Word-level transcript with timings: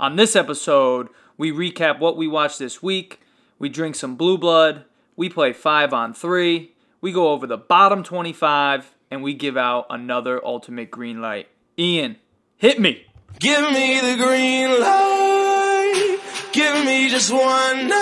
On 0.00 0.14
this 0.14 0.36
episode, 0.36 1.08
we 1.36 1.50
recap 1.50 1.98
what 1.98 2.16
we 2.16 2.28
watched 2.28 2.60
this 2.60 2.80
week, 2.80 3.20
we 3.58 3.68
drink 3.68 3.96
some 3.96 4.14
blue 4.14 4.38
blood, 4.38 4.84
we 5.16 5.28
play 5.28 5.52
5 5.52 5.92
on 5.92 6.14
3, 6.14 6.70
we 7.00 7.10
go 7.10 7.32
over 7.32 7.48
the 7.48 7.56
bottom 7.56 8.04
25, 8.04 8.94
and 9.10 9.24
we 9.24 9.34
give 9.34 9.56
out 9.56 9.86
another 9.90 10.44
ultimate 10.44 10.92
green 10.92 11.20
light. 11.20 11.48
Ian, 11.76 12.14
hit 12.58 12.78
me. 12.78 13.06
Give 13.40 13.60
me 13.72 13.98
the 13.98 14.22
green 14.22 14.80
light. 14.80 16.18
Give 16.52 16.84
me 16.84 17.08
just 17.08 17.32
one 17.32 17.88
night. 17.88 17.98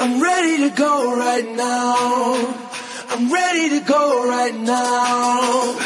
I'm 0.00 0.22
ready 0.22 0.70
to 0.70 0.74
go 0.74 1.18
right 1.18 1.50
now. 1.54 2.64
I'm 3.10 3.30
ready 3.30 3.78
to 3.78 3.84
go 3.86 4.26
right 4.26 4.54
now. 4.54 5.85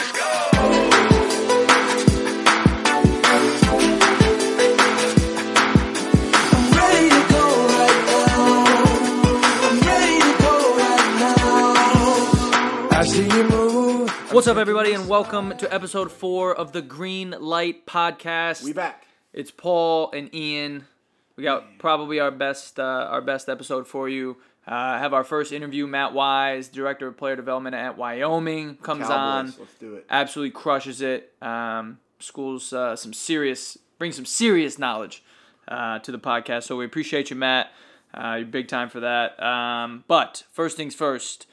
What's 14.40 14.48
up, 14.48 14.56
everybody, 14.56 14.94
and 14.94 15.06
welcome 15.06 15.54
to 15.58 15.70
episode 15.70 16.10
4 16.10 16.54
of 16.54 16.72
the 16.72 16.80
Green 16.80 17.34
Light 17.38 17.84
Podcast. 17.84 18.64
We 18.64 18.72
back. 18.72 19.04
It's 19.34 19.50
Paul 19.50 20.10
and 20.12 20.34
Ian. 20.34 20.86
We 21.36 21.44
got 21.44 21.78
probably 21.78 22.20
our 22.20 22.30
best 22.30 22.80
uh, 22.80 22.82
our 23.10 23.20
best 23.20 23.50
episode 23.50 23.86
for 23.86 24.08
you. 24.08 24.38
Uh, 24.66 24.98
have 24.98 25.12
our 25.12 25.24
first 25.24 25.52
interview. 25.52 25.86
Matt 25.86 26.14
Wise, 26.14 26.68
director 26.68 27.06
of 27.06 27.18
player 27.18 27.36
development 27.36 27.76
at 27.76 27.98
Wyoming, 27.98 28.76
comes 28.76 29.02
Cowboys, 29.02 29.12
on. 29.12 29.54
let's 29.58 29.74
do 29.74 29.96
it. 29.96 30.06
Absolutely 30.08 30.52
crushes 30.52 31.02
it. 31.02 31.34
Um, 31.42 31.98
schools 32.18 32.72
uh, 32.72 32.96
some 32.96 33.12
serious 33.12 33.76
brings 33.98 34.16
some 34.16 34.24
serious 34.24 34.78
knowledge 34.78 35.22
uh, 35.68 35.98
to 35.98 36.10
the 36.10 36.18
podcast. 36.18 36.62
So 36.62 36.78
we 36.78 36.86
appreciate 36.86 37.28
you, 37.28 37.36
Matt. 37.36 37.72
Uh, 38.14 38.36
you're 38.38 38.46
big 38.46 38.68
time 38.68 38.88
for 38.88 39.00
that. 39.00 39.38
Um, 39.42 40.04
but 40.08 40.44
first 40.50 40.78
things 40.78 40.94
first. 40.94 41.46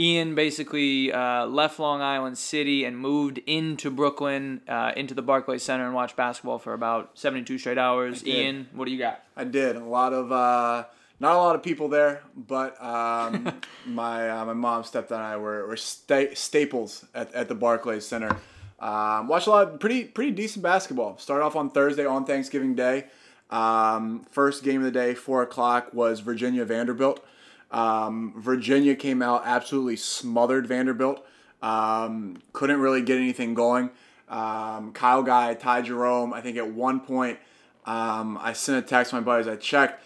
Ian 0.00 0.36
basically 0.36 1.12
uh, 1.12 1.46
left 1.46 1.80
Long 1.80 2.00
Island 2.00 2.38
City 2.38 2.84
and 2.84 2.96
moved 2.96 3.38
into 3.46 3.90
Brooklyn, 3.90 4.60
uh, 4.68 4.92
into 4.96 5.12
the 5.12 5.22
Barclays 5.22 5.64
Center, 5.64 5.86
and 5.86 5.94
watched 5.94 6.14
basketball 6.14 6.60
for 6.60 6.72
about 6.72 7.18
72 7.18 7.58
straight 7.58 7.78
hours. 7.78 8.24
Ian, 8.24 8.68
what 8.72 8.84
do 8.84 8.92
you 8.92 8.98
got? 8.98 9.24
I 9.36 9.42
did 9.44 9.74
a 9.74 9.84
lot 9.84 10.12
of 10.12 10.30
uh, 10.30 10.84
not 11.18 11.34
a 11.34 11.38
lot 11.38 11.56
of 11.56 11.64
people 11.64 11.88
there, 11.88 12.22
but 12.36 12.80
um, 12.82 13.60
my 13.86 14.30
uh, 14.30 14.44
my 14.44 14.52
mom, 14.52 14.84
stepdad, 14.84 15.10
and 15.12 15.22
I 15.22 15.36
were, 15.36 15.66
were 15.66 15.76
sta- 15.76 16.34
staples 16.34 17.04
at, 17.12 17.34
at 17.34 17.48
the 17.48 17.56
Barclays 17.56 18.06
Center. 18.06 18.36
Um, 18.78 19.26
watched 19.26 19.48
a 19.48 19.50
lot 19.50 19.68
of 19.68 19.80
pretty 19.80 20.04
pretty 20.04 20.30
decent 20.30 20.62
basketball. 20.62 21.18
Started 21.18 21.44
off 21.44 21.56
on 21.56 21.70
Thursday 21.70 22.06
on 22.06 22.24
Thanksgiving 22.24 22.76
Day. 22.76 23.06
Um, 23.50 24.26
first 24.30 24.62
game 24.62 24.78
of 24.78 24.84
the 24.84 24.92
day, 24.92 25.14
four 25.14 25.42
o'clock, 25.42 25.92
was 25.92 26.20
Virginia 26.20 26.64
Vanderbilt. 26.64 27.24
Um, 27.70 28.34
Virginia 28.36 28.94
came 28.94 29.22
out 29.22 29.42
absolutely 29.44 29.96
smothered 29.96 30.66
Vanderbilt. 30.66 31.24
Um, 31.60 32.42
couldn't 32.52 32.80
really 32.80 33.02
get 33.02 33.18
anything 33.18 33.54
going. 33.54 33.90
Um, 34.28 34.92
Kyle 34.92 35.22
Guy, 35.22 35.54
Ty 35.54 35.82
Jerome, 35.82 36.32
I 36.32 36.40
think 36.40 36.56
at 36.56 36.70
one 36.70 37.00
point, 37.00 37.38
um, 37.86 38.38
I 38.40 38.52
sent 38.52 38.84
a 38.84 38.86
text 38.86 39.10
to 39.10 39.16
my 39.16 39.22
buddies. 39.22 39.48
I 39.48 39.56
checked. 39.56 40.02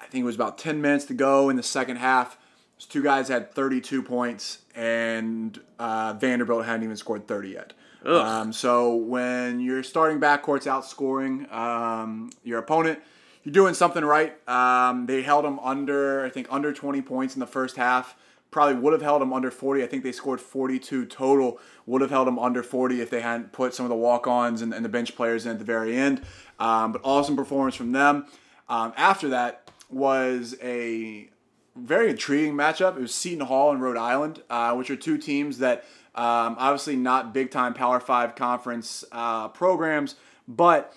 I 0.00 0.06
think 0.06 0.22
it 0.22 0.26
was 0.26 0.34
about 0.34 0.58
10 0.58 0.80
minutes 0.80 1.06
to 1.06 1.14
go 1.14 1.48
in 1.48 1.56
the 1.56 1.62
second 1.62 1.96
half. 1.96 2.36
Those 2.76 2.86
two 2.86 3.02
guys 3.02 3.28
had 3.28 3.52
32 3.52 4.02
points, 4.02 4.58
and 4.74 5.58
uh, 5.78 6.14
Vanderbilt 6.18 6.66
hadn't 6.66 6.82
even 6.82 6.96
scored 6.96 7.26
30 7.26 7.48
yet. 7.48 7.72
Um, 8.04 8.52
so 8.52 8.96
when 8.96 9.60
your 9.60 9.82
starting 9.82 10.20
backcourt's 10.20 10.66
outscoring 10.66 11.50
um, 11.52 12.30
your 12.42 12.58
opponent, 12.58 12.98
you're 13.42 13.52
doing 13.52 13.74
something 13.74 14.04
right. 14.04 14.36
Um, 14.48 15.06
they 15.06 15.22
held 15.22 15.44
them 15.44 15.58
under, 15.60 16.24
I 16.24 16.30
think, 16.30 16.46
under 16.50 16.72
20 16.72 17.02
points 17.02 17.34
in 17.34 17.40
the 17.40 17.46
first 17.46 17.76
half. 17.76 18.16
Probably 18.50 18.74
would 18.76 18.92
have 18.92 19.02
held 19.02 19.22
them 19.22 19.32
under 19.32 19.50
40. 19.50 19.82
I 19.82 19.86
think 19.86 20.04
they 20.04 20.12
scored 20.12 20.40
42 20.40 21.06
total. 21.06 21.58
Would 21.86 22.02
have 22.02 22.10
held 22.10 22.26
them 22.26 22.38
under 22.38 22.62
40 22.62 23.00
if 23.00 23.10
they 23.10 23.20
hadn't 23.20 23.52
put 23.52 23.74
some 23.74 23.86
of 23.86 23.90
the 23.90 23.96
walk-ons 23.96 24.60
and, 24.60 24.74
and 24.74 24.84
the 24.84 24.90
bench 24.90 25.16
players 25.16 25.46
in 25.46 25.52
at 25.52 25.58
the 25.58 25.64
very 25.64 25.96
end. 25.96 26.22
Um, 26.60 26.92
but 26.92 27.00
awesome 27.02 27.34
performance 27.34 27.74
from 27.74 27.92
them. 27.92 28.26
Um, 28.68 28.92
after 28.96 29.30
that 29.30 29.70
was 29.90 30.54
a 30.62 31.28
very 31.74 32.10
intriguing 32.10 32.54
matchup. 32.54 32.96
It 32.96 33.00
was 33.00 33.14
Seton 33.14 33.46
Hall 33.46 33.72
and 33.72 33.80
Rhode 33.82 33.96
Island, 33.96 34.42
uh, 34.50 34.74
which 34.74 34.90
are 34.90 34.96
two 34.96 35.18
teams 35.18 35.58
that 35.58 35.84
um, 36.14 36.56
obviously 36.58 36.96
not 36.96 37.32
big 37.32 37.50
time 37.50 37.74
Power 37.74 38.00
Five 38.00 38.34
conference 38.34 39.04
uh, 39.12 39.48
programs, 39.48 40.16
but 40.46 40.94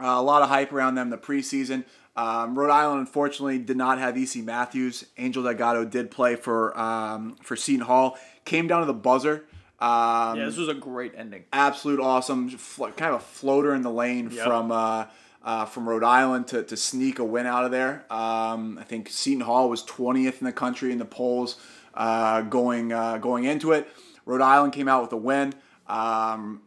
uh, 0.00 0.06
a 0.06 0.22
lot 0.22 0.42
of 0.42 0.48
hype 0.48 0.72
around 0.72 0.94
them 0.96 1.10
the 1.10 1.18
preseason. 1.18 1.84
Um, 2.16 2.56
Rhode 2.58 2.70
Island, 2.70 3.00
unfortunately, 3.00 3.58
did 3.58 3.76
not 3.76 3.98
have 3.98 4.16
EC 4.16 4.36
Matthews. 4.44 5.04
Angel 5.18 5.42
Delgado 5.42 5.84
did 5.84 6.10
play 6.10 6.36
for 6.36 6.78
um, 6.78 7.36
for 7.42 7.56
Seton 7.56 7.86
Hall. 7.86 8.16
Came 8.44 8.66
down 8.68 8.80
to 8.80 8.86
the 8.86 8.94
buzzer. 8.94 9.44
Um, 9.80 10.38
Yeah, 10.38 10.44
this 10.46 10.56
was 10.56 10.68
a 10.68 10.74
great 10.74 11.12
ending. 11.16 11.44
absolute 11.52 11.98
awesome, 12.00 12.48
fl- 12.50 12.86
kind 12.96 13.14
of 13.14 13.20
a 13.20 13.24
floater 13.24 13.74
in 13.74 13.82
the 13.82 13.90
lane 13.90 14.30
Yep. 14.30 14.46
from 14.46 14.70
uh, 14.72 15.06
uh, 15.42 15.64
from 15.66 15.88
Rhode 15.88 16.04
Island 16.04 16.46
to, 16.48 16.62
to 16.62 16.76
sneak 16.76 17.18
a 17.18 17.24
win 17.24 17.46
out 17.46 17.64
of 17.64 17.70
there. 17.72 18.04
Um, 18.10 18.78
I 18.78 18.84
think 18.84 19.08
Seton 19.10 19.40
Hall 19.42 19.68
was 19.68 19.82
20th 19.84 20.38
in 20.40 20.44
the 20.46 20.52
country 20.52 20.92
in 20.92 20.98
the 20.98 21.04
polls 21.04 21.56
uh, 21.94 22.42
going 22.42 22.92
uh, 22.92 23.18
going 23.18 23.44
into 23.44 23.72
it. 23.72 23.88
Rhode 24.24 24.40
Island 24.40 24.72
came 24.72 24.88
out 24.88 25.02
with 25.02 25.12
a 25.12 25.16
win. 25.18 25.52
Um, 25.88 26.62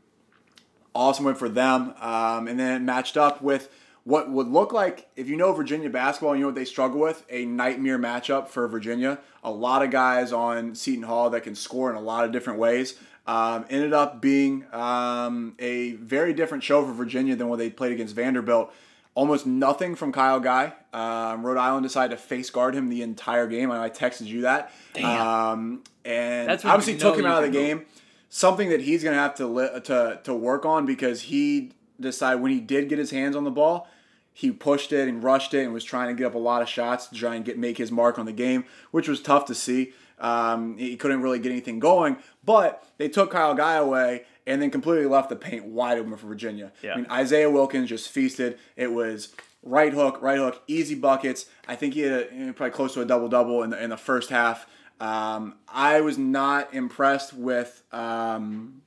awesome 0.98 1.26
win 1.26 1.36
for 1.36 1.48
them. 1.48 1.94
Um, 2.02 2.48
and 2.48 2.60
then 2.60 2.82
it 2.82 2.84
matched 2.84 3.18
up 3.18 3.42
with 3.42 3.70
what 4.04 4.30
would 4.32 4.48
look 4.48 4.72
like, 4.72 5.10
if 5.18 5.28
you 5.28 5.36
know 5.36 5.52
Virginia 5.52 5.90
basketball, 5.90 6.34
you 6.34 6.42
know 6.42 6.48
what 6.48 6.56
they 6.56 6.66
struggle 6.66 7.00
with, 7.00 7.26
a 7.30 7.46
nightmare 7.46 8.00
matchup 8.00 8.48
for 8.48 8.68
Virginia. 8.68 9.20
A 9.44 9.52
lot 9.52 9.84
of 9.84 9.92
guys 9.92 10.32
on 10.32 10.76
Seton 10.76 11.04
Hall 11.04 11.30
that 11.32 11.42
can 11.42 11.56
score 11.56 11.90
in 11.90 11.98
a 11.98 12.02
lot 12.02 12.24
of 12.24 12.32
different 12.32 12.58
ways. 12.58 12.96
Um, 13.28 13.66
ended 13.70 13.92
up 13.92 14.22
being 14.22 14.66
um, 14.74 15.56
a 15.60 15.92
very 15.94 16.34
different 16.34 16.64
show 16.64 16.86
for 16.86 16.94
Virginia 16.94 17.36
than 17.36 17.50
what 17.50 17.60
they 17.60 17.70
played 17.70 17.92
against 17.92 18.16
Vanderbilt. 18.16 18.74
Almost 19.14 19.46
nothing 19.46 19.96
from 19.96 20.14
Kyle 20.14 20.40
Guy. 20.40 20.72
Um, 20.94 21.46
Rhode 21.46 21.58
Island 21.58 21.84
decided 21.84 22.16
to 22.16 22.22
face 22.22 22.50
guard 22.50 22.76
him 22.76 22.88
the 22.88 23.02
entire 23.02 23.48
game. 23.48 23.72
I 23.72 23.90
texted 23.90 24.28
you 24.28 24.42
that. 24.42 24.72
Um, 25.04 25.84
and 26.06 26.48
That's 26.48 26.64
when 26.64 26.70
you 26.70 26.74
obviously 26.76 26.94
know 26.94 27.10
took 27.10 27.20
him 27.20 27.26
out 27.26 27.44
of 27.44 27.52
the 27.52 27.60
game. 27.60 27.80
go. 27.80 27.86
Something 28.30 28.70
that 28.70 28.82
he's 28.82 29.04
gonna 29.04 29.18
have 29.18 29.36
to 29.36 29.48
li- 29.48 29.80
to 29.86 30.20
to 30.24 30.34
work 30.34 30.66
on 30.66 30.86
because 30.86 31.24
he 31.24 31.72
decided 32.00 32.42
when 32.42 32.52
he 32.52 32.60
did 32.60 32.90
get 32.90 33.00
his 33.00 33.12
hands 33.12 33.36
on 33.36 33.44
the 33.44 33.52
ball, 33.52 33.88
he 34.34 34.52
pushed 34.52 34.94
it 34.94 35.08
and 35.08 35.24
rushed 35.24 35.54
it 35.54 35.64
and 35.64 35.74
was 35.74 35.84
trying 35.84 36.10
to 36.10 36.14
get 36.14 36.28
up 36.28 36.36
a 36.36 36.40
lot 36.40 36.62
of 36.62 36.70
shots 36.70 37.08
to 37.08 37.16
try 37.16 37.36
and 37.36 37.46
get 37.46 37.58
make 37.58 37.78
his 37.78 37.92
mark 37.92 38.20
on 38.20 38.26
the 38.26 38.34
game, 38.34 38.66
which 38.92 39.08
was 39.08 39.22
tough 39.22 39.46
to 39.46 39.56
see. 39.56 39.94
Um, 40.20 40.78
he 40.78 40.96
couldn't 40.96 41.22
really 41.22 41.40
get 41.40 41.52
anything 41.52 41.80
going, 41.80 42.18
but 42.44 42.84
they 42.98 43.08
took 43.08 43.32
Kyle 43.32 43.54
Guy 43.54 43.76
away 43.76 44.26
and 44.48 44.62
then 44.62 44.72
completely 44.72 45.06
left 45.06 45.30
the 45.30 45.36
paint 45.36 45.66
wide 45.66 46.00
open 46.00 46.16
for 46.18 46.28
Virginia. 46.28 46.72
Yeah. 46.82 46.94
I 46.94 46.96
mean, 46.98 47.08
Isaiah 47.12 47.52
Wilkins 47.52 47.90
just 47.90 48.10
feasted. 48.10 48.58
It 48.76 48.92
was 48.92 49.36
right 49.62 49.94
hook, 49.94 50.20
right 50.22 50.38
hook, 50.38 50.64
easy 50.68 50.96
buckets. 50.96 51.46
I 51.68 51.76
think 51.76 51.94
he 51.94 52.02
had 52.02 52.28
a, 52.32 52.54
probably 52.54 52.72
close 52.72 52.94
to 52.96 53.02
a 53.02 53.06
double 53.06 53.28
double 53.28 53.62
in 53.64 53.70
the 53.70 53.84
in 53.84 53.90
the 53.90 53.98
first 53.98 54.30
half. 54.30 54.66
Um, 55.00 55.56
I 55.68 56.02
was 56.02 56.18
not 56.18 56.74
impressed 56.74 57.34
with 57.34 57.84
um, 57.92 58.82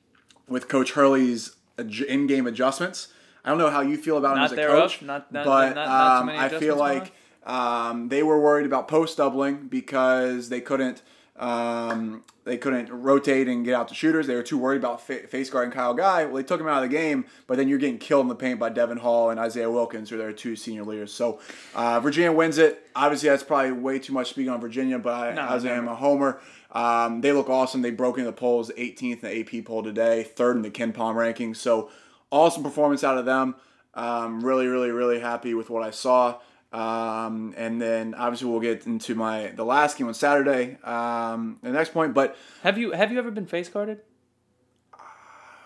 with 0.49 0.69
Coach 0.69 0.93
Hurley's 0.93 1.55
in-game 1.79 2.47
adjustments. 2.47 3.09
I 3.45 3.49
don't 3.49 3.59
know 3.59 3.71
how 3.71 3.81
you 3.81 3.97
feel 3.97 4.19
about 4.19 4.37
him 4.37 4.43
as 4.45 4.53
a 4.53 4.57
coach, 4.81 5.03
not- 5.03 5.33
not- 5.33 5.45
but 5.45 5.75
not- 5.75 5.87
not 5.87 6.21
too 6.23 6.23
um, 6.23 6.29
I 6.39 6.49
feel 6.61 6.77
like 6.77 7.13
um, 7.47 8.09
they 8.09 8.23
were 8.23 8.39
worried 8.41 8.67
about 8.67 8.87
post 8.89 9.17
doubling 9.17 9.69
because 9.69 10.49
they 10.51 10.61
couldn't 10.61 11.03
um, 11.39 12.23
they 12.51 12.59
couldn't 12.59 12.91
rotate 12.91 13.47
and 13.47 13.65
get 13.65 13.75
out 13.75 13.87
to 13.87 13.95
shooters. 13.95 14.27
They 14.27 14.35
were 14.35 14.43
too 14.43 14.59
worried 14.59 14.79
about 14.79 15.01
fa- 15.01 15.29
face 15.29 15.49
guarding 15.49 15.71
Kyle 15.71 15.95
Guy. 15.95 16.25
Well, 16.25 16.35
they 16.35 16.43
took 16.43 16.61
him 16.61 16.67
out 16.67 16.83
of 16.83 16.91
the 16.91 16.97
game, 16.97 17.27
but 17.47 17.57
then 17.57 17.69
you're 17.69 17.79
getting 17.79 17.99
killed 17.99 18.23
in 18.23 18.29
the 18.29 18.35
paint 18.35 18.59
by 18.59 18.71
Devon 18.71 18.99
Hall 18.99 19.31
and 19.31 19.39
Isaiah 19.39 19.71
Wilkins, 19.71 20.11
who 20.11 20.17
are 20.17 20.19
their 20.19 20.33
two 20.33 20.57
senior 20.57 20.83
leaders. 20.83 21.13
So 21.13 21.39
uh, 21.77 22.01
Virginia 22.01 22.33
wins 22.33 22.59
it. 22.59 22.91
Obviously, 22.97 23.29
that's 23.29 23.45
probably 23.45 23.71
way 23.71 24.01
too 24.01 24.13
much 24.13 24.31
speaking 24.31 24.51
on 24.51 24.61
Virginia, 24.61 24.99
but 24.99 25.13
I, 25.13 25.33
No, 25.35 25.47
as 25.47 25.65
I 25.65 25.71
am 25.71 25.87
a 25.87 25.95
homer, 25.95 26.41
um, 26.73 27.21
they 27.21 27.31
look 27.31 27.49
awesome. 27.49 27.83
They 27.83 27.93
broke 27.93 28.19
into 28.19 28.29
the 28.29 28.37
polls, 28.37 28.73
18th 28.77 29.23
in 29.23 29.45
the 29.47 29.59
AP 29.59 29.65
poll 29.65 29.85
today, 29.85 30.25
third 30.25 30.57
in 30.57 30.63
the 30.63 30.73
KenPom 30.73 31.15
rankings. 31.15 31.59
So 31.59 31.89
awesome 32.33 32.65
performance 32.65 33.05
out 33.05 33.17
of 33.17 33.27
them. 33.27 33.55
Um, 33.95 34.45
really, 34.45 34.67
really, 34.67 34.91
really 34.91 35.21
happy 35.21 35.55
with 35.55 35.71
what 35.71 35.85
I 35.85 35.93
saw. 35.93 36.39
Um, 36.73 37.53
and 37.57 37.83
then 37.83 38.15
obviously 38.15 38.49
we'll 38.49 38.61
get 38.61 38.87
into 38.87 39.15
my 39.17 39.49
the 39.49 39.65
last 39.65 39.99
game 39.99 40.07
on 40.07 40.15
Saturday. 40.15 40.79
Um, 40.85 41.59
the 41.63 41.71
next 41.71 41.93
point, 41.93 42.15
but 42.15 42.37
Have 42.63 42.79
you 42.79 42.93
have 42.93 43.11
you 43.11 43.19
ever 43.19 43.31
been 43.31 43.47
face 43.47 43.69
guarded? 43.69 44.01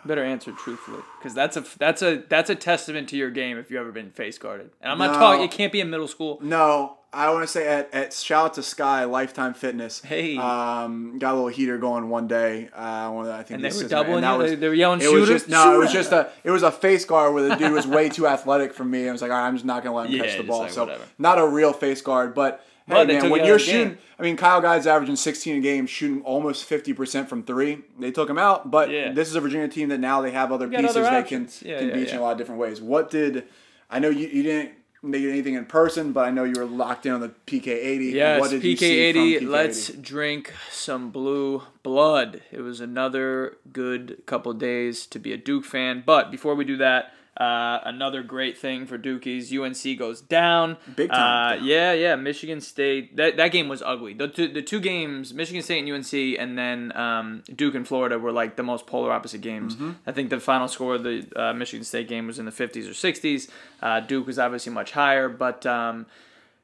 Better 0.07 0.23
answer 0.23 0.53
truthfully, 0.53 1.01
because 1.19 1.33
that's 1.33 1.57
a 1.57 1.65
that's 1.79 2.03
a 2.03 2.25
that's 2.29 2.51
a 2.51 2.55
testament 2.55 3.09
to 3.09 3.17
your 3.17 3.31
game 3.31 3.57
if 3.57 3.71
you've 3.71 3.81
ever 3.81 3.91
been 3.93 4.11
face 4.11 4.37
guarded. 4.37 4.71
And 4.83 4.93
I'm 4.93 4.99
not 4.99 5.13
No. 5.15 5.19
talking. 5.19 5.45
It 5.45 5.51
can't 5.51 5.73
be 5.73 5.81
in 5.81 5.89
middle 5.89 6.09
school. 6.09 6.39
no, 6.43 6.99
I 7.15 7.31
want 7.31 7.43
to 7.45 7.47
say 7.47 7.67
at, 7.69 7.93
at 7.95 8.13
shout 8.13 8.45
out 8.47 8.55
to 8.55 8.63
Sky 8.63 9.05
Lifetime 9.05 9.55
Fitness. 9.55 10.01
Hey. 10.03 10.37
um, 10.37 11.19
got 11.19 11.33
a 11.33 11.35
little 11.35 11.49
heater 11.49 11.79
going 11.79 12.09
one 12.11 12.27
day. 12.27 12.69
Uh, 12.75 13.11
one 13.11 13.27
the, 13.27 13.33
I 13.33 13.43
think 13.43 13.63
And 13.63 13.65
they 13.65 13.77
were 13.83 13.89
doubling 13.89 14.21
that 14.23 14.37
was- 14.37 14.57
They- 14.59 14.69
were 14.69 14.75
yelling, 14.75 15.01
It 15.01 15.11
was 15.13 15.29
just 15.29 15.49
no. 15.49 15.75
It 15.75 15.79
was 15.79 15.93
just 15.93 16.13
a 16.13 16.31
it 16.43 16.51
was 16.51 16.63
a 16.63 16.71
face 16.73 17.05
guard 17.05 17.33
where 17.35 17.49
the 17.49 17.55
dude 17.55 17.73
was 17.73 17.87
way 17.87 18.09
too 18.09 18.27
athletic 18.35 18.75
for 18.75 18.85
me. 18.85 19.09
I 19.09 19.13
was 19.13 19.23
like, 19.23 19.31
all 19.31 19.39
right, 19.39 19.47
I'm 19.47 19.55
just 19.55 19.65
not 19.65 19.83
gonna 19.85 19.97
let 19.97 20.07
him 20.11 20.17
Yeah, 20.17 20.25
catch 20.25 20.37
the 20.37 20.43
ball. 20.45 20.61
like, 20.61 20.71
so 20.73 20.85
whatever. 20.85 21.05
not 21.19 21.39
a 21.39 21.47
real 21.47 21.73
face 21.73 22.03
guard, 22.03 22.35
but. 22.35 22.65
Hey 22.87 23.07
they 23.07 23.19
man, 23.19 23.31
when 23.31 23.47
you're 23.47 23.57
the 23.57 23.65
game. 23.65 23.75
shooting, 23.87 23.99
I 24.19 24.23
mean, 24.23 24.37
Kyle 24.37 24.61
Guy's 24.61 24.87
averaging 24.87 25.17
16 25.17 25.57
a 25.57 25.61
game, 25.61 25.87
shooting 25.87 26.21
almost 26.23 26.69
50% 26.69 27.29
from 27.31 27.43
three. 27.43 27.79
They 27.99 28.11
took 28.11 28.29
him 28.29 28.37
out, 28.37 28.71
but 28.71 28.91
Yeah. 28.91 29.11
this 29.13 29.27
is 29.31 29.37
a 29.37 29.41
Virginia 29.41 29.69
team 29.69 29.89
that 29.89 30.01
now 30.01 30.21
they 30.21 30.33
have 30.33 30.53
other 30.53 30.69
pieces 30.69 30.91
other 30.95 31.01
they 31.11 31.23
can, 31.27 31.49
Yeah, 31.63 31.79
can 31.79 31.89
yeah, 31.89 31.95
beat 31.95 32.09
you 32.09 32.13
in 32.13 32.19
a 32.19 32.21
lot 32.21 32.33
of 32.33 32.37
different 32.39 32.61
ways. 32.61 32.83
What 32.83 33.09
did 33.11 33.45
I 33.91 34.01
know 34.01 34.11
you, 34.11 34.29
you 34.29 34.43
didn't 34.43 34.73
make 35.05 35.25
anything 35.25 35.55
in 35.55 35.67
person, 35.67 36.13
but 36.13 36.25
I 36.27 36.31
know 36.31 36.45
you 36.45 36.55
were 36.57 36.65
locked 36.65 37.07
in 37.07 37.13
on 37.13 37.21
the 37.21 37.33
PK80. 37.47 38.13
Yes, 38.13 38.41
what 38.41 38.51
did 38.51 38.65
you 38.65 38.77
see 38.77 39.13
from 39.13 39.23
PK80. 39.23 39.41
PK80? 39.41 39.49
Let's 39.49 39.89
drink 39.91 40.53
some 40.71 41.11
blue 41.11 41.63
blood. 41.83 42.43
It 42.51 42.61
was 42.61 42.81
another 42.81 43.57
good 43.73 44.23
couple 44.27 44.53
days 44.55 45.07
to 45.07 45.19
be 45.19 45.33
a 45.33 45.37
Duke 45.37 45.65
fan. 45.65 46.03
But 46.05 46.31
before 46.31 46.55
we 46.55 46.65
do 46.65 46.77
that, 46.79 47.13
uh, 47.37 47.81
another 47.85 48.23
great 48.23 48.57
thing 48.57 48.87
for 48.87 48.97
Dukies. 48.99 49.53
UNC 49.53 49.99
goes 49.99 50.21
down. 50.21 50.77
Big 50.95 51.11
time 51.11 51.59
Uh. 51.61 51.65
Yeah, 51.65 51.93
yeah. 51.93 52.15
Michigan 52.17 52.61
State. 52.61 53.17
That, 53.17 53.37
that 53.37 53.49
game 53.51 53.69
was 53.69 53.83
ugly. 53.83 54.15
The 54.15 54.29
two, 54.29 54.49
the 54.49 54.63
two 54.63 54.81
games, 54.81 55.35
Michigan 55.35 55.63
State 55.63 55.81
and 55.81 55.91
UNC, 55.91 56.13
and 56.39 56.57
then 56.57 56.97
um, 56.97 57.43
Duke 57.55 57.75
and 57.75 57.87
Florida 57.87 58.19
were 58.19 58.33
like 58.33 58.57
the 58.57 58.63
most 58.63 58.87
polar 58.87 59.11
opposite 59.13 59.41
games. 59.41 59.75
Mm-hmm. 59.75 59.91
I 60.07 60.13
think 60.13 60.31
the 60.31 60.39
final 60.41 60.69
score 60.69 60.95
of 60.95 61.03
the 61.03 61.27
uh, 61.35 61.53
Michigan 61.53 61.85
State 61.85 62.09
game 62.09 62.27
was 62.27 62.39
in 62.39 62.45
the 62.45 62.53
50s 62.53 62.87
or 62.87 62.93
60s. 62.93 63.49
Uh, 63.83 64.01
Duke 64.01 64.27
was 64.27 64.39
obviously 64.39 64.73
much 64.73 64.93
higher, 64.93 65.29
but. 65.29 65.65
Um, 65.67 66.07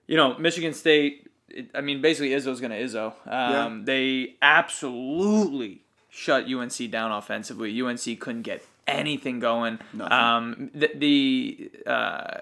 you 0.07 0.17
know, 0.17 0.37
Michigan 0.39 0.75
State. 0.75 1.29
It, 1.49 1.71
I 1.73 1.83
mean, 1.83 2.01
basically, 2.03 2.31
Izzo's 2.31 2.61
gonna 2.61 2.75
Izzo. 2.75 3.13
Um, 3.29 3.85
They 3.85 4.35
absolutely 4.43 5.83
shut 6.09 6.47
UNC 6.53 6.91
down 6.91 7.13
offensively. 7.13 7.81
UNC 7.81 8.19
couldn't 8.19 8.43
get 8.43 8.65
anything 8.91 9.41
going. 9.41 9.79
Nothing. 9.93 10.13
Um, 10.13 10.71
the 10.75 10.91
the 10.95 11.71
uh, 11.87 12.41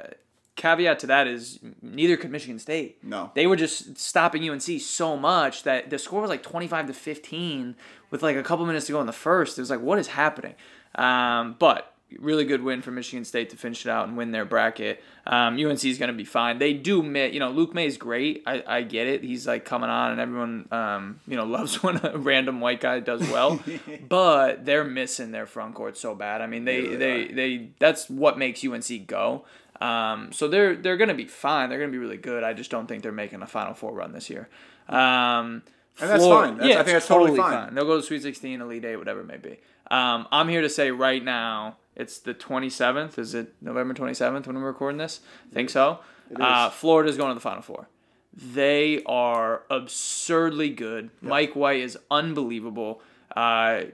caveat 0.57 0.99
to 1.01 1.07
that 1.07 1.27
is 1.27 1.61
neither 1.83 2.17
could 2.17 2.31
Michigan 2.31 2.59
State. 2.59 3.03
No. 3.03 3.31
they 3.35 3.47
were 3.47 3.57
just 3.57 3.97
stopping 3.99 4.49
UNC 4.49 4.81
so 4.81 5.17
much 5.17 5.63
that 5.63 5.91
the 5.91 5.99
score 5.99 6.21
was 6.21 6.31
like 6.31 6.43
twenty 6.43 6.67
five 6.67 6.87
to 6.87 6.93
fifteen 6.95 7.77
with 8.11 8.23
like 8.23 8.37
a 8.37 8.43
couple 8.43 8.67
minutes 8.67 8.87
to 8.87 8.93
go 8.93 9.01
in 9.01 9.07
the 9.07 9.13
first. 9.13 9.59
It 9.59 9.63
was 9.63 9.71
like, 9.71 9.81
what 9.81 9.99
is 9.99 10.09
happening? 10.09 10.55
Um, 10.95 11.57
but 11.59 11.95
really 12.19 12.45
good 12.45 12.63
win 12.63 12.81
for 12.81 12.91
Michigan 12.91 13.25
State 13.25 13.51
to 13.51 13.57
finish 13.57 13.85
it 13.85 13.91
out 13.91 14.09
and 14.09 14.17
win 14.17 14.31
their 14.31 14.45
bracket. 14.45 15.03
Um, 15.27 15.55
UNC 15.59 15.85
is 15.85 15.99
going 15.99 16.11
to 16.11 16.17
be 16.17 16.25
fine. 16.25 16.59
They 16.59 16.73
do, 16.73 17.03
you 17.03 17.39
know, 17.39 17.51
Luke 17.51 17.75
Maye 17.75 17.87
is 17.87 17.99
great. 17.99 18.43
I, 18.47 18.63
I 18.67 18.83
get 18.83 19.07
it. 19.07 19.23
He's 19.23 19.47
like 19.47 19.65
coming 19.65 19.91
on, 19.91 20.13
and 20.13 20.21
everyone, 20.21 20.69
um, 20.73 21.21
you 21.27 21.37
know, 21.37 21.45
loves 21.59 21.83
when 21.83 22.01
a 22.05 22.17
random 22.17 22.61
white 22.61 22.81
guy 22.81 23.01
does 23.01 23.21
well. 23.29 23.61
but 24.09 24.65
they're 24.65 24.85
missing 24.85 25.33
their 25.33 25.47
front 25.47 25.75
court 25.75 25.99
so 25.99 26.15
bad. 26.15 26.41
I 26.41 26.47
mean, 26.47 26.65
they 26.65 26.83
Yeah, 26.83 26.97
they 26.97 27.25
they, 27.27 27.33
they 27.35 27.69
that's 27.79 28.09
what 28.09 28.39
makes 28.39 28.65
UNC 28.65 29.07
go. 29.07 29.45
Um, 29.81 30.33
so 30.33 30.49
they're 30.49 30.75
they're 30.75 30.97
going 30.97 31.09
to 31.09 31.15
be 31.15 31.27
fine. 31.27 31.69
They're 31.69 31.79
going 31.79 31.91
to 31.93 31.97
be 31.97 32.03
really 32.03 32.17
good. 32.17 32.43
I 32.43 32.53
just 32.53 32.71
don't 32.71 32.87
think 32.87 33.03
they're 33.03 33.13
making 33.13 33.43
a 33.43 33.47
Final 33.47 33.75
Four 33.75 33.93
run 33.93 34.13
this 34.13 34.29
year. 34.31 34.49
Um, 34.89 35.63
And 36.01 36.11
that's 36.11 36.23
Flor- 36.25 36.45
fine. 36.45 36.55
That's- 36.55 36.69
yeah, 36.75 36.81
I 36.81 36.85
think 36.85 36.95
that's 36.95 37.07
totally 37.07 37.37
fine. 37.37 37.75
They'll 37.75 37.85
go 37.85 37.97
to 37.97 38.03
Sweet 38.03 38.23
16, 38.23 38.61
Elite 38.61 38.85
Eight, 38.85 38.97
whatever 38.97 39.21
it 39.21 39.27
may 39.27 39.37
be. 39.37 39.59
Um, 39.91 40.27
I'm 40.33 40.49
here 40.49 40.61
to 40.63 40.69
say 40.69 40.91
right 40.91 41.23
now, 41.25 41.77
it's 41.99 42.19
the 42.19 42.33
27th. 42.35 43.19
Is 43.19 43.35
it 43.35 43.55
November 43.61 43.93
27th 43.95 44.47
when 44.47 44.57
we're 44.57 44.67
recording 44.67 44.99
this? 44.99 45.21
I 45.51 45.55
think 45.55 45.69
so. 45.71 45.99
Uh, 46.35 46.71
Florida's 46.71 47.17
going 47.17 47.31
to 47.31 47.35
the 47.35 47.41
Final 47.41 47.63
Four. 47.63 47.89
They 48.35 49.03
are 49.05 49.63
absurdly 49.71 50.71
good. 50.71 51.11
Mike 51.21 51.57
White 51.57 51.81
is 51.81 51.99
unbelievable. 52.11 53.01
Uh, 53.35 53.85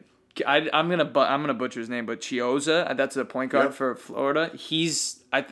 I, 0.46 0.68
I'm 0.72 0.90
gonna 0.90 1.04
bu- 1.04 1.20
I'm 1.20 1.40
gonna 1.42 1.54
butcher 1.54 1.80
his 1.80 1.88
name, 1.88 2.06
but 2.06 2.20
Chiozza, 2.20 2.96
that's 2.96 3.14
the 3.14 3.24
point 3.24 3.52
guard 3.52 3.66
Yep. 3.66 3.74
for 3.74 3.94
Florida. 3.94 4.50
He's 4.54 5.22
I, 5.32 5.46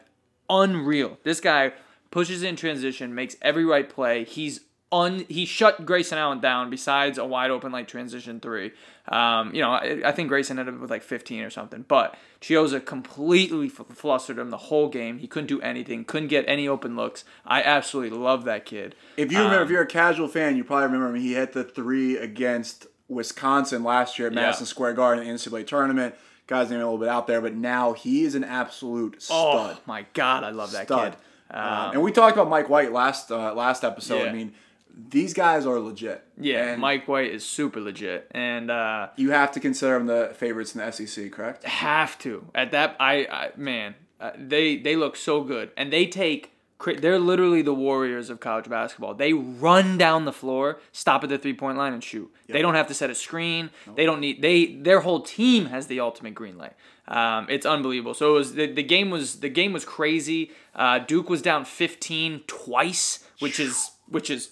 unreal. 0.51 1.19
This 1.23 1.41
guy 1.41 1.73
pushes 2.11 2.43
in 2.43 2.57
transition, 2.57 3.15
makes 3.15 3.37
every 3.41 3.65
right 3.65 3.89
play. 3.89 4.25
He's 4.25 4.61
un 4.93 5.25
he 5.29 5.45
shut 5.47 5.85
Grayson 5.87 6.19
Allen 6.19 6.41
down. 6.41 6.71
Besides 6.71 7.19
a 7.19 7.25
wide 7.25 7.51
open 7.51 7.73
like 7.73 7.89
transition 7.89 8.39
three, 8.41 8.73
um, 9.09 9.55
you 9.55 9.61
know 9.63 9.71
I, 9.71 10.03
I 10.05 10.13
think 10.13 10.29
Grayson 10.29 10.59
ended 10.59 10.75
up 10.75 10.81
with 10.81 10.91
like 10.91 11.03
15 11.03 11.43
or 11.43 11.51
something. 11.51 11.85
But 11.89 12.15
Chiozza 12.41 12.85
completely 12.85 13.67
f- 13.67 13.87
flustered 13.97 14.39
him 14.39 14.51
the 14.51 14.57
whole 14.59 14.89
game. 14.89 15.19
He 15.19 15.27
couldn't 15.27 15.47
do 15.49 15.61
anything. 15.63 16.05
Couldn't 16.05 16.29
get 16.29 16.45
any 16.47 16.69
open 16.69 16.95
looks. 16.95 17.25
I 17.47 17.63
absolutely 17.63 18.17
love 18.19 18.45
that 18.45 18.65
kid. 18.67 18.95
If 19.17 19.33
you 19.33 19.39
remember, 19.39 19.59
Um, 19.59 19.65
if 19.65 19.71
you're 19.71 19.83
a 19.83 19.87
casual 19.87 20.29
fan, 20.29 20.57
you 20.57 20.65
probably 20.65 20.85
remember 20.87 21.09
him. 21.09 21.23
He 21.23 21.35
hit 21.35 21.53
the 21.53 21.65
three 21.65 22.17
against 22.17 22.87
Wisconsin 23.09 23.83
last 23.85 24.19
year 24.19 24.29
at 24.29 24.35
Yeah. 24.35 24.41
Madison 24.43 24.67
Square 24.67 24.95
Garden 24.95 25.23
in 25.25 25.29
the 25.29 25.35
NCAA 25.39 25.65
tournament. 25.67 26.15
Guy's 26.49 26.71
name 26.71 26.81
a 26.81 26.85
little 26.85 26.99
bit 26.99 27.09
out 27.09 27.27
there, 27.27 27.41
but 27.41 27.55
now 27.55 27.93
he 27.93 28.25
is 28.25 28.35
an 28.35 28.45
absolute 28.45 29.23
stud. 29.23 29.37
Oh 29.77 29.81
my 29.87 30.05
god, 30.13 30.43
I 30.45 30.51
love 30.51 30.73
that 30.73 30.87
stud. 30.87 31.13
kid. 31.13 31.19
Um, 31.57 31.63
Um, 31.63 31.93
and 31.95 32.03
we 32.03 32.13
talked 32.13 32.37
about 32.37 32.49
Mike 32.49 32.69
White 32.69 32.93
last 32.93 33.31
uh, 33.31 33.55
last 33.55 33.85
episode. 33.85 34.25
Yeah. 34.25 34.31
I 34.31 34.33
mean, 34.33 34.53
these 34.95 35.33
guys 35.35 35.67
are 35.67 35.79
legit. 35.79 36.23
yeah, 36.39 36.73
and 36.73 36.81
Mike 36.81 37.09
White 37.09 37.31
is 37.33 37.45
super 37.45 37.81
legit, 37.81 38.29
and 38.33 38.71
uh, 38.71 39.09
You 39.17 39.31
have 39.31 39.53
to 39.53 39.61
consider 39.61 39.95
them 39.99 40.07
the 40.07 40.33
favorites 40.35 40.75
in 40.75 40.81
the 40.85 40.91
SEC, 40.91 41.33
correct? 41.33 41.65
have 41.65 42.19
to 42.21 42.47
at 42.55 42.71
that. 42.73 42.97
I, 43.01 43.27
I 43.27 43.51
man, 43.57 43.95
uh, 44.21 44.33
they 44.37 44.77
they 44.77 44.97
look 44.97 45.17
so 45.17 45.43
good, 45.43 45.71
and 45.77 45.93
they 45.93 46.07
take. 46.07 46.51
They're 46.85 47.21
literally 47.21 47.63
the 47.63 47.73
warriors 47.75 48.29
of 48.29 48.41
college 48.41 48.69
basketball. 48.69 49.15
They 49.15 49.33
run 49.33 49.97
down 49.99 50.25
the 50.25 50.33
floor, 50.33 50.81
stop 50.91 51.23
at 51.23 51.29
the 51.29 51.39
three 51.39 51.55
point 51.55 51.79
line, 51.79 51.93
and 51.93 52.03
shoot. 52.03 52.29
They 52.49 52.61
don't 52.61 52.75
have 52.75 52.89
to 52.89 52.95
set 52.95 53.09
a 53.09 53.15
screen. 53.15 53.71
They 53.95 54.05
don't 54.05 54.19
need. 54.19 54.43
They 54.43 54.67
their 54.67 54.99
whole 55.01 55.21
team 55.21 55.67
has 55.67 55.87
the 55.87 56.01
ultimate 56.01 56.35
green 56.35 56.59
light. 56.59 56.73
Um, 57.07 57.47
it's 57.49 57.65
unbelievable. 57.67 58.15
So 58.15 58.31
it 58.31 58.39
was 58.39 58.55
the, 58.55 58.67
the 58.67 58.83
game 58.83 59.11
was 59.11 59.39
the 59.41 59.49
game 59.49 59.73
was 59.73 59.85
crazy. 59.85 60.51
Uh, 60.75 60.99
Duke 60.99 61.31
was 61.31 61.41
down 61.41 61.65
15 61.65 62.43
twice, 62.49 63.25
which 63.39 63.61
is 63.61 63.93
which 64.09 64.29
is 64.29 64.51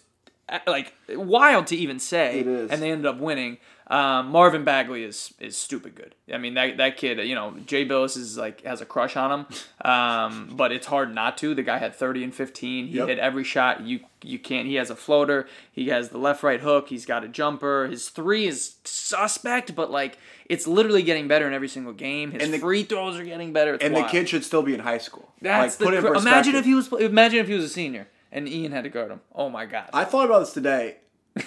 like 0.67 0.93
wild 1.08 1.67
to 1.69 1.76
even 1.76 1.99
say. 1.99 2.41
It 2.41 2.47
is. 2.47 2.70
And 2.70 2.82
they 2.82 2.91
ended 2.91 3.06
up 3.06 3.19
winning. 3.19 3.58
Um, 3.87 4.29
Marvin 4.29 4.62
Bagley 4.62 5.02
is 5.02 5.35
is 5.41 5.56
stupid 5.56 5.97
good. 5.97 6.14
I 6.32 6.38
mean 6.38 6.55
that 6.55 6.76
that 6.76 6.97
kid, 6.97 7.19
you 7.26 7.35
know, 7.35 7.56
Jay 7.67 7.85
Bilas 7.85 8.17
is 8.17 8.37
like 8.38 8.62
has 8.62 8.81
a 8.81 8.87
crush 8.87 9.17
on 9.17 9.41
him, 9.41 9.47
um, 9.91 10.52
but 10.52 10.70
it's 10.70 10.87
hard 10.87 11.12
not 11.12 11.37
to. 11.38 11.56
The 11.56 11.64
guy 11.64 11.79
had 11.79 11.94
thirty 11.97 12.23
and 12.23 12.32
fifteen. 12.32 12.87
He 12.87 12.99
Yep. 12.99 13.08
hit 13.08 13.19
every 13.19 13.43
shot. 13.43 13.81
You 13.81 14.00
you 14.23 14.38
can't. 14.38 14.69
He 14.69 14.76
has 14.76 14.91
a 14.91 14.94
floater. 14.97 15.49
He 15.73 15.88
has 15.88 16.11
the 16.11 16.19
left 16.19 16.44
right 16.44 16.61
hook. 16.61 16.88
He's 16.88 17.05
got 17.05 17.25
a 17.25 17.29
jumper. 17.29 17.88
His 17.88 18.11
three 18.11 18.46
is 18.46 18.76
suspect, 18.85 19.75
but 19.75 19.91
like 19.91 20.19
it's 20.46 20.69
literally 20.69 21.03
getting 21.03 21.26
better 21.26 21.49
in 21.49 21.53
every 21.53 21.69
single 21.69 21.93
game. 21.93 22.31
His 22.31 22.44
And 22.44 22.55
the- 22.55 22.58
free 22.58 22.85
throws 22.85 23.19
are 23.19 23.25
getting 23.25 23.53
better. 23.53 23.75
It's 23.75 23.82
And 23.85 23.96
the 23.96 24.05
kid 24.05 24.29
should 24.29 24.44
still 24.44 24.62
be 24.62 24.73
in 24.75 24.81
high 24.81 24.99
school. 24.99 25.32
That's 25.43 25.81
like, 25.81 26.00
the. 26.00 26.12
imagine 26.12 26.55
if 26.55 26.64
he 26.64 26.74
was. 26.74 26.93
Imagine 26.93 27.41
if 27.41 27.48
he 27.48 27.55
was 27.55 27.65
a 27.65 27.69
senior 27.69 28.06
and 28.32 28.49
Ian 28.49 28.72
had 28.72 28.84
to 28.84 28.91
guard 28.91 29.10
him. 29.10 29.20
Oh 29.34 29.49
my 29.49 29.67
god. 29.67 29.91
I 29.93 30.05
thought 30.05 30.27
about 30.27 30.41
this 30.41 30.53
today. 30.53 30.96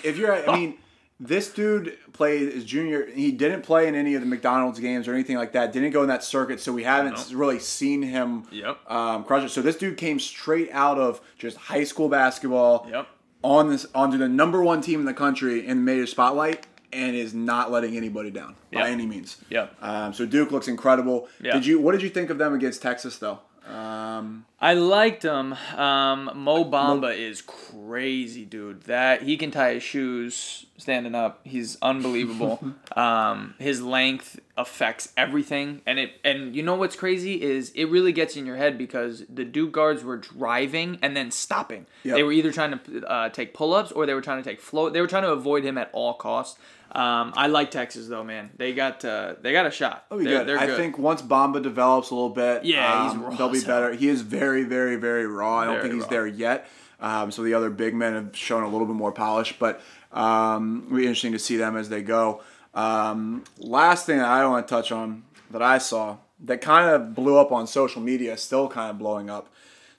If 0.04 0.18
you're, 0.18 0.50
I 0.50 0.56
mean, 0.56 0.78
this 1.20 1.52
dude 1.54 1.98
played 2.13 2.54
his 2.54 2.66
junior. 2.66 3.06
He 3.06 3.32
didn't 3.32 3.62
play 3.62 3.88
in 3.88 3.96
any 3.96 4.16
of 4.16 4.22
the 4.22 4.28
McDonald's 4.28 4.80
games 4.80 5.08
or 5.08 5.13
anything 5.13 5.38
like 5.38 5.52
that. 5.54 5.72
Didn't 5.72 5.92
go 5.92 6.02
in 6.02 6.08
that 6.10 6.24
circuit, 6.24 6.60
so 6.60 6.72
we 6.74 6.84
haven't 6.84 7.32
really 7.34 7.60
seen 7.60 8.02
him 8.02 8.46
Yep. 8.52 8.92
um, 8.92 9.24
crush 9.24 9.44
it. 9.44 9.50
So 9.50 9.62
this 9.62 9.78
dude 9.78 9.98
came 9.98 10.20
straight 10.20 10.70
out 10.72 10.98
of 10.98 11.22
just 11.38 11.58
high 11.58 11.84
school 11.84 12.10
basketball. 12.10 12.88
Yep. 12.90 13.08
On 13.44 13.70
this, 13.70 13.86
onto 13.94 14.18
the 14.18 14.30
number 14.30 14.63
one 14.63 14.80
team 14.82 15.02
in 15.02 15.06
the 15.06 15.13
country 15.13 15.68
in 15.68 15.78
the 15.78 15.84
major 15.84 16.08
spotlight, 16.08 16.66
and 16.94 17.13
is 17.16 17.34
not 17.34 17.72
letting 17.72 17.98
anybody 17.98 18.30
down 18.32 18.56
by 18.72 18.90
any 18.90 19.06
means. 19.06 19.36
Yep. 19.50 19.75
Um, 19.82 20.13
so 20.13 20.25
Duke 20.25 20.52
looks 20.52 20.68
incredible. 20.70 21.28
Yeah. 21.42 21.54
Did 21.56 21.66
you? 21.66 21.80
What 21.82 21.92
did 21.92 22.02
you 22.04 22.10
think 22.10 22.30
of 22.30 22.38
them 22.38 22.54
against 22.54 22.82
Texas, 22.82 23.18
though? 23.18 23.40
Um, 23.67 24.46
I 24.60 24.74
liked 24.74 25.24
him. 25.24 25.53
Um, 25.75 26.32
Mo 26.36 26.65
Bamba 26.65 27.17
is 27.17 27.41
crazy, 27.41 28.46
dude. 28.46 28.84
That 28.84 29.22
he 29.24 29.38
can 29.38 29.51
tie 29.51 29.75
his 29.75 29.84
shoes 29.84 30.65
standing 30.77 31.15
up. 31.15 31.39
He's 31.43 31.77
unbelievable. 31.82 32.63
um, 32.96 33.55
his 33.60 33.82
length 33.82 34.39
affects 34.58 35.12
everything, 35.15 35.82
and 35.86 35.98
it 35.98 36.13
and 36.24 36.55
you 36.55 36.63
know 36.63 36.75
what's 36.75 36.96
crazy 36.96 37.41
is 37.41 37.72
it 37.72 37.86
really 37.86 38.12
gets 38.12 38.36
in 38.36 38.46
your 38.46 38.58
head 38.58 38.77
because 38.77 39.24
the 39.29 39.46
Duke 39.46 39.72
guards 39.72 40.03
were 40.03 40.17
driving 40.17 41.00
and 41.01 41.15
then 41.15 41.32
stopping. 41.32 41.86
Yep. 42.03 42.15
They 42.15 42.24
were 42.24 42.34
either 42.34 42.51
trying 42.51 42.79
to 42.79 43.08
uh, 43.08 43.29
take 43.29 43.53
pull 43.53 43.74
ups 43.74 43.91
or 43.91 44.05
they 44.05 44.13
were 44.13 44.22
trying 44.22 44.43
to 44.43 44.50
take 44.50 44.60
float. 44.62 44.93
They 44.93 45.01
were 45.01 45.08
trying 45.08 45.24
to 45.24 45.32
avoid 45.32 45.63
him 45.63 45.77
at 45.77 45.89
all 45.93 46.13
costs. 46.13 46.60
Um, 46.94 47.34
I 47.36 47.48
like 47.48 47.72
Texas 47.72 48.08
though, 48.08 48.24
man. 48.24 48.52
They 48.56 48.74
got 48.74 49.04
uh, 49.04 49.36
they 49.42 49.52
got 49.52 49.66
a 49.66 49.72
shot. 49.72 50.08
Be 50.10 50.18
They're- 50.26 50.40
good. 50.40 50.48
they're 50.48 50.60
I 50.60 50.68
good. 50.68 50.78
think 50.78 50.98
once 51.00 51.22
Bamba 51.22 51.62
develops 51.62 52.12
a 52.12 52.16
little 52.16 52.30
bit, 52.30 52.66
Yeah, 52.66 53.04
he's 53.06 53.14
um, 53.14 53.36
they'll 53.36 53.50
be 53.50 53.62
better. 53.64 53.94
He 53.94 54.08
is 54.10 54.22
very, 54.22 54.64
very, 54.64 54.96
very 54.96 55.26
raw. 55.26 55.58
I 55.60 55.66
don't 55.66 55.74
Very 55.76 55.84
think 55.90 55.94
he's 55.96 56.04
raw. 56.04 56.10
there 56.10 56.28
yet. 56.28 56.70
Um, 57.00 57.32
so 57.32 57.42
the 57.44 57.54
other 57.56 57.70
big 57.70 57.96
men 57.96 58.14
have 58.14 58.38
shown 58.38 58.64
a 58.64 58.70
little 58.70 58.86
bit 58.88 58.96
more 58.96 59.12
polish, 59.12 59.56
but 59.60 59.82
um, 60.12 60.84
it'll 60.86 60.98
be 60.98 61.04
interesting 61.04 61.32
to 61.34 61.40
see 61.40 61.58
them 61.58 61.76
as 61.76 61.90
they 61.90 62.02
go. 62.04 62.42
Um, 62.74 63.44
last 63.58 64.06
thing 64.06 64.20
that 64.20 64.28
I 64.28 64.46
want 64.48 64.68
to 64.68 64.74
touch 64.74 64.92
on 64.92 65.24
that 65.52 65.62
I 65.62 65.80
saw 65.80 66.18
that 66.46 66.62
kind 66.62 66.90
of 66.90 67.14
blew 67.16 67.38
up 67.38 67.52
on 67.52 67.68
social 67.68 68.02
media, 68.02 68.38
still 68.38 68.68
kind 68.68 68.90
of 68.90 68.98
blowing 68.98 69.30
up. 69.30 69.50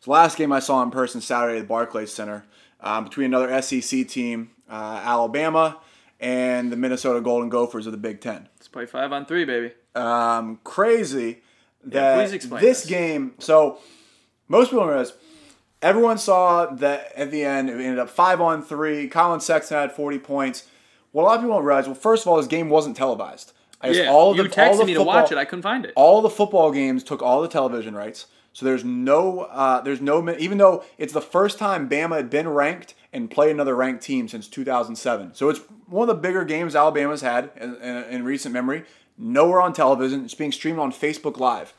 the 0.05 0.11
last 0.11 0.37
game 0.39 0.53
I 0.53 0.61
saw 0.61 0.83
in 0.83 0.91
person 0.91 1.21
Saturday 1.21 1.59
at 1.59 1.63
the 1.63 1.67
Barclays 1.67 2.13
Center 2.13 2.45
um, 2.81 3.05
between 3.05 3.27
another 3.27 3.61
SEC 3.63 4.07
team, 4.09 4.51
uh, 4.71 5.01
Alabama, 5.05 5.79
and 6.25 6.73
the 6.73 6.77
Minnesota 6.77 7.21
Golden 7.21 7.51
Gophers 7.51 7.87
of 7.87 7.93
the 7.93 7.99
Big 7.99 8.21
Ten. 8.21 8.49
Let's 8.57 8.69
play 8.69 8.87
five 8.87 9.13
on 9.13 9.27
three, 9.27 9.45
baby. 9.45 9.73
Um, 9.95 10.59
crazy 10.65 11.43
that 11.85 12.17
please 12.17 12.33
explain 12.33 12.63
this 12.63 12.81
this. 12.81 12.91
game. 12.91 13.35
So 13.39 13.79
most 14.49 14.71
people 14.71 14.87
realize. 14.87 15.13
Everyone 15.83 16.17
saw 16.17 16.65
that 16.67 17.13
at 17.15 17.31
the 17.31 17.45
end. 17.45 17.69
It 17.69 17.75
ended 17.75 17.99
up 17.99 18.09
five 18.09 18.41
on 18.41 18.63
three. 18.63 19.07
Collin 19.07 19.41
Sexton 19.41 19.77
had 19.77 19.93
forty 19.93 20.19
points. 20.19 20.67
What 21.13 21.23
a 21.23 21.27
lot 21.27 21.35
of 21.35 21.43
people 21.43 21.57
don't 21.57 21.65
realize. 21.65 21.85
Well, 21.87 21.95
first 21.95 22.25
of 22.25 22.29
all, 22.29 22.39
this 22.39 22.47
game 22.47 22.71
wasn't 22.71 22.97
televised. 22.97 23.53
I 23.83 23.89
Yeah, 23.91 24.11
all 24.11 24.31
of 24.31 24.39
you 24.39 24.49
the, 24.49 24.63
all 24.63 24.73
texted 24.73 24.79
the 24.79 24.85
me 24.87 24.95
to 24.95 25.03
watch 25.03 25.31
it. 25.31 25.37
I 25.37 25.45
couldn't 25.45 25.63
find 25.63 25.85
it. 25.85 25.93
all 25.95 26.23
the 26.23 26.31
football 26.31 26.73
games 26.73 27.05
took 27.05 27.21
all 27.23 27.43
the 27.43 27.49
television 27.49 27.95
rights. 27.95 28.27
So 28.55 28.65
there's 28.65 28.85
no, 28.85 29.41
uh, 29.41 29.81
there's 29.81 30.01
no, 30.01 30.31
even 30.39 30.59
though 30.59 30.85
it's 30.97 31.13
the 31.13 31.21
first 31.21 31.59
time 31.59 31.89
Bama 31.89 32.17
had 32.17 32.31
been 32.31 32.49
ranked 32.49 32.95
and 33.15 33.31
played 33.31 33.53
another 33.53 33.75
ranked 33.75 34.03
team 34.03 34.29
since 34.29 34.49
2007. 34.49 35.35
So 35.35 35.49
it's 35.49 35.61
one 35.87 36.09
of 36.09 36.17
the 36.17 36.21
bigger 36.21 36.45
games 36.45 36.75
Alabama's 36.75 37.21
had 37.21 37.51
in, 37.57 37.77
in, 37.77 38.05
in 38.05 38.25
recent 38.25 38.53
memory. 38.53 38.85
Nowhere 39.17 39.61
on 39.61 39.73
television. 39.73 40.25
It's 40.25 40.35
being 40.35 40.53
streamed 40.53 40.81
on 40.81 40.93
Facebook 40.93 41.39
Live. 41.39 41.73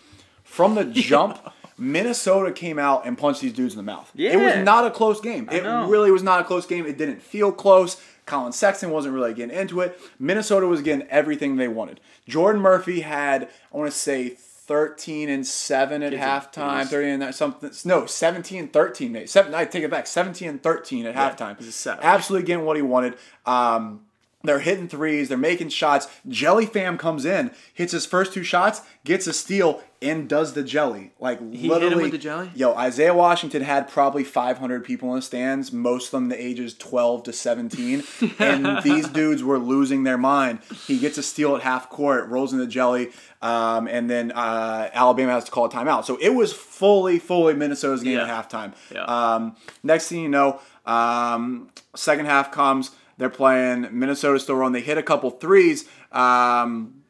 From 0.43 0.75
the 0.75 0.85
jump, 0.91 1.53
Minnesota 1.77 2.51
came 2.53 2.79
out 2.79 3.05
and 3.05 3.17
punched 3.17 3.41
these 3.41 3.53
dudes 3.53 3.73
in 3.73 3.77
the 3.77 3.83
mouth. 3.83 4.09
Yeah. 4.15 4.31
It 4.31 4.37
was 4.37 4.63
not 4.63 4.87
a 4.87 4.91
close 4.91 5.19
game. 5.19 5.49
It 5.51 5.63
know. 5.63 5.87
really 5.89 6.11
was 6.11 6.23
not 6.23 6.39
a 6.39 6.43
close 6.45 6.65
game. 6.65 6.85
It 6.85 6.97
didn't 6.97 7.21
feel 7.21 7.51
close. 7.51 8.01
Collin 8.25 8.53
Sexton 8.53 8.89
wasn't 8.89 9.13
really 9.13 9.33
getting 9.33 9.55
into 9.55 9.81
it. 9.81 9.99
Minnesota 10.17 10.65
was 10.65 10.81
getting 10.81 11.07
everything 11.09 11.57
they 11.57 11.67
wanted. 11.67 11.99
Jordan 12.27 12.61
Murphy 12.61 13.01
had, 13.01 13.49
I 13.71 13.77
want 13.77 13.91
to 13.91 13.97
say, 13.97 14.37
13 14.67 15.29
and 15.29 15.45
7 15.45 16.03
at 16.03 16.13
halftime. 16.13 16.79
beast. 16.79 16.91
30 16.91 17.09
and 17.09 17.35
something. 17.35 17.71
No, 17.85 18.05
17 18.05 18.59
and 18.59 18.73
13, 18.73 19.11
Nate. 19.11 19.29
Seven, 19.29 19.53
I 19.53 19.65
take 19.65 19.83
it 19.83 19.91
back. 19.91 20.07
17 20.07 20.49
and 20.49 20.63
13 20.63 21.05
at 21.05 21.15
halftime. 21.15 21.59
a 21.59 21.63
savage. 21.71 22.03
Absolutely 22.03 22.47
getting 22.47 22.65
what 22.65 22.75
he 22.75 22.81
wanted. 22.81 23.15
Um, 23.45 24.01
they're 24.45 24.59
hitting 24.59 24.87
threes. 24.87 25.29
They're 25.29 25.37
making 25.37 25.69
shots. 25.69 26.07
Jelly 26.27 26.65
Fam 26.65 26.97
comes 26.97 27.25
in, 27.25 27.51
hits 27.73 27.91
his 27.91 28.05
first 28.05 28.33
two 28.33 28.43
shots, 28.43 28.81
gets 29.03 29.27
a 29.27 29.33
steal, 29.33 29.81
and 30.01 30.27
does 30.29 30.53
the 30.53 30.63
jelly. 30.63 31.11
Like 31.19 31.39
him 31.39 31.69
literally, 31.69 32.03
with 32.03 32.11
the 32.11 32.17
jelly? 32.17 32.51
Yo, 32.55 32.73
Isaiah 32.75 33.13
Washington 33.13 33.61
had 33.63 33.87
probably 33.89 34.23
500 34.23 34.83
people 34.83 35.09
in 35.09 35.15
the 35.17 35.21
stands, 35.21 35.71
most 35.71 36.07
of 36.07 36.11
them 36.11 36.29
the 36.29 36.41
ages 36.41 36.73
12 36.75 37.23
to 37.23 37.33
17, 37.33 38.03
and 38.39 38.83
these 38.83 39.07
dudes 39.07 39.43
were 39.43 39.57
losing 39.59 40.03
their 40.03 40.17
mind. 40.17 40.59
He 40.87 40.99
gets 40.99 41.17
a 41.17 41.23
steal 41.23 41.55
at 41.55 41.61
half 41.63 41.89
court, 41.89 42.27
rolls 42.29 42.53
in 42.53 42.59
the 42.59 42.67
jelly, 42.67 43.11
um, 43.41 43.87
and 43.87 44.09
then 44.09 44.31
uh, 44.31 44.89
Alabama 44.93 45.31
has 45.31 45.45
to 45.45 45.51
call 45.51 45.65
a 45.65 45.69
timeout. 45.69 46.05
So 46.05 46.17
it 46.21 46.29
was 46.29 46.51
fully, 46.53 47.17
fully 47.19 47.53
Minnesota's 47.53 48.03
game 48.03 48.17
Yeah. 48.17 48.27
at 48.37 48.49
halftime. 48.49 48.73
Yeah. 48.93 49.03
Um, 49.05 49.55
next 49.83 50.09
thing 50.09 50.21
you 50.21 50.29
know, 50.29 50.59
um, 50.85 51.69
second 51.95 52.25
half 52.25 52.51
comes. 52.51 52.91
They're 53.17 53.29
playing 53.29 53.87
Minnesota 53.91 54.39
still 54.39 54.55
rolling. 54.55 54.73
They 54.73 54.81
hit 54.81 54.97
a 54.97 55.03
couple 55.03 55.29
threes. 55.31 55.87
Um, 56.11 57.01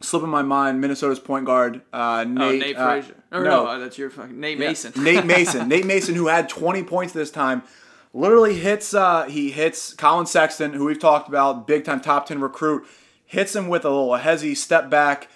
slipping 0.00 0.28
my 0.28 0.42
mind, 0.42 0.80
Minnesota's 0.80 1.18
point 1.18 1.46
guard 1.46 1.80
uh, 1.92 2.24
Nate. 2.28 2.42
oh, 2.42 2.56
Nate 2.66 2.76
uh, 2.76 2.90
Frazier. 2.90 3.14
Or 3.32 3.44
no, 3.44 3.66
uh, 3.66 3.78
that's 3.78 3.96
your 3.98 4.10
fucking 4.10 4.38
Nate 4.38 4.58
Mason. 4.58 4.92
Nate 5.02 5.24
Mason. 5.26 5.68
Nate 5.68 5.86
Mason, 5.86 6.14
who 6.14 6.26
had 6.28 6.48
20 6.48 6.82
points 6.84 7.12
this 7.12 7.30
time, 7.30 7.62
literally 8.12 8.54
hits. 8.54 8.92
Uh, 8.94 9.24
he 9.24 9.50
hits 9.50 9.94
Collin 9.94 10.26
Sexton, 10.26 10.74
who 10.74 10.84
we've 10.84 11.00
talked 11.00 11.28
about, 11.28 11.66
big 11.66 11.84
time 11.84 12.00
top 12.00 12.26
10 12.26 12.40
recruit. 12.40 12.86
Hits 13.24 13.56
him 13.56 13.68
with 13.68 13.84
a 13.84 13.88
little 13.90 14.10
hezzy 14.18 14.54
step 14.56 14.90
back, 14.90 15.28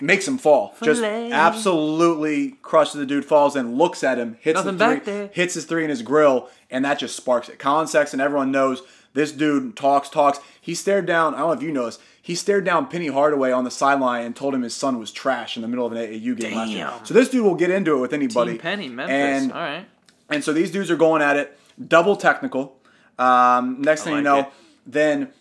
makes 0.00 0.26
him 0.26 0.38
fall. 0.38 0.74
Just 0.80 1.02
absolutely 1.02 2.52
crushes 2.62 2.94
the 2.94 3.04
dude. 3.04 3.24
Falls 3.24 3.56
in, 3.56 3.76
looks 3.76 4.02
at 4.04 4.16
him, 4.16 4.38
hits 4.40 4.56
Nothing 4.56 4.78
the 4.78 4.86
three, 4.86 4.94
back 4.94 5.04
there. 5.04 5.30
hits 5.32 5.54
his 5.54 5.64
three 5.64 5.84
in 5.84 5.90
his 5.90 6.02
grill, 6.02 6.48
and 6.70 6.84
that 6.84 6.98
just 6.98 7.16
sparks 7.16 7.48
it. 7.48 7.58
Collin 7.58 7.88
Sexton, 7.88 8.20
everyone 8.20 8.50
knows 8.52 8.82
this 9.12 9.32
dude 9.32 9.76
talks, 9.76 10.08
talks. 10.08 10.38
He 10.60 10.74
stared 10.74 11.06
down. 11.06 11.34
I 11.34 11.38
don't 11.38 11.48
know 11.48 11.52
if 11.54 11.62
you 11.62 11.72
know 11.72 11.86
this. 11.86 11.98
He 12.22 12.34
stared 12.34 12.64
down 12.64 12.86
Penny 12.86 13.08
Hardaway 13.08 13.50
on 13.50 13.64
the 13.64 13.70
sideline 13.70 14.24
and 14.24 14.36
told 14.36 14.54
him 14.54 14.62
his 14.62 14.74
son 14.74 14.98
was 14.98 15.10
trash 15.10 15.56
in 15.56 15.62
the 15.62 15.68
middle 15.68 15.86
of 15.86 15.92
an 15.92 15.98
AAU 15.98 16.38
game 16.38 16.54
last 16.54 16.70
year. 16.70 16.92
So 17.04 17.14
this 17.14 17.28
dude 17.28 17.44
will 17.44 17.54
get 17.54 17.70
into 17.70 17.96
it 17.96 18.00
with 18.00 18.12
anybody. 18.12 18.52
Team 18.52 18.60
Penny, 18.60 18.88
Memphis. 18.88 19.12
And 19.12 19.52
All 19.52 19.58
right. 19.58 19.86
and 20.28 20.44
so 20.44 20.52
these 20.52 20.70
dudes 20.70 20.90
are 20.90 20.96
going 20.96 21.22
at 21.22 21.36
it, 21.36 21.58
double 21.88 22.14
technical. 22.16 22.76
Um, 23.18 23.80
next 23.82 24.04
thing 24.04 24.16
you 24.16 24.22
know, 24.22 24.40
it. 24.40 24.48
then 24.86 25.32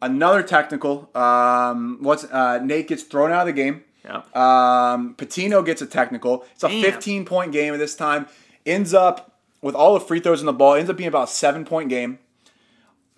another 0.00 0.42
technical. 0.42 1.10
Um, 1.14 1.98
what's 2.00 2.24
uh, 2.24 2.60
Nate 2.62 2.88
gets 2.88 3.02
thrown 3.02 3.32
out 3.32 3.48
of 3.48 3.54
the 3.54 3.60
game. 3.60 3.82
Yeah. 4.04 4.22
Um, 4.34 5.14
Pitino 5.16 5.64
gets 5.64 5.82
a 5.82 5.86
technical. 5.86 6.44
It's 6.54 6.62
a 6.62 6.68
Damn. 6.68 6.82
15 6.82 7.24
point 7.24 7.52
game 7.52 7.74
at 7.74 7.78
this 7.78 7.96
time. 7.96 8.26
Ends 8.64 8.94
up 8.94 9.32
with 9.62 9.74
all 9.74 9.94
the 9.94 10.00
free 10.00 10.20
throws 10.20 10.40
in 10.40 10.46
the 10.46 10.52
ball. 10.52 10.74
Ends 10.74 10.88
up 10.90 10.96
being 10.96 11.08
about 11.08 11.24
a 11.24 11.32
seven 11.32 11.64
point 11.64 11.88
game. 11.88 12.18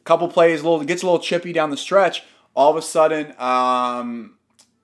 Couple 0.04 0.28
plays, 0.28 0.60
a 0.62 0.68
little 0.68 0.84
gets 0.84 1.02
a 1.02 1.06
little 1.06 1.18
chippy 1.20 1.52
down 1.52 1.70
the 1.70 1.76
stretch. 1.76 2.22
All 2.54 2.70
of 2.70 2.76
a 2.76 2.82
sudden, 2.82 3.34
um, 3.38 4.34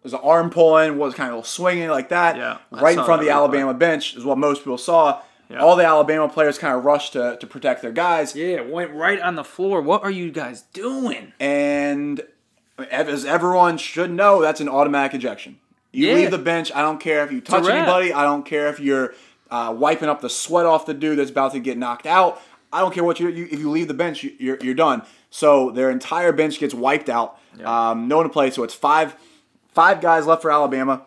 there's 0.03 0.13
an 0.13 0.21
arm 0.23 0.51
pulling, 0.51 0.99
was 0.99 1.15
kind 1.15 1.29
of 1.29 1.33
a 1.33 1.37
little 1.39 1.49
swinging 1.49 1.89
like 1.89 2.11
that. 2.11 2.37
Yeah, 2.37 2.59
right 2.71 2.97
in 2.99 3.05
front 3.05 3.21
of 3.23 3.27
the. 3.27 3.33
Alabama 3.33 3.73
bench 3.75 4.15
is 4.17 4.25
what 4.25 4.37
most 4.39 4.59
people 4.61 4.79
saw. 4.79 5.23
Yeah. 5.49 5.59
All 5.61 5.77
the 5.77 5.85
Alabama 5.85 6.29
players 6.29 6.59
kind 6.59 6.75
of 6.77 6.85
rushed 6.85 7.13
to, 7.15 7.37
to 7.39 7.47
protect 7.47 7.83
their 7.83 7.93
guys. 7.93 8.35
Yeah, 8.35 8.57
it 8.57 8.71
went 8.71 8.93
right 8.93 9.21
on 9.21 9.35
the 9.35 9.45
floor. 9.45 9.81
What 9.83 10.03
are 10.03 10.11
you 10.11 10.31
guys 10.31 10.63
doing? 10.73 11.33
And 11.39 12.23
as 12.91 13.25
everyone 13.25 13.77
should 13.79 14.11
know, 14.11 14.41
that's 14.41 14.61
an 14.61 14.69
automatic 14.69 15.15
ejection. 15.15 15.59
You 15.93 16.09
Yeah. 16.09 16.15
leave 16.15 16.31
the 16.31 16.39
bench. 16.39 16.73
I 16.75 16.81
don't 16.81 16.99
care 16.99 17.25
if 17.25 17.31
you 17.31 17.41
touch 17.41 17.69
anybody. 17.69 18.13
I 18.13 18.25
don't 18.25 18.45
care 18.45 18.69
if 18.69 18.81
you're 18.81 19.15
uh, 19.51 19.75
wiping 19.77 20.09
up 20.09 20.21
the 20.23 20.31
sweat 20.31 20.67
off 20.67 20.87
the 20.87 20.95
dude 20.95 21.19
that's 21.19 21.31
about 21.31 21.53
to 21.53 21.61
get 21.61 21.79
knocked 21.79 22.07
out. 22.07 22.41
I 22.75 22.81
don't 22.81 22.93
care 22.93 23.05
what 23.05 23.21
you, 23.21 23.29
you 23.29 23.49
if 23.51 23.61
you 23.61 23.71
leave 23.71 23.87
the 23.87 23.95
bench, 23.95 24.25
you, 24.25 24.33
you're, 24.39 24.59
you're 24.61 24.75
done. 24.75 25.03
So 25.31 25.71
their 25.71 25.91
entire 25.91 26.33
bench 26.33 26.59
gets 26.59 26.75
wiped 26.75 27.09
out. 27.09 27.39
Um, 27.65 28.09
no 28.09 28.17
one 28.17 28.27
to 28.27 28.33
play. 28.33 28.51
So 28.51 28.65
it's 28.65 28.75
five 28.75 29.17
five 29.73 30.01
guys 30.01 30.27
left 30.27 30.43
for 30.43 30.51
Alabama. 30.51 31.07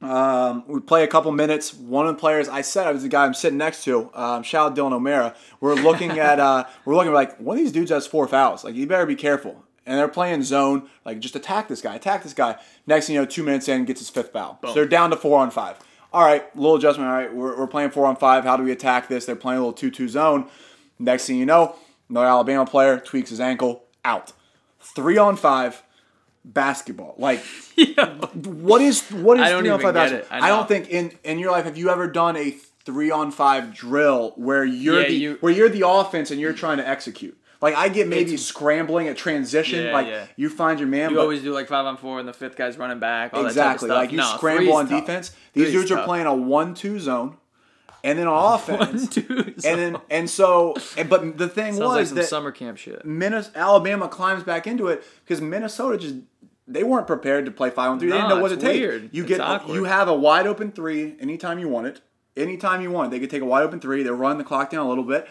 Um, 0.00 0.64
we 0.66 0.80
play 0.80 1.04
a 1.04 1.06
couple 1.06 1.30
minutes. 1.32 1.72
One 1.74 2.06
of 2.06 2.14
the 2.14 2.20
players 2.20 2.48
I 2.48 2.62
said 2.62 2.86
I 2.86 2.92
was 2.92 3.02
the 3.02 3.08
guy 3.08 3.24
I'm 3.24 3.34
sitting 3.34 3.58
next 3.58 3.84
to. 3.84 4.10
Um, 4.14 4.42
shout 4.42 4.72
out 4.72 4.76
Dylan 4.76 4.92
O'Mara. 4.92 5.34
We're 5.60 5.74
looking 5.74 6.10
at 6.18 6.40
uh, 6.40 6.64
we're 6.84 6.94
looking 6.94 7.12
like 7.12 7.38
one 7.38 7.56
of 7.56 7.62
these 7.62 7.72
dudes 7.72 7.90
has 7.90 8.06
four 8.06 8.26
fouls. 8.26 8.64
Like 8.64 8.74
you 8.74 8.86
better 8.86 9.06
be 9.06 9.16
careful. 9.16 9.62
And 9.86 9.98
they're 9.98 10.08
playing 10.08 10.42
zone. 10.42 10.88
Like 11.04 11.20
just 11.20 11.36
attack 11.36 11.68
this 11.68 11.82
guy. 11.82 11.94
Attack 11.96 12.22
this 12.22 12.32
guy. 12.32 12.56
Next 12.86 13.06
thing 13.06 13.14
you 13.14 13.20
know, 13.20 13.26
two 13.26 13.42
minutes 13.42 13.68
in, 13.68 13.84
gets 13.84 14.00
his 14.00 14.08
fifth 14.08 14.32
foul. 14.32 14.58
So 14.64 14.72
they're 14.72 14.86
down 14.86 15.10
to 15.10 15.16
four 15.16 15.38
on 15.38 15.50
five. 15.50 15.78
All 16.14 16.22
right, 16.22 16.44
little 16.56 16.76
adjustment. 16.76 17.10
All 17.10 17.16
right, 17.16 17.34
we're, 17.34 17.58
we're 17.58 17.66
playing 17.66 17.90
four 17.90 18.06
on 18.06 18.16
five. 18.16 18.44
How 18.44 18.56
do 18.56 18.62
we 18.62 18.70
attack 18.72 19.08
this? 19.08 19.26
They're 19.26 19.34
playing 19.36 19.58
a 19.58 19.60
little 19.60 19.72
two-two 19.72 20.08
zone. 20.08 20.48
Next 20.98 21.26
thing 21.26 21.36
you 21.36 21.46
know, 21.46 21.74
another 22.08 22.26
Alabama 22.26 22.66
player 22.66 22.98
tweaks 22.98 23.30
his 23.30 23.40
ankle. 23.40 23.84
Out. 24.04 24.32
Three 24.80 25.16
on 25.18 25.36
five 25.36 25.82
basketball. 26.44 27.14
Like 27.18 27.40
what 28.34 28.80
is 28.82 29.02
what 29.10 29.40
is 29.40 29.48
three 29.58 29.68
on 29.70 29.80
five 29.80 29.94
basketball? 29.94 30.28
I 30.30 30.46
I, 30.46 30.48
don't 30.48 30.68
think 30.68 30.88
in 30.90 31.12
in 31.24 31.38
your 31.38 31.50
life 31.50 31.64
have 31.64 31.78
you 31.78 31.90
ever 31.90 32.06
done 32.06 32.36
a 32.36 32.50
three 32.84 33.10
on 33.10 33.30
five 33.30 33.72
drill 33.74 34.32
where 34.36 34.64
you're 34.64 35.00
Yeah, 35.02 35.08
the 35.08 35.14
you- 35.14 35.36
where 35.40 35.52
you're 35.52 35.68
the 35.70 35.86
offense 35.88 36.30
and 36.30 36.40
you're 36.40 36.52
trying 36.52 36.78
to 36.78 36.86
execute. 36.86 37.38
Like 37.62 37.74
I 37.76 37.88
get 37.88 38.08
maybe 38.08 38.36
scrambling 38.36 39.08
at 39.08 39.16
transition, 39.16 39.86
Yeah, 39.86 39.92
like 39.94 40.06
yeah. 40.06 40.26
you 40.36 40.50
find 40.50 40.78
your 40.78 40.88
man. 40.88 41.10
You 41.10 41.20
always 41.20 41.40
do 41.40 41.50
like 41.54 41.66
five 41.66 41.86
on 41.86 41.96
four, 41.96 42.18
and 42.18 42.28
the 42.28 42.34
fifth 42.34 42.56
guy's 42.56 42.76
running 42.76 42.98
back. 42.98 43.32
All 43.32 43.46
exactly 43.46 43.88
like 43.88 44.12
you. 44.12 44.18
No, 44.18 44.34
scramble 44.36 44.74
on 44.74 44.86
tough. 44.86 45.00
defense. 45.00 45.30
These 45.54 45.70
Three's 45.70 45.72
dudes 45.88 45.92
are 45.92 46.04
playing 46.04 46.26
a 46.26 46.34
one-two 46.34 46.98
zone, 47.00 47.38
and 48.04 48.16
then 48.18 48.28
on 48.28 48.54
offense. 48.54 49.02
One, 49.02 49.08
two, 49.08 49.54
and 49.64 49.78
then 49.80 49.96
and 50.10 50.30
so 50.30 50.74
and, 50.96 51.08
but 51.08 51.36
the 51.38 51.48
thing 51.48 51.72
Sounds 51.72 51.80
like 51.80 51.98
was 52.00 52.08
some 52.10 52.18
that 52.18 52.26
summer 52.28 52.52
camp 52.52 52.78
shit. 52.78 53.04
Minnesota, 53.04 53.58
Alabama 53.58 54.06
climbs 54.08 54.44
back 54.44 54.68
into 54.68 54.86
it 54.86 55.02
because 55.24 55.40
Minnesota 55.40 55.98
just 55.98 56.14
they 56.68 56.84
weren't 56.84 57.06
prepared 57.06 57.44
to 57.46 57.50
play 57.50 57.70
five 57.70 57.90
on 57.90 57.98
three. 57.98 58.10
they 58.10 58.16
didn't 58.16 58.28
know 58.30 58.40
what 58.40 58.48
to 58.50 58.56
take. 58.56 58.80
You 59.12 59.22
It's 59.22 59.28
get 59.28 59.40
awkward. 59.40 59.74
you 59.74 59.84
have 59.84 60.06
a 60.08 60.14
wide 60.14 60.46
open 60.46 60.70
three 60.70 61.16
anytime 61.20 61.58
you 61.58 61.68
want 61.68 61.88
it. 61.88 62.00
Anytime 62.36 62.80
you 62.80 62.90
want 62.90 63.08
it, 63.08 63.10
they 63.10 63.20
could 63.20 63.30
take 63.30 63.42
a 63.42 63.46
wide 63.46 63.62
open 63.64 63.80
three. 63.80 64.02
They're 64.02 64.14
running 64.14 64.38
the 64.38 64.44
clock 64.44 64.70
down 64.70 64.86
a 64.86 64.88
little 64.88 65.04
bit. 65.04 65.28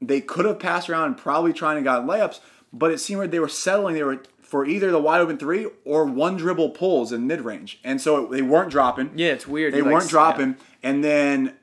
They 0.00 0.20
could 0.20 0.44
have 0.44 0.58
passed 0.58 0.90
around 0.90 1.04
and 1.04 1.16
probably 1.16 1.52
trying 1.52 1.76
to 1.76 1.82
got 1.82 2.04
layups, 2.04 2.40
but 2.72 2.90
it 2.90 2.98
seemed 2.98 3.20
like 3.20 3.30
they 3.30 3.38
were 3.38 3.48
settling. 3.48 3.94
They 3.94 4.02
were 4.02 4.22
for 4.40 4.66
either 4.66 4.90
the 4.90 4.98
wide 4.98 5.20
open 5.20 5.38
three 5.38 5.66
or 5.84 6.04
one 6.04 6.36
dribble 6.36 6.70
pulls 6.70 7.12
in 7.12 7.26
mid 7.28 7.42
range, 7.42 7.78
and 7.84 8.00
so 8.00 8.24
it, 8.24 8.30
they 8.32 8.42
weren't 8.42 8.70
dropping. 8.70 9.12
Yeah, 9.14 9.28
it's 9.28 9.46
weird. 9.46 9.72
They 9.72 9.78
You, 9.78 9.84
like, 9.84 9.92
weren't 9.92 10.04
s- 10.04 10.10
dropping, 10.10 10.56
and 10.82 11.04
then 11.04 11.54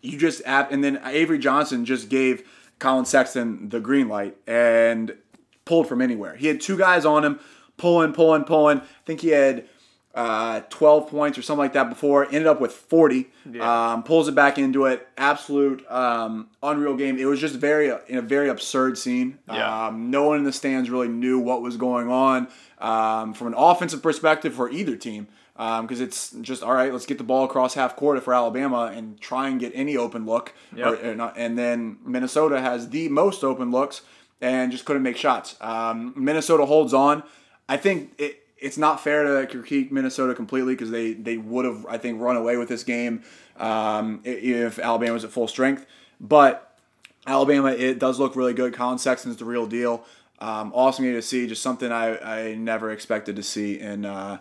you 0.00 0.18
just 0.18 0.42
app, 0.44 0.72
and 0.72 0.82
then 0.82 1.00
Avery 1.04 1.38
Johnson 1.38 1.84
just 1.84 2.08
gave 2.08 2.48
Collin 2.78 3.04
Sexton 3.04 3.68
the 3.68 3.80
green 3.80 4.08
light 4.08 4.36
and 4.46 5.16
pulled 5.64 5.88
from 5.88 6.00
anywhere. 6.00 6.36
He 6.36 6.46
had 6.46 6.60
two 6.60 6.78
guys 6.78 7.04
on 7.04 7.24
him, 7.24 7.40
pulling, 7.76 8.12
pulling, 8.12 8.44
pulling. 8.44 8.80
I 8.80 8.84
think 9.04 9.20
he 9.20 9.28
had 9.28 9.66
uh, 10.14 10.60
12 10.70 11.08
points 11.08 11.38
or 11.38 11.42
something 11.42 11.60
like 11.60 11.74
that 11.74 11.88
before. 11.88 12.24
Ended 12.24 12.46
up 12.46 12.60
with 12.60 12.72
40. 12.72 13.28
Yeah. 13.52 13.92
Um, 13.92 14.02
pulls 14.02 14.28
it 14.28 14.34
back 14.34 14.58
into 14.58 14.86
it. 14.86 15.06
Absolute 15.16 15.88
um, 15.90 16.48
unreal 16.62 16.96
game. 16.96 17.18
It 17.18 17.26
was 17.26 17.40
just 17.40 17.56
very 17.56 17.92
in 18.08 18.18
a 18.18 18.22
very 18.22 18.48
absurd 18.48 18.98
scene. 18.98 19.38
Yeah. 19.46 19.86
Um, 19.86 20.10
no 20.10 20.26
one 20.26 20.38
in 20.38 20.44
the 20.44 20.52
stands 20.52 20.90
really 20.90 21.08
knew 21.08 21.38
what 21.38 21.62
was 21.62 21.76
going 21.76 22.10
on 22.10 22.48
um, 22.78 23.34
from 23.34 23.48
an 23.48 23.54
offensive 23.56 24.02
perspective 24.02 24.54
for 24.54 24.70
either 24.70 24.96
team. 24.96 25.28
Because 25.58 26.00
it's 26.00 26.30
just 26.40 26.62
all 26.62 26.72
right. 26.72 26.92
Let's 26.92 27.04
get 27.04 27.18
the 27.18 27.24
ball 27.24 27.44
across 27.44 27.74
half 27.74 27.96
court 27.96 28.22
for 28.22 28.32
Alabama 28.32 28.92
and 28.94 29.20
try 29.20 29.48
and 29.48 29.58
get 29.58 29.72
any 29.74 29.96
open 29.96 30.24
look. 30.24 30.54
Yep. 30.74 30.86
Or, 30.86 31.10
or 31.10 31.14
not, 31.16 31.34
and 31.36 31.58
then 31.58 31.98
Minnesota 32.06 32.60
has 32.60 32.90
the 32.90 33.08
most 33.08 33.42
open 33.42 33.72
looks 33.72 34.02
and 34.40 34.70
just 34.70 34.84
couldn't 34.84 35.02
make 35.02 35.16
shots. 35.16 35.56
Um, 35.60 36.12
Minnesota 36.16 36.64
holds 36.64 36.94
on. 36.94 37.24
I 37.68 37.76
think 37.76 38.12
it, 38.18 38.46
it's 38.56 38.78
not 38.78 39.00
fair 39.00 39.24
to 39.24 39.46
critique 39.46 39.90
Minnesota 39.92 40.34
completely 40.34 40.74
because 40.74 40.90
they, 40.90 41.12
they 41.12 41.36
would 41.36 41.64
have, 41.64 41.86
I 41.86 41.98
think, 41.98 42.20
run 42.20 42.36
away 42.36 42.56
with 42.56 42.68
this 42.68 42.84
game 42.84 43.22
um, 43.56 44.20
if 44.24 44.78
Alabama 44.78 45.12
was 45.12 45.24
at 45.24 45.30
full 45.30 45.48
strength. 45.48 45.86
But 46.20 46.78
Alabama, 47.26 47.70
it 47.70 47.98
does 47.98 48.18
look 48.18 48.36
really 48.36 48.54
good. 48.54 48.74
Collin 48.74 48.98
Sexton's 48.98 49.36
the 49.36 49.44
real 49.44 49.66
deal. 49.66 50.04
Um, 50.40 50.72
awesome 50.74 51.04
to 51.04 51.22
see. 51.22 51.46
Just 51.46 51.62
something 51.62 51.90
I, 51.90 52.18
I 52.18 52.54
never 52.54 52.90
expected 52.90 53.36
to 53.36 53.42
see 53.42 53.78
in 53.78 54.04
uh, 54.04 54.38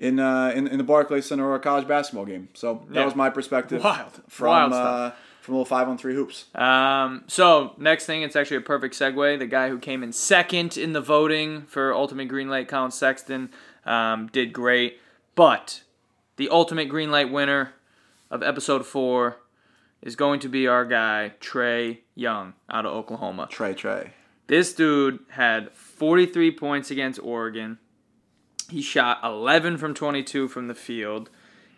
in, 0.00 0.18
uh, 0.20 0.52
in 0.54 0.66
in 0.68 0.78
the 0.78 0.84
Barclays 0.84 1.26
Center 1.26 1.44
or 1.46 1.54
a 1.56 1.60
college 1.60 1.86
basketball 1.88 2.24
game. 2.24 2.48
So 2.54 2.84
that 2.90 3.00
Yeah. 3.00 3.04
was 3.04 3.14
my 3.16 3.30
perspective. 3.30 3.82
Wild. 3.82 4.20
from 4.28 4.48
Wild 4.48 4.72
uh, 4.72 5.10
from 5.40 5.54
little 5.54 5.64
five 5.64 5.88
on 5.88 5.96
three 5.98 6.14
hoops. 6.14 6.44
Um, 6.54 7.24
so 7.26 7.74
next 7.78 8.06
thing, 8.06 8.22
it's 8.22 8.36
actually 8.36 8.58
a 8.58 8.62
perfect 8.62 8.94
segue. 8.94 9.38
The 9.38 9.46
guy 9.46 9.68
who 9.70 9.78
came 9.78 10.02
in 10.02 10.12
second 10.12 10.76
in 10.76 10.92
the 10.92 11.00
voting 11.00 11.62
for 11.62 11.92
Ultimate 11.94 12.28
Green 12.28 12.48
Light, 12.50 12.68
Collin 12.68 12.90
Sexton, 12.90 13.50
um, 13.86 14.28
did 14.32 14.52
great. 14.52 15.00
But 15.34 15.82
the 16.36 16.48
Ultimate 16.50 16.88
Green 16.88 17.10
Light 17.10 17.30
winner 17.32 17.72
of 18.30 18.42
episode 18.42 18.84
four 18.84 19.38
is 20.02 20.14
going 20.16 20.38
to 20.40 20.48
be 20.48 20.66
our 20.66 20.84
guy 20.84 21.32
Trae 21.40 21.98
Young 22.14 22.52
out 22.70 22.84
of 22.86 22.92
Oklahoma. 22.92 23.48
Trae 23.50 23.74
Trae. 23.74 24.10
This 24.48 24.72
dude 24.74 25.18
had 25.30 25.72
43 25.72 26.50
points 26.52 26.90
against 26.90 27.18
Oregon. 27.22 27.78
He 28.68 28.82
shot 28.82 29.20
11 29.24 29.78
from 29.78 29.94
22 29.94 30.48
from 30.48 30.68
the 30.68 30.74
field. 30.74 31.30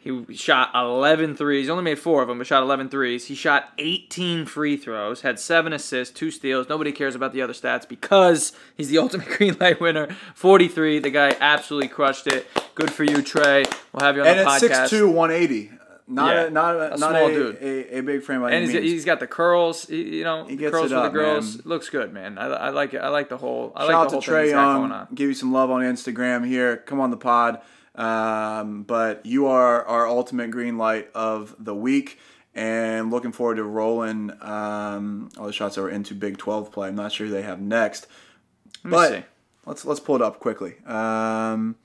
He 0.03 0.25
shot 0.35 0.71
11 0.75 1.37
threes. 1.37 1.67
He 1.67 1.71
only 1.71 1.85
made 1.85 1.99
four 1.99 2.23
of 2.23 2.29
them, 2.29 2.39
but 2.39 2.47
shot 2.47 2.63
11 2.63 2.89
threes. 2.89 3.27
He 3.27 3.35
shot 3.35 3.73
18 3.77 4.47
free 4.47 4.79
throws, 4.79 5.21
had 5.21 5.39
seven 5.39 5.75
assists, 5.75 6.19
two 6.19 6.31
steals. 6.31 6.71
Nobody 6.71 6.91
cares 6.91 7.15
about 7.15 7.35
the 7.35 7.43
other 7.43 7.53
stats 7.53 7.87
because 7.87 8.55
he's 8.75 8.89
the 8.89 8.97
ultimate 9.05 9.29
green 9.29 9.57
light 9.61 9.79
winner. 9.79 10.09
43. 10.35 11.01
The 11.01 11.11
guy 11.11 11.37
absolutely 11.39 11.89
crushed 11.89 12.27
it. 12.27 12.47
Good 12.75 12.91
for 12.91 13.05
you, 13.05 13.19
Trae. 13.19 13.71
We'll 13.93 14.07
have 14.07 14.17
you 14.17 14.23
on 14.23 14.29
And 14.29 14.39
the 14.39 14.43
it's 14.43 14.65
podcast. 14.65 14.89
6'2", 14.89 15.13
180. 15.13 15.71
Not 16.13 16.35
Yeah, 16.35 16.43
a, 16.45 16.51
not 16.51 16.75
a, 16.77 16.87
a 16.87 16.89
not 16.91 16.99
small 16.99 17.27
a, 17.27 17.33
dude. 17.33 17.57
A, 17.63 17.99
a 17.99 18.01
big 18.03 18.23
frame 18.23 18.41
by 18.41 18.51
and 18.51 18.65
he's 18.65 18.73
got, 18.73 18.83
he's 18.83 19.05
got 19.05 19.21
the 19.21 19.27
curls, 19.27 19.87
he- 19.87 20.19
you 20.19 20.25
know, 20.25 20.45
the 20.47 20.57
gets 20.57 20.73
curls 20.73 20.91
it 20.91 20.95
for 20.97 21.03
the 21.03 21.09
girls. 21.09 21.57
man. 21.59 21.63
Looks 21.67 21.89
good, 21.89 22.13
man. 22.13 22.37
I, 22.37 22.47
I 22.47 22.69
like 22.71 22.93
it. 22.95 22.99
I 22.99 23.09
like 23.09 23.29
the 23.29 23.37
whole. 23.37 23.73
I 23.77 23.81
Shout 23.83 23.89
like 23.89 23.95
out 23.97 24.11
the 24.11 24.21
to 24.21 24.31
whole 24.31 24.41
Trae 24.43 24.51
got 24.51 24.77
going 24.79 24.91
Young. 24.91 25.09
Give 25.15 25.29
you 25.29 25.35
some 25.35 25.53
love 25.53 25.71
on 25.71 25.83
Instagram 25.83 26.47
here. 26.47 26.77
Come 26.79 26.99
on 27.01 27.11
the 27.11 27.17
pod. 27.17 27.61
Um, 27.95 28.83
but 28.85 29.25
you 29.27 29.47
are 29.47 29.85
our 29.85 30.07
ultimate 30.09 30.51
green 30.51 30.79
light 30.79 31.11
of 31.15 31.55
the 31.59 31.75
week. 31.75 32.19
And 32.55 33.13
looking 33.13 33.31
forward 33.31 33.57
to 33.57 33.65
rolling 33.65 34.33
um, 34.43 35.29
all 35.39 35.47
the 35.47 35.53
shots 35.53 35.77
that 35.77 35.83
were 35.83 35.91
into 35.91 36.15
Big 36.15 36.37
12 36.37 36.73
play. 36.73 36.89
I'm 36.89 36.97
not 36.97 37.13
sure 37.13 37.29
who 37.29 37.33
they 37.33 37.43
have 37.43 37.61
next. 37.61 38.09
Let 38.83 38.91
But 38.91 39.11
see. 39.13 39.23
let's 39.67 39.85
let's 39.85 40.01
pull 40.01 40.17
it 40.17 40.23
up 40.23 40.41
quickly. 40.41 40.75
Um, 40.85 41.77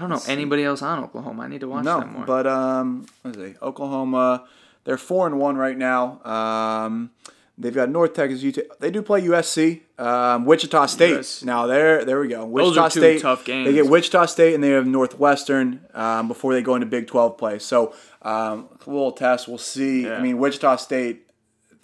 I 0.00 0.08
don't 0.08 0.10
know 0.10 0.32
anybody 0.32 0.64
else 0.64 0.80
on 0.80 1.04
Oklahoma. 1.04 1.42
I 1.42 1.48
need 1.48 1.60
to 1.60 1.68
watch 1.68 1.84
no, 1.84 2.00
them 2.00 2.14
more. 2.14 2.24
but 2.24 2.46
um, 2.46 3.04
let's 3.22 3.36
see. 3.36 3.54
Oklahoma, 3.60 4.46
they're 4.84 4.96
four 4.96 5.26
and 5.26 5.38
one 5.38 5.58
right 5.58 5.76
now. 5.76 6.24
Um, 6.24 7.10
they've 7.58 7.74
got 7.74 7.90
North 7.90 8.14
Texas, 8.14 8.42
Utah. 8.42 8.62
They 8.78 8.90
do 8.90 9.02
play 9.02 9.20
USC, 9.20 9.82
um, 9.98 10.46
Wichita 10.46 10.86
State. 10.86 11.18
US. 11.18 11.44
Now 11.44 11.66
there, 11.66 12.02
there 12.06 12.18
we 12.18 12.28
go. 12.28 12.46
Wichita 12.46 12.88
State, 12.88 13.20
tough 13.20 13.44
They 13.44 13.74
get 13.74 13.88
Wichita 13.90 14.24
State 14.24 14.54
and 14.54 14.64
they 14.64 14.70
have 14.70 14.86
Northwestern 14.86 15.84
um, 15.92 16.28
before 16.28 16.54
they 16.54 16.62
go 16.62 16.76
into 16.76 16.86
Big 16.86 17.06
Twelve 17.06 17.36
play. 17.36 17.58
So 17.58 17.94
um, 18.22 18.70
a 18.86 18.90
little 18.90 19.12
test. 19.12 19.48
We'll 19.48 19.58
see. 19.58 20.04
Yeah. 20.04 20.14
I 20.14 20.22
mean, 20.22 20.38
Wichita 20.38 20.76
State, 20.76 21.26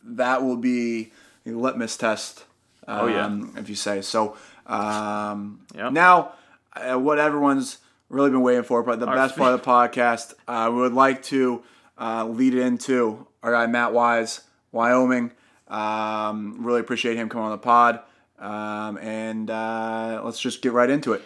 that 0.03 0.43
will 0.43 0.57
be 0.57 1.13
a 1.45 1.51
litmus 1.51 1.99
test. 1.99 2.45
Um, 2.89 2.99
Oh, 2.99 3.07
yeah. 3.09 3.61
if 3.61 3.69
you 3.69 3.75
say 3.75 4.01
so. 4.01 4.37
Um, 4.67 5.61
Yep. 5.75 5.93
Now, 5.93 6.33
uh, 6.73 6.97
what 6.99 7.19
everyone's 7.19 7.79
really 8.09 8.31
been 8.31 8.43
waiting 8.43 8.63
for, 8.63 8.83
but 8.83 9.01
the 9.01 9.07
Our 9.07 9.15
best 9.15 9.37
part 9.37 9.55
of 9.55 9.63
the 9.63 9.67
podcast, 9.67 10.35
uh, 10.47 10.71
we 10.73 10.81
would 10.81 10.93
like 10.95 11.23
to 11.25 11.63
uh, 11.99 12.27
lead 12.27 12.55
it 12.55 12.63
into 12.63 13.27
our 13.43 13.53
guy 13.53 13.67
Matt 13.67 13.93
Wise, 13.93 14.43
Wyoming. 14.73 15.33
Um, 15.69 16.65
really 16.65 16.81
appreciate 16.81 17.17
him 17.17 17.29
coming 17.29 17.47
on 17.47 17.51
the 17.53 17.59
pod, 17.59 18.01
um, 18.39 18.99
and 18.99 19.51
uh, 19.51 20.21
let's 20.25 20.39
just 20.41 20.63
get 20.63 20.73
right 20.73 20.89
into 20.89 21.13
it. 21.13 21.23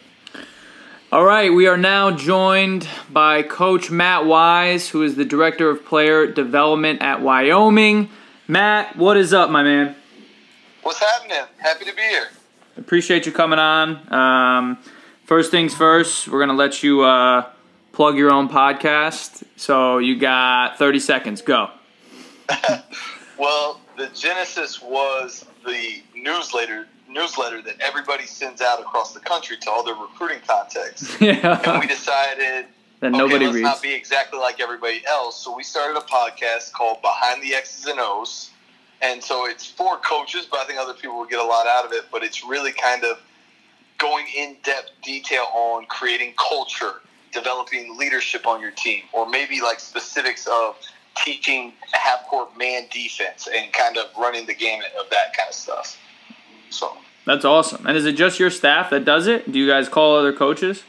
All 1.13 1.25
right, 1.25 1.53
we 1.53 1.67
are 1.67 1.77
now 1.77 2.13
joined 2.13 2.87
by 3.11 3.43
Coach 3.43 3.91
Matt 3.91 4.27
Wise, 4.27 4.89
who 4.89 5.03
is 5.03 5.17
the 5.17 5.25
Director 5.25 5.69
of 5.69 5.85
Player 5.85 6.27
Development 6.29 7.03
at 7.03 7.21
Wyoming. 7.21 8.09
Matt, 8.47 8.97
what 8.97 9.17
is 9.17 9.35
up, 9.35 9.51
my 9.51 9.63
man? 9.63 9.97
What's 10.83 11.01
happening? 11.01 11.37
Happy 11.59 11.85
to 11.85 11.95
be 11.95 12.03
here. 12.03 12.29
Appreciate 12.77 13.27
you 13.27 13.33
coming 13.33 13.59
on. 13.59 14.13
Um, 14.13 14.79
first 15.31 15.53
things 15.53 15.73
first, 15.73 16.27
we're 16.27 16.41
gonna 16.41 16.55
let 16.55 16.83
you 16.83 17.03
uh, 17.03 17.49
plug 17.93 18.17
your 18.17 18.33
own 18.33 18.49
podcast. 18.49 19.45
So 19.55 19.99
you 19.99 20.19
got 20.19 20.77
30 20.77 20.99
seconds. 20.99 21.41
Go. 21.41 21.71
Well, 23.39 23.81
the 23.97 24.09
genesis 24.09 24.83
was 24.83 25.47
the 25.65 26.03
newsletter 26.15 26.87
newsletter 27.09 27.63
that 27.63 27.81
everybody 27.81 28.27
sends 28.27 28.61
out 28.61 28.81
across 28.81 29.15
the 29.15 29.21
country 29.21 29.57
to 29.57 29.71
all 29.71 29.83
their 29.83 29.95
recruiting 29.95 30.41
contacts. 30.47 31.19
Yeah. 31.23 31.59
And 31.65 31.81
we 31.81 31.87
decided 31.87 32.67
that 33.01 33.09
okay, 33.09 33.17
nobody 33.17 33.47
let's 33.47 33.55
reads. 33.55 33.65
not 33.65 33.81
be 33.81 33.95
exactly 33.95 34.39
like 34.39 34.61
everybody 34.61 35.01
else. 35.09 35.43
So 35.43 35.57
we 35.57 35.63
started 35.63 35.97
a 35.97 36.03
podcast 36.03 36.73
called 36.73 37.01
Behind 37.01 37.43
the 37.43 37.55
X's 37.55 37.87
and 37.87 37.99
O's. 37.99 38.51
And 39.01 39.25
so 39.25 39.47
it's 39.47 39.65
for 39.65 39.97
coaches, 39.97 40.47
but 40.51 40.61
I 40.61 40.65
think 40.67 40.79
other 40.79 40.93
people 40.93 41.17
will 41.17 41.25
get 41.25 41.41
a 41.41 41.49
lot 41.55 41.67
out 41.67 41.87
of 41.87 41.93
it. 41.93 42.09
But 42.13 42.23
it's 42.23 42.45
really 42.45 42.73
kind 42.73 43.05
of 43.05 43.21
going 44.01 44.27
in 44.37 44.57
depth 44.63 44.91
detail 45.03 45.45
on 45.53 45.87
creating 45.87 46.35
culture, 46.39 46.95
developing 47.33 47.97
leadership 47.99 48.47
on 48.47 48.61
your 48.61 48.73
team, 48.73 49.03
or 49.13 49.29
maybe 49.29 49.61
like 49.61 49.79
specifics 49.79 50.47
of 50.47 50.77
teaching 51.17 51.73
half 51.93 52.27
court 52.27 52.57
man 52.57 52.87
defense 52.91 53.49
and 53.53 53.73
kind 53.73 53.97
of 53.99 54.07
running 54.19 54.47
the 54.47 54.55
gamut 54.55 54.89
of 54.99 55.09
that 55.11 55.37
kind 55.37 55.49
of 55.49 55.55
stuff. 55.55 55.99
So 56.71 56.97
That's 57.27 57.45
awesome. 57.45 57.87
And 57.87 57.97
is 57.97 58.07
it 58.07 58.13
just 58.13 58.41
your 58.41 58.51
staff 58.51 58.91
that 58.91 59.05
does 59.05 59.27
it? 59.27 59.51
Do 59.51 59.59
you 59.59 59.69
guys 59.69 59.89
call 59.89 60.17
other 60.17 60.33
coaches? 60.33 60.83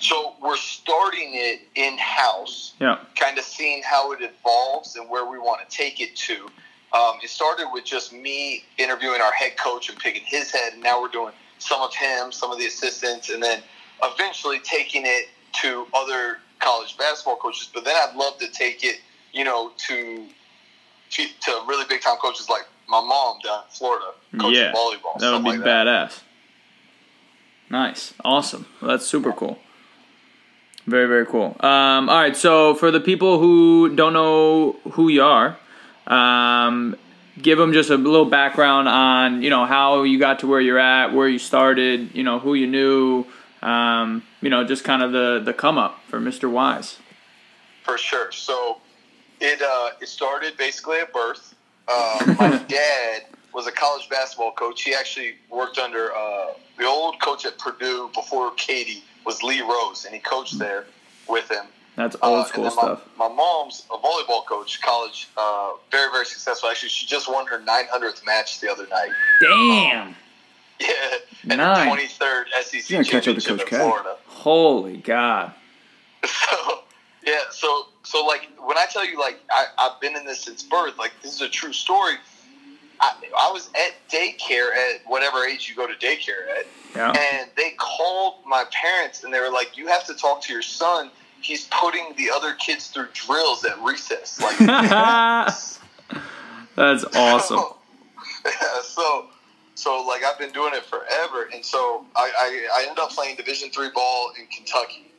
so 0.00 0.34
we're 0.40 0.56
starting 0.56 1.30
it 1.34 1.60
in 1.74 1.98
house. 1.98 2.74
Yeah. 2.80 2.98
kind 3.16 3.36
of 3.38 3.44
seeing 3.44 3.82
how 3.82 4.12
it 4.12 4.20
evolves 4.22 4.94
and 4.94 5.10
where 5.10 5.28
we 5.28 5.38
want 5.38 5.68
to 5.68 5.76
take 5.76 6.00
it 6.00 6.14
to. 6.14 6.46
Um, 6.92 7.18
it 7.22 7.28
started 7.28 7.68
with 7.72 7.84
just 7.84 8.12
me 8.12 8.64
interviewing 8.78 9.20
our 9.20 9.32
head 9.32 9.56
coach 9.56 9.88
and 9.88 9.98
picking 9.98 10.22
his 10.24 10.52
head, 10.52 10.74
and 10.74 10.82
now 10.82 11.02
we're 11.02 11.08
doing 11.08 11.32
some 11.58 11.80
of 11.82 11.94
him, 11.94 12.32
some 12.32 12.50
of 12.52 12.58
the 12.58 12.66
assistants, 12.66 13.30
and 13.30 13.42
then 13.42 13.60
eventually 14.02 14.58
taking 14.60 15.02
it 15.04 15.28
to 15.62 15.86
other 15.94 16.38
college 16.60 16.96
basketball 16.98 17.36
coaches. 17.36 17.68
But 17.72 17.84
then 17.84 17.94
I'd 17.96 18.14
love 18.16 18.38
to 18.38 18.48
take 18.50 18.84
it, 18.84 19.00
you 19.32 19.44
know, 19.44 19.72
to 19.88 20.26
to, 21.10 21.22
really 21.66 21.84
big 21.88 22.00
time 22.02 22.16
coaches 22.18 22.48
like 22.48 22.66
my 22.88 23.00
mom 23.00 23.38
down 23.42 23.62
in 23.64 23.70
Florida, 23.70 24.06
coaching 24.38 24.54
Yeah, 24.54 24.72
volleyball. 24.72 25.18
That 25.18 25.32
would 25.32 25.44
be 25.44 25.50
like 25.50 25.60
that. 25.64 25.86
badass. 25.86 26.20
Nice. 27.70 28.14
Awesome. 28.24 28.66
Well, 28.80 28.90
that's 28.92 29.06
super 29.06 29.32
cool. 29.32 29.58
Very, 30.86 31.06
very 31.06 31.26
cool. 31.26 31.54
Um, 31.60 32.08
all 32.08 32.20
right, 32.20 32.36
so 32.36 32.74
for 32.74 32.90
the 32.90 33.00
people 33.00 33.38
who 33.38 33.94
don't 33.94 34.14
know 34.14 34.76
who 34.92 35.08
you 35.08 35.22
are, 35.22 35.58
um, 36.06 36.96
give 37.42 37.58
them 37.58 37.72
just 37.72 37.90
a 37.90 37.96
little 37.96 38.24
background 38.24 38.88
on, 38.88 39.42
you 39.42 39.50
know, 39.50 39.64
how 39.64 40.02
you 40.02 40.18
got 40.18 40.40
to 40.40 40.46
where 40.46 40.60
you're 40.60 40.78
at, 40.78 41.14
where 41.14 41.28
you 41.28 41.38
started, 41.38 42.14
you 42.14 42.22
know, 42.22 42.38
who 42.38 42.54
you 42.54 42.66
knew, 42.66 43.24
um, 43.62 44.22
you 44.40 44.50
know, 44.50 44.64
just 44.64 44.84
kind 44.84 45.02
of 45.02 45.12
the, 45.12 45.40
the 45.44 45.52
come 45.52 45.78
up 45.78 46.00
for 46.08 46.20
Mr. 46.20 46.50
Wise. 46.50 46.98
For 47.82 47.98
sure. 47.98 48.30
So 48.32 48.78
it 49.40 49.62
uh, 49.62 49.90
it 50.00 50.08
started 50.08 50.56
basically 50.56 50.98
at 50.98 51.12
birth. 51.12 51.54
Uh, 51.86 52.34
my 52.38 52.62
dad 52.68 53.22
was 53.54 53.66
a 53.66 53.72
college 53.72 54.08
basketball 54.08 54.52
coach. 54.52 54.82
He 54.82 54.94
actually 54.94 55.34
worked 55.50 55.78
under 55.78 56.14
uh, 56.14 56.48
the 56.78 56.84
old 56.84 57.20
coach 57.20 57.46
at 57.46 57.58
Purdue 57.58 58.10
before 58.14 58.52
Keady 58.52 59.02
was 59.24 59.42
Lee 59.42 59.62
Rose, 59.62 60.04
and 60.04 60.14
he 60.14 60.20
coached 60.20 60.58
there 60.58 60.84
with 61.28 61.50
him. 61.50 61.66
That's 61.98 62.14
Uh, 62.14 62.18
old 62.22 62.46
school 62.46 62.62
my, 62.64 62.70
stuff. 62.70 63.00
My 63.18 63.26
mom's 63.26 63.82
a 63.92 63.98
volleyball 63.98 64.46
coach, 64.46 64.80
college, 64.80 65.26
uh, 65.36 65.72
very 65.90 66.10
very 66.12 66.24
successful. 66.24 66.70
Actually, 66.70 66.90
she 66.90 67.06
just 67.06 67.28
won 67.30 67.44
her 67.48 67.58
900th 67.58 68.24
match 68.24 68.60
the 68.60 68.70
other 68.70 68.86
night. 68.86 69.10
Damn. 69.42 70.16
Yeah, 70.80 70.94
and 71.50 71.58
the 71.60 71.64
23rd 71.64 72.44
SEC 72.62 72.88
You're 72.88 73.02
gonna 73.02 73.10
catch 73.10 73.26
up 73.26 73.34
to 73.34 73.40
championship 73.40 73.58
Coach 73.58 73.60
in 73.62 73.66
K. 73.66 73.76
Florida. 73.78 74.16
Holy 74.26 74.96
God. 74.98 75.52
so 76.24 76.82
yeah 77.26 77.40
so 77.50 77.86
so 78.04 78.24
like 78.24 78.48
when 78.64 78.78
i 78.78 78.86
tell 78.86 79.04
you 79.04 79.18
like 79.18 79.40
I, 79.50 79.66
i've 79.78 80.00
been 80.00 80.14
in 80.16 80.24
this 80.24 80.40
since 80.44 80.62
birth 80.62 80.96
like 80.98 81.12
this 81.20 81.34
is 81.34 81.40
a 81.40 81.48
true 81.48 81.72
story 81.72 82.14
I, 83.00 83.12
I 83.36 83.50
was 83.52 83.70
at 83.74 83.94
daycare 84.08 84.70
at 84.72 85.00
whatever 85.06 85.44
age 85.44 85.68
you 85.68 85.74
go 85.74 85.86
to 85.88 85.94
daycare 85.94 86.48
at, 86.58 86.66
Yeah. 86.94 87.10
and 87.10 87.50
they 87.56 87.70
called 87.76 88.34
my 88.46 88.64
parents 88.72 89.24
and 89.24 89.32
they 89.34 89.40
were 89.40 89.50
like, 89.52 89.76
"You 89.76 89.86
have 89.88 90.04
to 90.06 90.14
talk 90.14 90.42
to 90.42 90.52
your 90.52 90.62
son. 90.62 91.10
He's 91.40 91.68
putting 91.70 92.14
the 92.16 92.30
other 92.30 92.54
kids 92.54 92.88
through 92.88 93.08
drills 93.12 93.64
at 93.64 93.78
recess." 93.82 94.40
Like, 94.48 94.58
That's 96.78 97.04
awesome. 97.16 97.60
yeah, 98.44 98.52
so, 98.82 99.26
so 99.74 100.04
like 100.06 100.22
I've 100.24 100.38
been 100.38 100.52
doing 100.52 100.74
it 100.74 100.84
forever, 100.84 101.48
and 101.52 101.64
so 101.64 102.06
I, 102.14 102.30
I, 102.38 102.68
I 102.72 102.82
ended 102.82 103.00
up 103.00 103.10
playing 103.10 103.34
Division 103.34 103.70
three 103.70 103.90
ball 103.92 104.30
in 104.38 104.46
Kentucky. 104.46 105.12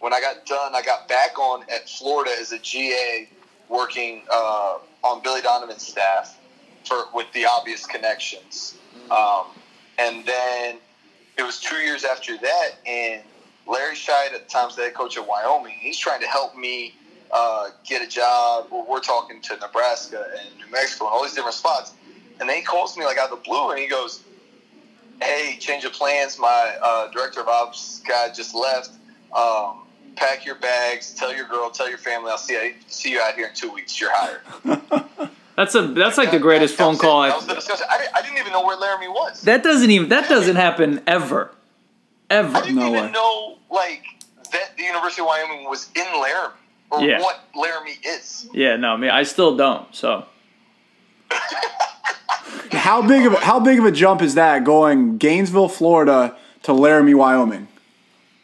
When 0.00 0.12
I 0.12 0.20
got 0.20 0.44
done, 0.44 0.74
I 0.74 0.82
got 0.82 1.06
back 1.08 1.38
on 1.38 1.62
at 1.72 1.88
Florida 1.88 2.32
as 2.40 2.50
a 2.50 2.58
GA, 2.58 3.28
working 3.68 4.22
uh, 4.28 4.78
on 5.04 5.22
Billy 5.22 5.40
Donovan's 5.40 5.86
staff 5.86 6.36
for 6.84 7.04
with 7.14 7.32
the 7.32 7.44
obvious 7.44 7.86
connections. 7.86 8.76
Um, 9.10 9.46
and 9.98 10.26
then 10.26 10.78
it 11.36 11.42
was 11.42 11.60
two 11.60 11.76
years 11.76 12.04
after 12.04 12.36
that, 12.38 12.70
and 12.86 13.22
Larry 13.68 13.94
Shyatt 13.94 14.32
at 14.34 14.44
the 14.46 14.50
time's 14.50 14.76
the 14.76 14.82
head 14.82 14.94
coach 14.94 15.16
of 15.16 15.26
Wyoming. 15.26 15.74
He's 15.78 15.98
trying 15.98 16.20
to 16.20 16.26
help 16.26 16.56
me 16.56 16.94
uh, 17.30 17.68
get 17.86 18.02
a 18.02 18.08
job. 18.08 18.68
Well, 18.70 18.86
we're 18.88 19.00
talking 19.00 19.40
to 19.42 19.56
Nebraska 19.56 20.26
and 20.40 20.48
New 20.58 20.70
Mexico 20.72 21.06
and 21.06 21.14
all 21.14 21.22
these 21.22 21.34
different 21.34 21.54
spots. 21.54 21.92
And 22.40 22.48
then 22.48 22.56
he 22.56 22.62
calls 22.62 22.96
me 22.96 23.04
like 23.04 23.18
out 23.18 23.30
of 23.30 23.38
the 23.38 23.44
blue, 23.44 23.70
and 23.70 23.78
he 23.78 23.86
goes, 23.88 24.22
"Hey, 25.20 25.56
change 25.58 25.84
of 25.84 25.92
plans. 25.92 26.38
My 26.38 26.76
uh, 26.82 27.10
director 27.10 27.40
of 27.40 27.48
ops 27.48 28.00
guy 28.06 28.28
just 28.32 28.54
left. 28.54 28.90
Um, 29.36 29.80
pack 30.16 30.46
your 30.46 30.54
bags. 30.54 31.12
Tell 31.14 31.34
your 31.34 31.46
girl. 31.46 31.68
Tell 31.70 31.88
your 31.88 31.98
family. 31.98 32.30
I'll 32.30 32.38
see 32.38 32.54
you, 32.54 32.74
see 32.86 33.10
you 33.10 33.20
out 33.20 33.34
here 33.34 33.48
in 33.48 33.54
two 33.54 33.70
weeks. 33.72 34.00
You're 34.00 34.10
hired." 34.12 34.40
That's 35.56 35.74
a 35.74 35.88
that's 35.88 36.16
like 36.16 36.30
the 36.30 36.38
greatest 36.38 36.76
phone 36.76 36.96
call. 36.96 37.22
I've, 37.22 37.44
the 37.48 37.54
discussion. 37.56 37.84
I 37.90 37.98
didn't, 37.98 38.14
I 38.14 38.22
didn't 38.22 38.38
even 38.38 38.52
know 38.52 38.64
where 38.64 38.76
Laramie 38.76 39.08
was. 39.08 39.42
that 39.42 39.64
doesn't 39.64 39.90
even 39.90 40.08
that 40.10 40.28
doesn't 40.28 40.54
happen 40.54 41.02
ever, 41.04 41.50
I 42.30 42.34
ever. 42.36 42.60
didn't 42.60 42.76
No 42.76 42.90
even 42.90 43.06
way. 43.06 43.10
know 43.10 43.57
like 43.70 44.02
that 44.52 44.76
the 44.76 44.82
University 44.84 45.20
of 45.22 45.26
Wyoming 45.26 45.64
was 45.68 45.88
in 45.94 46.06
Laramie 46.20 46.54
or 46.90 47.00
Yeah. 47.02 47.20
what 47.20 47.40
Laramie 47.54 47.98
is. 48.04 48.48
Yeah, 48.52 48.76
no, 48.76 48.92
I 48.92 48.96
mean 48.96 49.10
I 49.10 49.22
still 49.24 49.56
don't. 49.56 49.94
So 49.94 50.24
How 52.72 53.02
big 53.06 53.26
of 53.26 53.34
a, 53.34 53.36
how 53.40 53.60
big 53.60 53.78
of 53.78 53.84
a 53.84 53.92
jump 53.92 54.22
is 54.22 54.34
that 54.34 54.64
going 54.64 55.18
Gainesville, 55.18 55.68
Florida 55.68 56.36
to 56.62 56.72
Laramie, 56.72 57.12
Wyoming? 57.14 57.68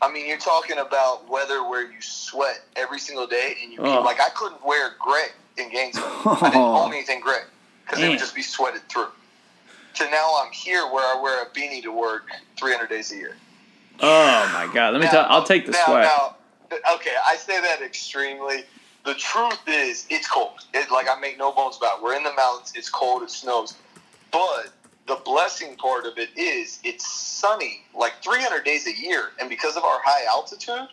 I 0.02 0.12
mean, 0.12 0.26
you're 0.26 0.36
talking 0.38 0.76
about 0.78 1.28
weather 1.30 1.66
where 1.68 1.90
you 1.90 2.00
sweat 2.02 2.60
every 2.76 2.98
single 2.98 3.26
day, 3.26 3.56
and 3.62 3.72
you 3.72 3.78
Oh. 3.80 4.02
like 4.02 4.20
I 4.20 4.28
couldn't 4.30 4.62
wear 4.64 4.90
gray 5.00 5.28
in 5.56 5.70
Gainesville. 5.70 6.04
I 6.26 6.50
didn't 6.50 6.56
own 6.56 6.92
anything 6.92 7.20
gray 7.20 7.38
because 7.86 8.02
it 8.02 8.08
would 8.10 8.18
just 8.18 8.34
be 8.34 8.42
sweated 8.42 8.82
through. 8.88 9.08
To 9.94 10.10
now 10.10 10.42
I'm 10.44 10.52
here 10.52 10.82
where 10.92 11.04
I 11.16 11.20
wear 11.20 11.42
a 11.42 11.46
beanie 11.46 11.82
to 11.84 11.92
work 11.92 12.26
300 12.58 12.88
days 12.88 13.12
a 13.12 13.16
year. 13.16 13.36
Oh 14.00 14.50
my 14.52 14.72
god, 14.72 14.92
let 14.92 15.00
me 15.00 15.08
tell. 15.08 15.26
I'll 15.28 15.44
take 15.44 15.66
the 15.66 15.72
now, 15.72 15.84
sweat. 15.86 16.04
Now, 16.04 16.36
okay, 16.94 17.12
I 17.26 17.36
say 17.36 17.60
that 17.60 17.82
extremely. 17.82 18.64
The 19.04 19.14
truth 19.14 19.60
is, 19.66 20.06
it's 20.08 20.28
cold. 20.28 20.64
It, 20.72 20.90
like 20.90 21.06
I 21.08 21.18
make 21.20 21.38
no 21.38 21.52
bones 21.52 21.76
about. 21.76 21.98
It. 21.98 22.04
We're 22.04 22.16
in 22.16 22.22
the 22.22 22.32
mountains. 22.32 22.72
It's 22.74 22.88
cold. 22.88 23.22
It 23.22 23.30
snows. 23.30 23.74
But 24.32 24.72
the 25.06 25.16
blessing 25.24 25.76
part 25.76 26.06
of 26.06 26.16
it 26.16 26.30
is, 26.36 26.80
it's 26.82 27.06
sunny 27.06 27.82
like 27.94 28.14
300 28.22 28.64
days 28.64 28.86
a 28.86 28.94
year, 28.94 29.30
and 29.40 29.48
because 29.48 29.76
of 29.76 29.84
our 29.84 30.00
high 30.02 30.24
altitude, 30.28 30.88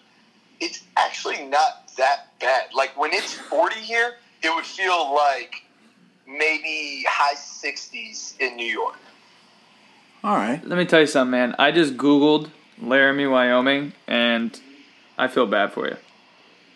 it's 0.60 0.84
actually 0.98 1.44
not 1.46 1.88
that 1.98 2.28
bad. 2.40 2.74
Like 2.76 2.98
when 3.00 3.14
it's 3.14 3.34
40 3.34 3.76
here, 3.76 4.16
it 4.44 4.54
would 4.54 4.66
feel 4.66 5.14
like 5.14 5.64
maybe 6.28 7.06
high 7.08 7.36
60s 7.36 8.40
in 8.40 8.56
New 8.56 8.72
York. 8.72 8.98
All 10.24 10.36
right. 10.36 10.64
Let 10.66 10.78
me 10.78 10.86
tell 10.86 11.00
you 11.00 11.08
something, 11.08 11.32
man. 11.32 11.56
I 11.58 11.72
just 11.72 11.98
googled 11.98 12.50
Laramie, 12.82 13.28
Wyoming, 13.28 13.94
and 14.08 14.60
I 15.18 15.28
feel 15.28 15.46
bad 15.48 15.72
for 15.74 15.88
you. 15.88 15.96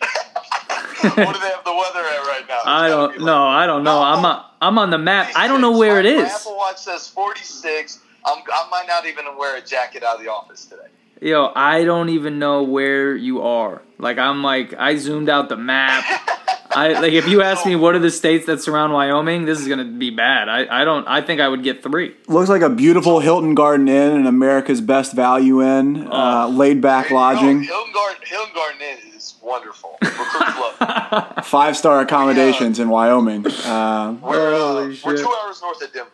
what 0.00 1.16
do 1.16 1.16
they 1.16 1.50
have 1.50 1.64
the 1.64 1.74
weather 1.74 2.00
at 2.00 2.26
right 2.26 2.44
now? 2.48 2.60
I 2.64 2.86
It's 2.86 2.94
don't 2.94 3.10
like- 3.12 3.20
know. 3.20 3.46
I 3.46 3.66
don't 3.66 3.84
know. 3.84 4.02
I'm 4.02 4.24
on, 4.24 4.44
I'm 4.60 4.78
on 4.78 4.90
the 4.90 4.98
map. 4.98 5.30
I 5.36 5.48
don't 5.48 5.60
know 5.60 5.76
where 5.76 5.98
it 6.00 6.06
is. 6.06 6.22
My. 6.22 6.28
Apple 6.28 6.56
Watch 6.56 6.78
says 6.78 7.08
46. 7.08 8.00
I'm, 8.24 8.38
I 8.52 8.68
might 8.70 8.86
not 8.88 9.06
even 9.06 9.24
wear 9.36 9.56
a 9.56 9.60
jacket 9.60 10.02
out 10.02 10.16
of 10.16 10.22
the 10.22 10.30
office 10.32 10.64
today. 10.66 10.82
Yo, 11.20 11.50
I 11.54 11.84
don't 11.84 12.08
even 12.10 12.38
know 12.38 12.62
where 12.62 13.14
you 13.16 13.42
are. 13.42 13.82
Like 13.98 14.18
I'm 14.18 14.42
like 14.42 14.74
I 14.74 14.96
zoomed 14.96 15.28
out 15.30 15.48
the 15.48 15.56
map. 15.56 16.04
I 16.76 17.00
like 17.00 17.12
if 17.14 17.26
you 17.26 17.42
ask 17.42 17.64
me 17.64 17.74
what 17.74 17.94
are 17.94 17.98
the 17.98 18.10
states 18.10 18.44
that 18.46 18.60
surround 18.60 18.92
Wyoming, 18.92 19.46
this 19.46 19.58
is 19.58 19.66
gonna 19.66 19.84
be 19.84 20.10
bad. 20.10 20.48
I, 20.48 20.82
I 20.82 20.84
don't 20.84 21.08
I 21.08 21.22
think 21.22 21.40
I 21.40 21.48
would 21.48 21.62
get 21.62 21.82
three. 21.82 22.14
Looks 22.28 22.50
like 22.50 22.60
a 22.62 22.68
beautiful 22.68 23.20
Hilton 23.20 23.54
Garden 23.54 23.88
Inn 23.88 24.12
and 24.12 24.28
America's 24.28 24.80
Best 24.82 25.14
Value 25.14 25.62
Inn, 25.62 26.06
uh, 26.12 26.48
laid 26.48 26.80
back 26.82 27.10
lodging, 27.10 27.62
Hilton 27.62 27.92
Garden, 27.94 28.22
Hilton 28.26 28.54
Garden 28.54 28.80
Inn 28.82 29.14
is 29.16 29.36
wonderful. 29.42 29.96
Recruits 30.02 30.34
love 30.80 31.32
it. 31.38 31.44
five 31.46 31.76
star 31.78 32.00
accommodations 32.00 32.78
in 32.78 32.90
Wyoming. 32.90 33.46
Uh, 33.46 34.16
We're, 34.22 34.54
uh, 34.54 34.94
we're 35.04 35.16
two 35.16 35.34
hours 35.42 35.62
north 35.62 35.82
of 35.82 35.92
Denver. 35.94 36.10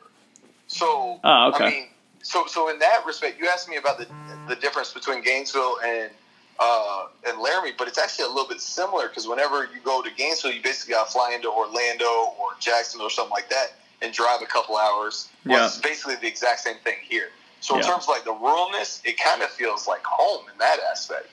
So, 0.68 1.18
Oh, 1.24 1.50
okay. 1.54 1.64
I 1.64 1.70
mean, 1.70 1.86
so 2.22 2.44
so 2.46 2.68
in 2.70 2.78
that 2.78 3.04
respect, 3.04 3.38
you 3.40 3.48
asked 3.48 3.68
me 3.68 3.76
about 3.78 3.98
the 3.98 4.06
the 4.48 4.54
difference 4.56 4.92
between 4.92 5.22
Gainesville 5.24 5.78
and 5.84 6.10
uh, 6.58 7.06
and 7.26 7.40
Laramie, 7.40 7.72
but 7.76 7.88
it's 7.88 7.98
actually 7.98 8.26
a 8.26 8.28
little 8.28 8.48
bit 8.48 8.60
similar 8.60 9.08
because 9.08 9.26
whenever 9.26 9.64
you 9.64 9.80
go 9.84 10.02
to 10.02 10.10
Gainesville, 10.16 10.52
you 10.52 10.62
basically 10.62 10.94
got 10.94 11.06
to 11.06 11.12
fly 11.12 11.32
into 11.34 11.48
Orlando 11.48 12.04
or 12.40 12.50
Jacksonville 12.60 13.06
or 13.06 13.10
something 13.10 13.32
like 13.32 13.48
that 13.50 13.72
and 14.02 14.12
drive 14.12 14.42
a 14.42 14.46
couple 14.46 14.76
hours. 14.76 15.28
Well, 15.46 15.58
Yeah. 15.58 15.66
It's 15.66 15.78
basically 15.78 16.16
the 16.16 16.26
exact 16.28 16.60
same 16.60 16.76
thing 16.84 16.96
here. 17.08 17.28
So 17.60 17.74
in 17.74 17.80
Yeah. 17.80 17.86
terms 17.88 18.04
of 18.04 18.08
like 18.10 18.24
the 18.24 18.32
ruralness, 18.34 19.00
it 19.04 19.18
kind 19.18 19.42
of 19.42 19.50
feels 19.50 19.86
like 19.86 20.02
home 20.04 20.44
in 20.52 20.58
that 20.58 20.78
aspect. 20.90 21.28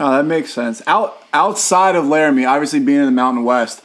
oh, 0.00 0.10
that 0.12 0.24
makes 0.24 0.52
sense. 0.52 0.80
Out 0.86 1.22
outside 1.34 1.94
of 1.94 2.06
Laramie, 2.06 2.44
obviously 2.46 2.80
being 2.80 3.00
in 3.00 3.04
the 3.06 3.10
Mountain 3.12 3.44
West, 3.44 3.82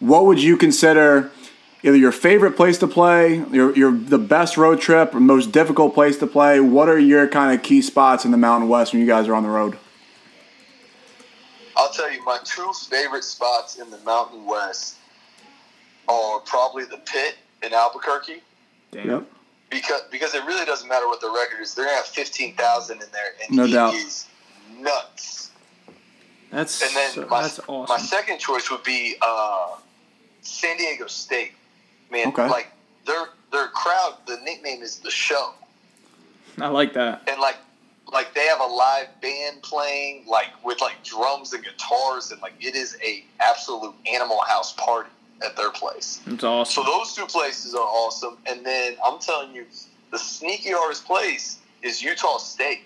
what 0.00 0.24
would 0.24 0.40
you 0.42 0.56
consider 0.56 1.30
either 1.82 1.96
your 1.96 2.12
favorite 2.12 2.52
place 2.56 2.78
to 2.78 2.86
play, 2.86 3.36
your 3.52 3.74
your 3.76 3.92
the 3.92 4.18
best 4.18 4.56
road 4.56 4.80
trip, 4.80 5.14
or 5.14 5.20
most 5.20 5.52
difficult 5.52 5.94
place 5.94 6.18
to 6.18 6.26
play? 6.26 6.60
What 6.60 6.88
are 6.88 6.98
your 6.98 7.26
kind 7.28 7.54
of 7.56 7.62
key 7.62 7.82
spots 7.82 8.24
in 8.24 8.30
the 8.30 8.36
Mountain 8.38 8.68
West 8.68 8.92
when 8.92 9.00
you 9.00 9.06
guys 9.08 9.28
are 9.28 9.34
on 9.34 9.42
the 9.42 9.48
road? 9.50 9.78
I'll 11.76 11.90
tell 11.92 12.10
you, 12.12 12.24
my 12.24 12.38
two 12.44 12.70
favorite 12.90 13.24
spots 13.24 13.76
in 13.76 13.90
the 13.90 13.98
Mountain 13.98 14.44
West 14.44 14.96
are 16.08 16.40
probably 16.40 16.84
the 16.84 16.96
Pit 16.98 17.36
in 17.62 17.72
Albuquerque. 17.72 18.42
Yep. 18.92 19.24
because 19.70 20.00
because 20.10 20.34
it 20.34 20.42
really 20.44 20.64
doesn't 20.64 20.88
matter 20.88 21.06
what 21.06 21.20
the 21.20 21.30
record 21.30 21.60
is. 21.62 21.74
They're 21.74 21.84
gonna 21.84 21.96
have 21.98 22.06
fifteen 22.06 22.54
thousand 22.56 23.02
in 23.02 23.08
there, 23.12 23.32
and 23.46 23.56
No 23.56 23.64
he 23.66 23.72
doubt. 23.72 23.94
is 23.94 24.26
nuts. 24.78 25.50
That's 26.50 26.80
And 26.82 26.96
then 26.96 27.10
so- 27.12 27.26
my, 27.26 27.42
that's 27.42 27.60
my 27.68 27.98
second 27.98 28.38
choice 28.38 28.70
would 28.70 28.82
be 28.82 29.16
uh, 29.20 29.76
San 30.40 30.78
Diego 30.78 31.06
State. 31.06 31.52
Man, 32.10 32.28
Okay. 32.28 32.48
like 32.48 32.72
their 33.06 33.28
their 33.52 33.68
crowd, 33.68 34.16
the 34.26 34.36
nickname 34.44 34.82
is 34.82 34.98
the 34.98 35.10
show, 35.10 35.52
I 36.60 36.68
like 36.68 36.92
that. 36.94 37.22
and 37.28 37.40
like 37.40 37.56
like 38.12 38.34
they 38.34 38.46
have 38.46 38.60
a 38.60 38.66
live 38.66 39.08
band 39.20 39.62
playing, 39.62 40.24
like 40.26 40.48
with 40.64 40.80
like 40.80 41.02
drums 41.04 41.52
and 41.52 41.62
guitars, 41.64 42.30
and 42.30 42.40
like 42.40 42.54
it 42.60 42.74
is 42.74 42.96
a 43.04 43.24
absolute 43.40 43.94
Animal 44.12 44.40
House 44.46 44.72
party 44.74 45.10
at 45.44 45.56
their 45.56 45.70
place. 45.70 46.20
It's 46.26 46.42
awesome. 46.44 46.84
So 46.84 46.90
those 46.90 47.14
two 47.14 47.26
places 47.26 47.74
are 47.74 47.80
awesome. 47.86 48.38
And 48.46 48.64
then 48.64 48.96
I'm 49.04 49.18
telling 49.18 49.54
you, 49.54 49.66
the 50.10 50.18
sneaky 50.18 50.70
hardest 50.72 51.04
place 51.06 51.58
is 51.82 52.02
Utah 52.02 52.38
State. 52.38 52.80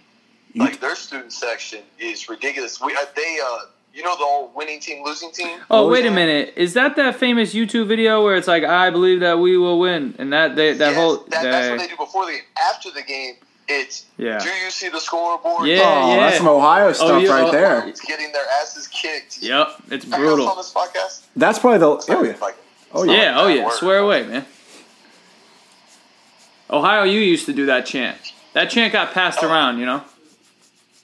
Like 0.54 0.80
their 0.80 0.96
student 0.96 1.32
section 1.32 1.80
is 1.98 2.28
ridiculous. 2.28 2.78
We 2.80 2.94
uh, 2.94 3.06
they 3.16 3.38
uh 3.44 3.58
you 3.94 4.02
know 4.02 4.16
the 4.16 4.24
old 4.24 4.54
winning 4.54 4.80
team 4.80 5.04
losing 5.04 5.30
team. 5.32 5.58
Oh 5.70 5.82
What 5.84 5.92
wait 5.92 6.06
a 6.06 6.08
that? 6.08 6.14
minute! 6.14 6.54
Is 6.56 6.74
that 6.74 6.96
that 6.96 7.16
famous 7.16 7.54
YouTube 7.54 7.86
video 7.88 8.22
where 8.24 8.36
it's 8.36 8.48
like 8.48 8.64
I 8.64 8.90
believe 8.90 9.20
that 9.20 9.38
we 9.38 9.56
will 9.58 9.78
win 9.78 10.14
and 10.18 10.32
that 10.32 10.56
they, 10.56 10.72
that 10.72 10.90
Yes, 10.92 10.96
whole 10.96 11.16
that, 11.16 11.30
that's 11.42 11.70
what 11.70 11.78
they- 11.78 11.84
they 11.84 11.88
do 11.90 11.96
before 11.96 12.26
the 12.26 12.32
game. 12.32 12.40
After 12.70 12.90
the 12.90 13.02
game, 13.02 13.34
it's 13.68 14.06
Yeah. 14.16 14.38
do 14.38 14.48
you 14.48 14.70
see 14.70 14.88
the 14.88 15.00
scoreboard? 15.00 15.66
Yeah, 15.66 15.82
oh, 15.84 16.10
yeah. 16.14 16.16
that's 16.20 16.36
some 16.38 16.48
Ohio 16.48 16.88
oh, 16.88 16.92
stuff 16.92 17.22
yeah, 17.22 17.30
right 17.30 17.44
oh, 17.48 17.50
there. 17.52 17.86
It's 17.88 18.00
getting 18.00 18.32
their 18.32 18.44
asses 18.60 18.88
kicked. 18.88 19.42
Yep, 19.42 19.68
it's 19.90 20.04
Have 20.06 20.14
I 20.14 20.16
on 20.16 20.22
brutal. 20.22 20.54
this 20.56 20.72
podcast? 20.72 21.22
That's 21.36 21.58
probably 21.58 21.78
the. 21.78 21.86
Oh 21.88 22.00
Sorry 22.00 22.28
yeah. 22.28 22.34
if 22.34 22.42
Oh 22.94 23.04
yeah. 23.04 23.12
Yeah, 23.12 23.40
oh 23.40 23.46
yeah, 23.48 23.64
word. 23.64 23.72
swear 23.74 23.98
away, 23.98 24.24
man. 24.26 24.44
Ohio, 26.70 27.04
you 27.04 27.20
used 27.20 27.46
to 27.46 27.52
do 27.52 27.66
that 27.66 27.84
chant. 27.86 28.16
That 28.54 28.70
chant 28.70 28.92
got 28.92 29.12
passed 29.12 29.40
Oh. 29.42 29.48
around, 29.48 29.78
you 29.78 29.86
know. 29.86 30.02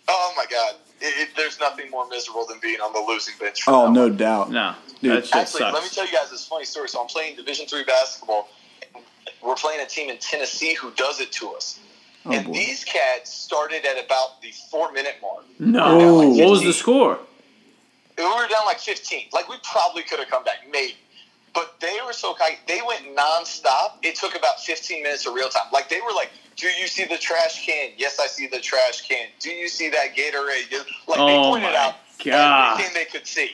Oh 0.09 0.33
my 0.37 0.46
god. 0.51 0.74
It, 1.01 1.29
it, 1.29 1.29
there's 1.37 1.59
nothing 1.61 1.91
more 1.91 2.07
miserable 2.09 2.45
than 2.47 2.59
being 2.61 2.81
on 2.81 2.93
the 2.93 3.01
losing 3.13 3.35
bench. 3.39 3.63
for 3.63 3.71
Oh 3.73 3.91
no 3.91 4.03
one. 4.09 4.17
doubt. 4.17 4.51
No, 4.51 4.75
Dude, 5.01 5.13
that 5.13 5.27
shit 5.27 5.35
Actually, 5.37 5.65
let 5.73 5.83
me 5.83 5.89
tell 5.91 6.07
you 6.07 6.13
guys 6.13 6.31
this 6.31 6.47
funny 6.47 6.65
story. 6.65 6.89
So 6.89 7.01
I'm 7.01 7.07
playing 7.07 7.37
Division 7.37 7.67
three 7.67 7.85
basketball. 7.85 8.49
We're 9.43 9.55
playing 9.55 9.81
a 9.81 9.87
team 9.87 10.11
in 10.11 10.19
Tennessee 10.19 10.75
who 10.75 10.91
does 10.93 11.21
it 11.21 11.31
to 11.33 11.51
us. 11.51 11.79
Oh 12.27 12.33
and 12.33 12.47
boy. 12.47 12.53
these 12.53 12.85
cats 12.85 13.33
started 13.33 13.85
at 13.87 14.05
about 14.05 14.43
the 14.43 14.51
four 14.71 14.91
minute 14.93 15.15
mark. 15.23 15.45
No, 15.61 15.85
Oh. 16.01 16.29
what 16.31 16.51
was 16.51 16.63
the 16.63 16.73
score? 16.73 17.19
We 18.17 18.25
were 18.25 18.49
down 18.49 18.67
like 18.67 18.81
15. 18.81 19.29
Like 19.33 19.49
we 19.49 19.55
probably 19.71 20.03
could 20.03 20.19
have 20.19 20.29
come 20.29 20.43
back, 20.43 20.59
maybe. 20.71 20.97
But 21.59 21.81
they 21.81 21.99
were 22.07 22.12
so 22.12 22.35
kind. 22.35 22.55
They 22.68 22.81
went 22.87 23.16
nonstop. 23.16 23.94
It 24.05 24.14
took 24.14 24.37
about 24.37 24.61
15 24.61 25.03
minutes 25.03 25.27
of 25.27 25.35
real 25.35 25.49
time. 25.49 25.64
Like 25.73 25.88
they 25.88 26.01
were 26.01 26.12
like, 26.14 26.31
"Do 26.55 26.68
you 26.68 26.87
see 26.87 27.05
the 27.05 27.18
trash 27.18 27.66
can? 27.66 27.90
Yes, 27.97 28.21
I 28.21 28.29
see 28.29 28.47
the 28.47 28.61
trash 28.61 29.09
can. 29.09 29.27
Do 29.40 29.51
you 29.51 29.66
see 29.68 29.88
that 29.90 30.14
Gatorade?" 30.16 30.71
Yes. 30.71 30.85
Like 31.09 31.16
they 31.18 31.37
Oh 31.37 31.51
pointed 31.51 31.73
my 31.73 31.77
out 31.77 31.94
God. 32.25 32.73
everything 32.81 32.94
they 32.94 33.07
could 33.11 33.27
see. 33.27 33.51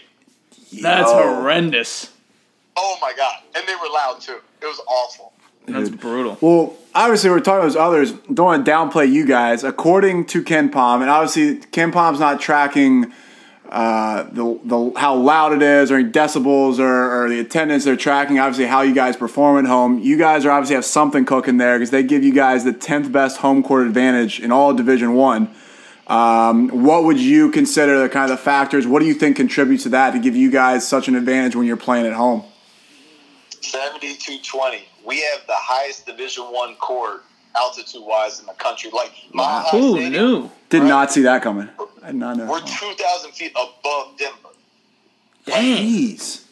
That's 0.83 1.11
Yo. 1.11 1.17
horrendous. 1.23 2.11
Oh 2.77 2.99
my 3.01 3.15
god! 3.17 3.37
And 3.57 3.67
they 3.67 3.75
were 3.77 3.89
loud 3.91 4.21
too. 4.21 4.39
It 4.61 4.67
was 4.67 4.81
awful. 4.87 5.33
That's 5.67 5.89
Dude. 5.89 5.99
brutal. 6.01 6.37
Well, 6.43 6.77
obviously, 6.95 7.31
we're 7.31 7.41
talking 7.41 7.63
to 7.63 7.67
those 7.69 7.77
others. 7.77 8.13
Don't 8.13 8.45
want 8.45 8.67
to 8.67 8.71
downplay 8.71 9.11
you 9.11 9.25
guys. 9.25 9.65
According 9.65 10.27
to 10.27 10.43
KenPom, 10.43 11.01
and 11.01 11.09
obviously, 11.09 11.57
KenPom's 11.71 12.21
not 12.21 12.39
tracking 12.39 13.15
uh, 13.69 14.25
the, 14.25 14.61
the 14.65 14.93
how 14.97 15.15
loud 15.17 15.53
it 15.53 15.63
is, 15.63 15.91
or 15.91 16.03
decibels, 16.03 16.79
or, 16.79 17.25
or 17.25 17.29
the 17.29 17.41
attendance. 17.41 17.85
They're 17.85 17.97
tracking 17.97 18.39
obviously 18.39 18.67
how 18.67 18.83
you 18.83 18.95
guys 18.95 19.17
perform 19.17 19.65
at 19.65 19.69
home. 19.69 19.99
You 19.99 20.17
guys 20.19 20.45
are 20.45 20.51
obviously 20.51 20.77
have 20.77 20.85
something 20.85 21.25
cooking 21.25 21.57
there 21.57 21.79
because 21.79 21.91
they 21.91 22.03
give 22.03 22.23
you 22.23 22.33
guys 22.33 22.65
the 22.65 22.73
tenth 22.73 23.11
best 23.11 23.39
home 23.39 23.63
court 23.63 23.87
advantage 23.87 24.41
in 24.41 24.53
all 24.53 24.75
Division 24.75 25.15
One. 25.15 25.55
Um, 26.07 26.69
what 26.85 27.05
would 27.05 27.19
you 27.19 27.51
consider 27.51 28.01
the 28.01 28.09
kind 28.09 28.31
of 28.31 28.37
the 28.37 28.43
factors? 28.43 28.87
What 28.87 29.01
do 29.01 29.07
you 29.07 29.15
think 29.15 29.37
contributes 29.37 29.85
to 29.85 29.89
that 29.91 30.11
to 30.11 30.19
give 30.19 30.37
you 30.37 30.51
guys 30.51 30.87
such 30.87 31.09
an 31.09 31.17
advantage 31.17 31.57
when 31.57 31.67
you're 31.67 31.79
playing 31.79 32.07
at 32.07 32.13
home? 32.13 32.45
72-20. 33.63 34.83
We 35.07 35.23
have 35.23 35.47
the 35.47 35.55
highest 35.57 36.05
Division 36.05 36.45
One 36.45 36.75
court 36.77 37.23
altitude 37.57 38.03
wise 38.05 38.41
in 38.41 38.47
the 38.47 38.53
country. 38.55 38.91
Like 38.93 39.13
Mile 39.33 39.47
Wow. 39.47 39.63
High 39.63 39.79
Who 39.79 39.93
Stadium, 39.97 40.13
knew? 40.13 40.51
Did 40.71 40.83
Right. 40.83 40.89
not 40.89 41.13
see 41.13 41.23
that 41.23 41.43
coming. 41.43 41.69
I 42.03 42.07
did 42.09 42.17
not 42.17 42.37
know. 42.37 42.47
We're 42.47 42.61
2,000 42.61 43.33
feet 43.33 43.53
above 43.53 44.17
Denver. 44.19 44.49
Jeez. 45.47 46.43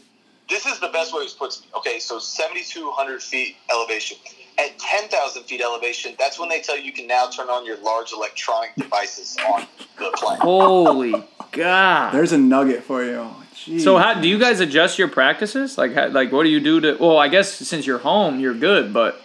This 0.49 0.67
is 0.67 0.79
the 0.81 0.89
best 0.89 1.15
way 1.15 1.23
it 1.23 1.35
puts 1.39 1.63
me. 1.63 1.67
Okay, 1.77 1.99
so 1.99 2.19
7,200 2.19 3.23
feet 3.23 3.57
elevation. 3.71 4.19
At 4.59 4.79
10,000 4.79 5.45
feet 5.45 5.63
elevation, 5.63 6.15
that's 6.19 6.39
when 6.39 6.51
they 6.51 6.61
tell 6.61 6.77
you 6.77 6.85
you 6.85 6.93
can 6.93 7.07
now 7.07 7.27
turn 7.29 7.49
on 7.49 7.65
your 7.65 7.79
large 7.79 8.13
electronic 8.13 8.75
devices 8.77 9.37
on 9.51 9.67
the 9.99 10.11
plane. 10.15 10.39
Holy 10.41 11.15
God. 11.53 12.13
There's 12.13 12.33
a 12.33 12.39
nugget 12.39 12.83
for 12.83 13.03
you. 13.03 13.15
Oh, 13.17 13.43
jeez. 13.55 13.81
So 13.83 13.97
how 13.97 14.21
do 14.21 14.29
you 14.29 14.39
guys 14.39 14.61
adjust 14.61 14.99
your 14.99 15.09
practices? 15.09 15.79
Like 15.79 15.95
how, 15.95 16.09
like 16.09 16.33
what 16.33 16.43
do 16.43 16.51
you 16.51 16.61
do 16.61 16.81
to? 16.83 16.97
Well, 17.01 17.17
I 17.17 17.29
guess 17.29 17.51
since 17.51 17.87
you're 17.87 17.99
home, 17.99 18.41
you're 18.41 18.53
good. 18.55 18.93
But 18.93 19.23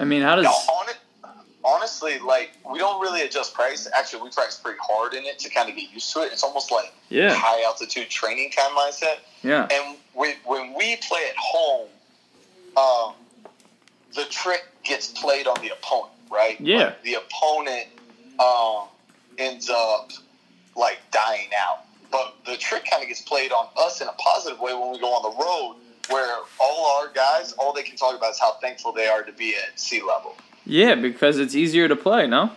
I 0.00 0.04
mean, 0.04 0.22
how 0.22 0.36
does? 0.36 0.44
No, 0.44 0.50
on 0.50 0.83
it, 0.83 0.83
honestly, 1.64 2.18
like 2.18 2.52
we 2.70 2.78
don't 2.78 3.00
really 3.00 3.22
adjust 3.22 3.54
price. 3.54 3.88
Actually, 3.96 4.22
we 4.22 4.30
practice 4.30 4.56
pretty 4.62 4.78
hard 4.86 5.14
in 5.14 5.24
it 5.24 5.38
to 5.40 5.48
kind 5.50 5.68
of 5.68 5.76
get 5.76 5.90
used 5.92 6.12
to 6.12 6.20
it. 6.20 6.32
It's 6.32 6.42
almost 6.44 6.70
like 6.70 6.92
Yeah. 7.08 7.32
high 7.34 7.62
altitude 7.64 8.10
training 8.10 8.50
kind 8.50 8.70
of 8.70 8.76
mindset. 8.76 9.18
Yeah. 9.42 9.68
And 9.70 9.96
when, 10.12 10.34
when 10.44 10.74
we 10.74 10.96
play 10.96 11.26
at 11.28 11.36
home, 11.36 11.88
um, 12.76 13.14
the 14.14 14.24
trick 14.26 14.64
gets 14.84 15.08
played 15.08 15.46
on 15.46 15.60
the 15.62 15.70
opponent, 15.70 16.12
right? 16.30 16.60
Yeah. 16.60 16.76
Like, 16.84 17.02
the 17.02 17.14
opponent 17.14 17.86
um, 18.38 18.88
ends 19.38 19.70
up 19.70 20.10
like 20.76 20.98
dying 21.10 21.48
out. 21.58 21.80
But 22.10 22.34
the 22.46 22.56
trick 22.56 22.84
kind 22.88 23.02
of 23.02 23.08
gets 23.08 23.22
played 23.22 23.50
on 23.52 23.66
us 23.76 24.00
in 24.00 24.06
a 24.06 24.12
positive 24.12 24.60
way 24.60 24.72
when 24.74 24.92
we 24.92 25.00
go 25.00 25.08
on 25.08 25.22
the 25.22 25.42
road, 25.42 25.76
where 26.10 26.36
all 26.60 26.98
our 26.98 27.08
guys, 27.12 27.52
all 27.54 27.72
they 27.72 27.82
can 27.82 27.96
talk 27.96 28.16
about 28.16 28.30
is 28.32 28.38
how 28.38 28.52
thankful 28.60 28.92
they 28.92 29.08
are 29.08 29.22
to 29.22 29.32
be 29.32 29.56
at 29.56 29.80
sea 29.80 30.00
level. 30.00 30.36
Yeah, 30.66 30.94
because 30.94 31.38
it's 31.38 31.54
easier 31.54 31.88
to 31.88 31.96
play. 31.96 32.26
No. 32.26 32.50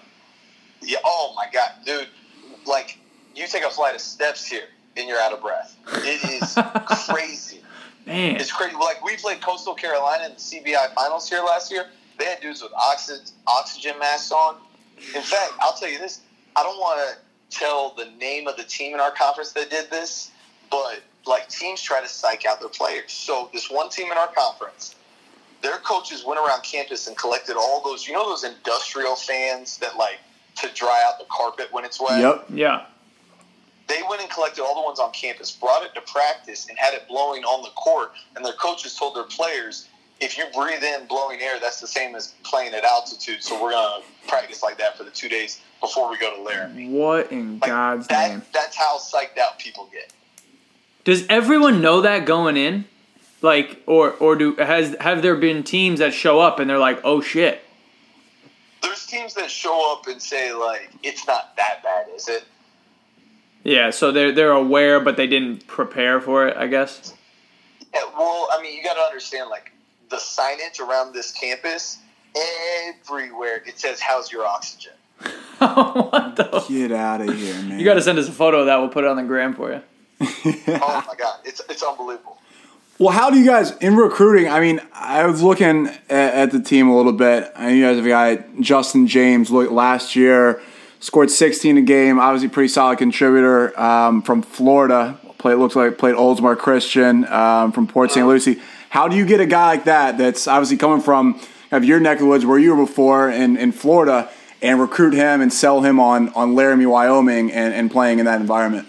Yeah. 0.82 1.00
Oh 1.04 1.34
my 1.36 1.48
god, 1.52 1.72
dude! 1.86 2.08
Like 2.66 2.98
you 3.36 3.48
take 3.48 3.64
a 3.64 3.70
flight 3.70 3.96
of 3.96 4.02
steps 4.02 4.46
here 4.46 4.64
and 4.96 5.08
you're 5.08 5.20
out 5.20 5.34
of 5.34 5.42
breath. 5.42 5.76
It 5.88 6.42
is 6.44 6.58
crazy. 7.10 7.62
Man. 8.06 8.38
It's 8.38 8.52
crazy. 8.52 8.76
Like 8.76 9.04
we 9.04 9.18
played 9.18 9.42
Coastal 9.42 9.74
Carolina 9.74 10.26
in 10.26 10.32
the 10.32 10.38
CBI 10.38 10.94
finals 10.94 11.30
here 11.30 11.42
last 11.42 11.72
year. 11.72 11.88
They 12.18 12.26
had 12.26 12.40
dudes 12.42 12.62
with 12.62 12.72
oxygen 12.74 13.26
oxygen 13.48 14.00
masks 14.00 14.32
on. 14.32 14.58
In 15.16 15.22
fact, 15.22 15.54
I'll 15.60 15.74
tell 15.74 15.90
you 15.90 16.00
this: 16.00 16.22
I 16.56 16.64
don't 16.64 16.78
want 16.78 17.00
to 17.02 17.58
tell 17.58 17.94
the 17.96 18.06
name 18.20 18.48
of 18.48 18.58
the 18.58 18.64
team 18.64 18.94
in 18.94 19.00
our 19.00 19.12
conference 19.12 19.52
that 19.54 19.70
did 19.70 19.90
this, 19.90 20.32
but 20.72 21.02
like 21.26 21.50
teams 21.50 21.82
try 21.82 22.02
to 22.02 22.08
psych 22.08 22.46
out 22.46 22.60
their 22.60 22.70
players. 22.70 23.12
So 23.12 23.50
this 23.54 23.70
one 23.70 23.90
team 23.90 24.12
in 24.12 24.18
our 24.18 24.28
conference, 24.34 24.96
their 25.62 25.78
coaches 25.78 26.24
went 26.26 26.40
around 26.40 26.64
campus 26.64 27.08
and 27.08 27.18
collected 27.18 27.56
all 27.56 27.82
those, 27.84 28.08
you 28.08 28.14
know, 28.14 28.28
those 28.30 28.44
industrial 28.44 29.16
fans 29.16 29.78
that 29.78 29.98
like 29.98 30.20
to 30.58 30.70
dry 30.74 31.04
out 31.08 31.20
the 31.20 31.26
carpet 31.30 31.68
when 31.72 31.86
it's 31.86 32.00
wet. 32.00 32.20
Yep. 32.20 32.46
Yeah. 32.50 32.86
They 33.88 34.02
went 34.10 34.22
and 34.22 34.30
collected 34.30 34.64
all 34.64 34.76
the 34.76 34.82
ones 34.82 35.00
on 35.00 35.12
campus, 35.12 35.52
brought 35.52 35.84
it 35.84 35.94
to 35.96 36.02
practice, 36.02 36.68
and 36.68 36.78
had 36.78 36.94
it 36.94 37.08
blowing 37.08 37.44
on 37.44 37.64
the 37.64 37.70
court. 37.70 38.12
And 38.36 38.44
their 38.44 38.54
coaches 38.54 38.96
told 38.96 39.16
their 39.16 39.24
players, 39.24 39.88
if 40.20 40.38
you 40.38 40.44
breathe 40.54 40.84
in 40.84 41.08
blowing 41.08 41.40
air, 41.42 41.60
that's 41.60 41.80
the 41.80 41.88
same 41.88 42.16
as 42.16 42.34
playing 42.44 42.74
at 42.74 42.84
altitude. 42.84 43.44
So 43.44 43.62
we're 43.62 43.72
gonna 43.72 44.04
practice 44.28 44.62
like 44.62 44.78
that 44.80 44.98
for 44.98 45.04
the 45.04 45.12
two 45.12 45.30
days 45.30 45.62
before 45.80 46.10
we 46.10 46.18
go 46.18 46.36
to 46.36 46.42
Laramie. 46.42 46.90
What 46.90 47.32
in 47.32 47.60
Like, 47.60 47.70
God's 47.70 48.08
that, 48.08 48.30
name? 48.32 48.42
That's 48.54 48.76
how 48.76 48.98
psyched 48.98 49.38
out 49.38 49.60
people 49.60 49.88
get. 49.92 50.12
Does 51.04 51.26
everyone 51.30 51.82
know 51.82 52.02
that 52.02 52.26
going 52.26 52.58
in? 52.58 52.86
Like, 53.42 53.84
or 53.86 54.12
or 54.14 54.36
do 54.36 54.56
has 54.56 54.96
have 55.00 55.22
there 55.22 55.36
been 55.36 55.64
teams 55.64 56.00
that 56.00 56.14
show 56.14 56.40
up 56.40 56.60
and 56.60 56.70
they're 56.70 56.80
like, 56.80 57.00
oh 57.04 57.22
shit? 57.22 57.62
There's 58.82 59.06
teams 59.06 59.34
that 59.36 59.52
show 59.52 59.94
up 59.94 60.08
and 60.08 60.22
say 60.22 60.54
like, 60.54 60.92
"It's 61.04 61.26
not 61.28 61.56
that 61.58 61.84
bad, 61.84 62.08
is 62.16 62.28
it?" 62.28 62.46
Yeah. 63.64 63.90
So 63.92 64.12
they're 64.12 64.32
they're 64.32 64.52
aware, 64.52 65.00
but 65.00 65.18
they 65.18 65.28
didn't 65.28 65.68
prepare 65.68 66.20
for 66.22 66.48
it. 66.48 66.58
I 66.58 66.68
guess. 66.68 67.14
Yeah, 67.94 68.02
well, 68.18 68.50
I 68.52 68.62
mean, 68.62 68.76
you 68.76 68.84
got 68.84 68.96
to 68.96 69.02
understand, 69.02 69.50
like 69.50 69.72
the 70.10 70.18
signage 70.18 70.80
around 70.80 71.14
this 71.14 71.32
campus, 71.32 71.98
everywhere 72.36 73.64
it 73.66 73.80
says, 73.80 74.00
"How's 74.00 74.32
your 74.32 74.46
oxygen?" 74.46 74.94
what 75.58 76.36
the? 76.36 76.66
Get 76.68 76.92
out 76.92 77.22
of 77.22 77.36
here, 77.36 77.56
man. 77.64 77.80
You 77.80 77.86
got 77.86 77.96
to 77.96 78.02
send 78.02 78.20
us 78.20 78.28
a 78.28 78.32
photo 78.32 78.62
of 78.62 78.66
that. 78.68 78.78
We'll 78.78 78.90
put 78.90 79.04
it 79.04 79.10
on 79.10 79.18
the 79.18 79.24
gram 79.24 79.54
for 79.54 79.72
you. 79.72 79.82
Oh 80.22 81.04
my 81.08 81.16
god, 81.18 81.40
it's 81.44 81.62
it's 81.70 81.84
unbelievable. 81.84 82.37
Well, 83.00 83.14
how 83.14 83.30
do 83.30 83.38
you 83.38 83.46
guys 83.46 83.78
in 83.78 83.96
recruiting? 83.96 84.50
I 84.50 84.60
mean, 84.60 84.82
I 84.92 85.28
was 85.28 85.44
looking 85.44 85.86
at, 85.86 86.02
at 86.10 86.52
the 86.52 86.60
team 86.60 86.90
a 86.90 86.98
little 86.98 87.12
bit. 87.12 87.52
I 87.56 87.68
know 87.68 87.70
you 87.70 87.84
guys 87.84 87.98
have 87.98 88.06
got 88.08 88.60
Justin 88.60 89.06
James. 89.06 89.52
Last 89.52 90.16
year 90.16 90.60
scored 91.00 91.30
16 91.30 91.78
a 91.78 91.84
game. 91.84 92.20
Obviously, 92.20 92.50
pretty 92.50 92.70
solid 92.70 92.98
contributor 92.98 93.80
um, 93.80 94.24
from 94.24 94.42
Florida. 94.42 95.20
Played 95.38 95.60
looks 95.60 95.76
like 95.76 96.00
played 96.00 96.16
Oldsmar 96.16 96.58
Christian 96.58 97.26
um, 97.28 97.72
from 97.72 97.86
Port 97.86 98.12
St. 98.12 98.26
Lucie. 98.26 98.60
How 98.90 99.08
do 99.08 99.16
you 99.16 99.28
get 99.28 99.40
a 99.40 99.46
guy 99.46 99.68
like 99.68 99.84
that 99.84 100.18
that's 100.18 100.48
obviously 100.48 100.78
coming 100.78 101.02
from 101.02 101.40
of 101.72 101.86
your 101.86 102.00
neck 102.00 102.16
of 102.16 102.22
the 102.22 102.26
woods 102.26 102.48
where 102.48 102.58
you 102.58 102.76
were 102.76 102.84
before 102.84 103.30
in, 103.30 103.58
in 103.58 103.74
Florida 103.74 104.28
and 104.64 104.80
recruit 104.80 105.14
him 105.14 105.40
and 105.40 105.54
sell 105.54 105.82
him 105.82 106.00
on 106.00 106.30
on 106.30 106.56
Laramie, 106.56 106.88
Wyoming, 106.88 107.52
and, 107.52 107.76
and 107.76 107.92
playing 107.92 108.18
in 108.18 108.26
that 108.26 108.42
environment? 108.42 108.88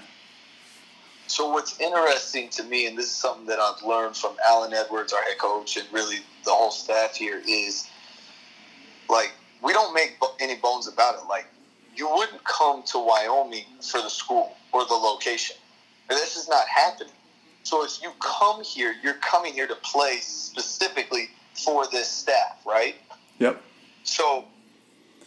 So 1.28 1.50
what's 1.50 1.78
interesting 1.78 2.48
to 2.50 2.64
me, 2.64 2.86
and 2.86 2.96
this 2.96 3.06
is 3.06 3.12
something 3.12 3.46
that 3.46 3.58
I've 3.58 3.82
learned 3.82 4.16
from 4.16 4.36
Allen 4.48 4.72
Edwards, 4.72 5.12
our 5.12 5.22
head 5.22 5.38
coach, 5.38 5.76
and 5.76 5.86
really 5.92 6.18
the 6.44 6.50
whole 6.50 6.70
staff 6.70 7.14
here, 7.16 7.42
is 7.46 7.86
like 9.08 9.32
we 9.62 9.72
don't 9.72 9.92
make 9.92 10.16
any 10.40 10.56
bones 10.56 10.88
about 10.88 11.16
it. 11.16 11.20
Like 11.28 11.46
you 11.94 12.08
wouldn't 12.10 12.42
come 12.44 12.82
to 12.84 12.98
Wyoming 12.98 13.64
for 13.82 14.00
the 14.00 14.08
school 14.08 14.56
or 14.72 14.86
the 14.86 14.94
location. 14.94 15.56
And 16.08 16.18
this 16.18 16.36
is 16.36 16.48
not 16.48 16.66
happening. 16.66 17.12
So 17.62 17.84
if 17.84 18.02
you 18.02 18.10
come 18.20 18.64
here, 18.64 18.94
you're 19.02 19.14
coming 19.14 19.52
here 19.52 19.66
to 19.66 19.74
play 19.76 20.20
specifically 20.20 21.28
for 21.52 21.86
this 21.88 22.08
staff, 22.08 22.62
right? 22.64 22.94
Yep. 23.38 23.60
So, 24.04 24.46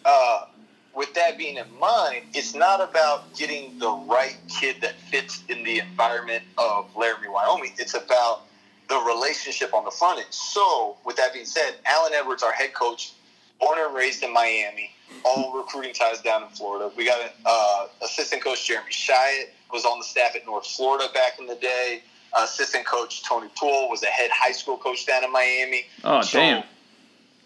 uh, 0.05 0.45
with 0.93 1.13
that 1.13 1.37
being 1.37 1.57
in 1.57 1.79
mind, 1.79 2.23
it's 2.33 2.53
not 2.53 2.81
about 2.81 3.33
getting 3.35 3.77
the 3.79 3.89
right 3.89 4.37
kid 4.49 4.77
that 4.81 4.95
fits 4.95 5.43
in 5.47 5.63
the 5.63 5.79
environment 5.79 6.43
of 6.57 6.95
Laramie, 6.95 7.29
Wyoming. 7.29 7.71
It's 7.77 7.93
about 7.93 8.41
the 8.89 8.97
relationship 8.97 9.73
on 9.73 9.85
the 9.85 9.91
front 9.91 10.19
end. 10.19 10.27
So, 10.31 10.97
with 11.05 11.15
that 11.15 11.33
being 11.33 11.45
said, 11.45 11.75
Allen 11.85 12.11
Edwards, 12.13 12.43
our 12.43 12.51
head 12.51 12.73
coach, 12.73 13.13
born 13.59 13.79
and 13.79 13.95
raised 13.95 14.21
in 14.23 14.33
Miami, 14.33 14.91
all 15.23 15.55
recruiting 15.57 15.93
ties 15.93 16.21
down 16.21 16.43
in 16.43 16.49
Florida. 16.49 16.91
We 16.97 17.05
got 17.05 17.21
an 17.21 17.29
uh, 17.45 17.87
assistant 18.03 18.43
coach 18.43 18.67
Jeremy 18.67 18.91
Shyatt, 18.91 19.49
was 19.71 19.85
on 19.85 19.99
the 19.99 20.05
staff 20.05 20.35
at 20.35 20.45
North 20.45 20.67
Florida 20.67 21.07
back 21.13 21.39
in 21.39 21.47
the 21.47 21.55
day. 21.55 22.01
Uh, 22.33 22.43
assistant 22.43 22.85
coach 22.85 23.23
Tony 23.23 23.49
Poole 23.57 23.89
was 23.89 24.03
a 24.03 24.07
head 24.07 24.29
high 24.33 24.51
school 24.51 24.77
coach 24.77 25.05
down 25.05 25.23
in 25.23 25.31
Miami. 25.31 25.85
Oh 26.03 26.21
So, 26.21 26.39
damn. 26.39 26.63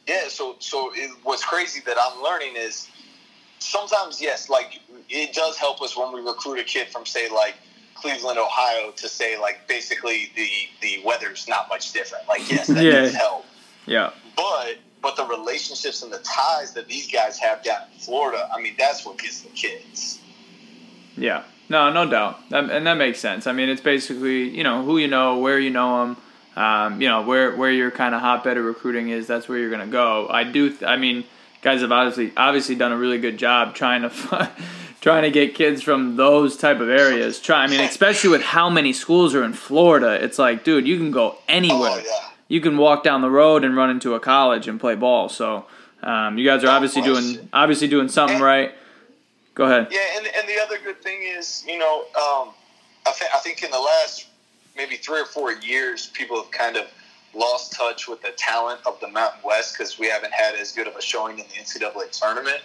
Yeah, 0.08 0.27
so 0.27 0.55
so 0.60 0.91
it, 0.93 1.12
what's 1.23 1.43
crazy 1.43 1.81
that 1.86 1.97
I'm 1.99 2.21
learning 2.21 2.55
is 2.55 2.88
sometimes 3.65 4.21
yes, 4.21 4.49
like 4.49 4.80
it 5.10 5.34
does 5.34 5.58
help 5.58 5.82
us 5.82 5.95
when 5.97 6.13
we 6.13 6.21
recruit 6.21 6.60
a 6.60 6.63
kid 6.63 6.88
from 6.89 7.06
say 7.06 7.30
like 7.30 7.56
Cleveland, 7.95 8.38
Ohio, 8.39 8.91
to 8.91 9.08
say 9.10 9.38
like 9.39 9.67
basically 9.67 10.32
the 10.36 10.49
the 10.82 11.01
weather's 11.06 11.47
not 11.47 11.67
much 11.69 11.91
different. 11.93 12.28
Like 12.28 12.49
yes, 12.51 12.67
that 12.67 12.84
Yeah. 12.84 12.91
does 13.01 13.13
help, 13.15 13.45
Yeah. 13.86 14.12
but 14.36 14.75
but 15.01 15.15
the 15.15 15.25
relationships 15.25 16.01
and 16.04 16.12
the 16.12 16.17
ties 16.19 16.73
that 16.73 16.88
these 16.88 17.12
guys 17.12 17.38
have 17.39 17.63
down 17.63 17.82
in 17.93 17.99
Florida, 17.99 18.49
I 18.56 18.60
mean, 18.62 18.73
that's 18.78 19.06
what 19.06 19.17
gets 19.19 19.41
the 19.41 19.49
kids. 19.49 20.19
Yeah. 21.15 21.43
No, 21.69 21.91
no 21.91 22.10
doubt. 22.10 22.39
And 22.51 22.86
that 22.86 22.95
makes 22.97 23.19
sense. 23.19 23.47
I 23.47 23.51
mean, 23.51 23.69
it's 23.69 23.82
basically, 23.82 24.49
you 24.49 24.63
know, 24.63 24.84
who 24.84 24.97
you 24.99 25.08
know, 25.08 25.38
where 25.39 25.58
you 25.60 25.69
know 25.71 26.06
them. 26.06 26.17
um, 26.63 27.01
you 27.01 27.08
know 27.10 27.21
where 27.23 27.56
where 27.56 27.71
your 27.71 27.91
kind 27.91 28.13
of 28.15 28.21
hotbed 28.21 28.58
of 28.58 28.65
recruiting 28.65 29.10
is, 29.10 29.25
that's 29.28 29.47
where 29.49 29.58
you're 29.58 29.69
going 29.71 29.82
to 29.86 29.91
go. 29.91 30.28
I 30.30 30.43
do. 30.43 30.69
Th- 30.69 30.84
I 30.84 30.95
mean, 30.97 31.23
guys 31.65 31.82
have 31.82 31.91
obviously 31.91 32.32
obviously 32.38 32.75
done 32.75 32.93
a 32.93 32.97
really 32.97 33.17
good 33.19 33.38
job 33.38 33.75
trying 33.75 34.04
to. 34.04 34.51
Trying 35.01 35.21
to 35.21 35.30
get 35.30 35.54
kids 35.54 35.84
from 35.84 36.15
those 36.15 36.58
type 36.58 36.80
of 36.80 36.89
areas. 36.89 37.39
Try, 37.39 37.63
I 37.63 37.67
mean, 37.67 37.80
especially 37.82 38.32
with 38.32 38.41
how 38.41 38.71
many 38.71 38.91
schools 38.91 39.36
are 39.36 39.43
in 39.43 39.54
Florida, 39.54 40.13
it's 40.13 40.39
like, 40.39 40.63
dude, 40.63 40.88
you 40.88 40.97
can 40.97 41.12
go 41.12 41.38
anywhere 41.47 41.91
Oh 41.91 41.97
yeah. 42.04 42.30
you 42.47 42.60
can 42.60 42.75
walk 42.75 43.04
down 43.04 43.21
the 43.21 43.30
road 43.30 43.63
and 43.63 43.75
run 43.78 43.91
into 43.91 44.15
a 44.15 44.19
college 44.19 44.67
and 44.67 44.80
play 44.80 44.95
ball. 44.95 45.30
So 45.30 45.67
um, 46.01 46.39
you 46.39 46.43
guys 46.49 46.63
are 46.63 46.69
obviously 46.69 47.04
doing 47.04 47.47
obviously 47.54 47.88
doing 47.88 48.10
something 48.10 48.38
And- 48.38 48.43
right. 48.43 48.71
Go 49.54 49.65
ahead. 49.65 49.89
Yeah, 49.91 49.99
and, 50.17 50.25
and 50.25 50.49
the 50.49 50.60
other 50.60 50.80
good 50.84 51.04
thing 51.04 51.21
is, 51.21 51.63
you 51.67 51.78
know, 51.78 51.99
um, 52.15 52.49
I, 53.06 53.13
th- 53.15 53.30
I 53.32 53.38
think 53.43 53.62
in 53.62 53.69
the 53.69 53.78
last 53.80 54.25
maybe 54.75 54.95
three 54.95 55.21
or 55.21 55.25
four 55.25 55.51
years, 55.54 56.08
people 56.08 56.41
have 56.41 56.49
kind 56.49 56.78
of 56.78 56.88
lost 57.36 57.74
touch 57.74 58.08
with 58.08 58.21
the 58.21 58.32
talent 58.38 58.80
of 58.86 59.00
the 59.02 59.08
Mountain 59.10 59.41
West 59.43 59.78
because 59.78 60.00
we 60.00 60.08
haven't 60.08 60.34
had 60.34 60.56
as 60.56 60.71
good 60.71 60.88
of 60.88 60.95
a 60.95 61.02
showing 61.02 61.38
in 61.39 61.45
the 61.48 61.54
NCAA 61.54 62.12
tournament. 62.17 62.62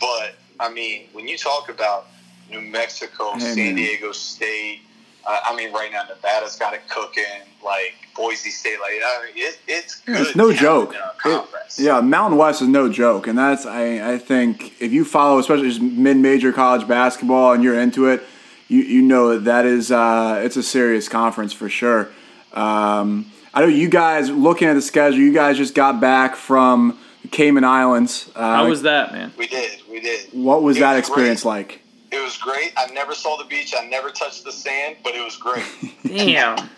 But 0.00 0.34
I 0.58 0.70
mean, 0.72 1.08
when 1.12 1.28
you 1.28 1.36
talk 1.36 1.68
about 1.68 2.06
New 2.50 2.60
Mexico, 2.60 3.32
Hey, 3.34 3.40
San 3.40 3.56
man. 3.56 3.74
Diego 3.76 4.12
State, 4.12 4.80
uh, 5.26 5.38
I 5.44 5.54
mean, 5.54 5.72
right 5.72 5.92
now 5.92 6.02
Nevada's 6.08 6.56
got 6.56 6.72
it 6.74 6.80
cooking. 6.88 7.24
Like 7.62 7.92
Boise 8.16 8.48
State, 8.50 8.78
like 8.80 8.92
I 9.04 9.26
mean, 9.26 9.44
it, 9.44 9.58
it's 9.68 10.00
good. 10.00 10.20
It's 10.20 10.34
no 10.34 10.50
joke. 10.52 10.94
It- 11.26 11.44
yeah, 11.76 12.00
Mountain 12.00 12.38
West 12.38 12.62
is 12.62 12.68
no 12.68 12.90
joke, 12.90 13.26
and 13.26 13.38
that's 13.38 13.66
I, 13.66 14.14
I 14.14 14.18
think 14.18 14.80
if 14.80 14.92
you 14.92 15.04
follow, 15.04 15.38
especially 15.38 15.68
just 15.68 15.82
mid-major 15.82 16.52
college 16.52 16.88
basketball, 16.88 17.52
and 17.52 17.62
you're 17.62 17.78
into 17.78 18.06
it, 18.06 18.22
you 18.68 18.78
you 18.80 19.02
know 19.02 19.34
that 19.34 19.44
that 19.44 19.66
is 19.66 19.92
uh, 19.92 20.40
it's 20.42 20.56
a 20.56 20.62
serious 20.62 21.06
conference 21.08 21.52
for 21.52 21.68
sure. 21.68 22.08
Um, 22.54 23.30
I 23.52 23.60
know 23.60 23.66
you 23.66 23.88
guys 23.88 24.30
looking 24.30 24.68
at 24.68 24.74
the 24.74 24.82
schedule. 24.82 25.18
You 25.18 25.32
guys 25.32 25.56
just 25.56 25.74
got 25.74 26.00
back 26.00 26.36
from 26.36 26.98
the 27.22 27.28
Cayman 27.28 27.64
Islands. 27.64 28.30
Uh, 28.34 28.40
How 28.56 28.68
was 28.68 28.82
that, 28.82 29.12
man? 29.12 29.32
we 29.36 29.46
did, 29.48 29.80
we 29.90 30.00
did. 30.00 30.28
what 30.32 30.62
was 30.62 30.76
It 30.76 30.80
that 30.80 30.92
was 30.92 31.00
experience 31.00 31.42
great. 31.42 31.50
like? 31.50 31.82
It 32.12 32.20
was 32.22 32.36
great. 32.38 32.72
I 32.76 32.86
never 32.92 33.14
saw 33.14 33.36
the 33.36 33.44
beach. 33.44 33.74
I 33.78 33.86
never 33.86 34.10
touched 34.10 34.44
the 34.44 34.52
sand, 34.52 34.96
but 35.04 35.14
it 35.14 35.22
was 35.24 35.36
great. 35.36 35.64
Damn. 36.06 36.68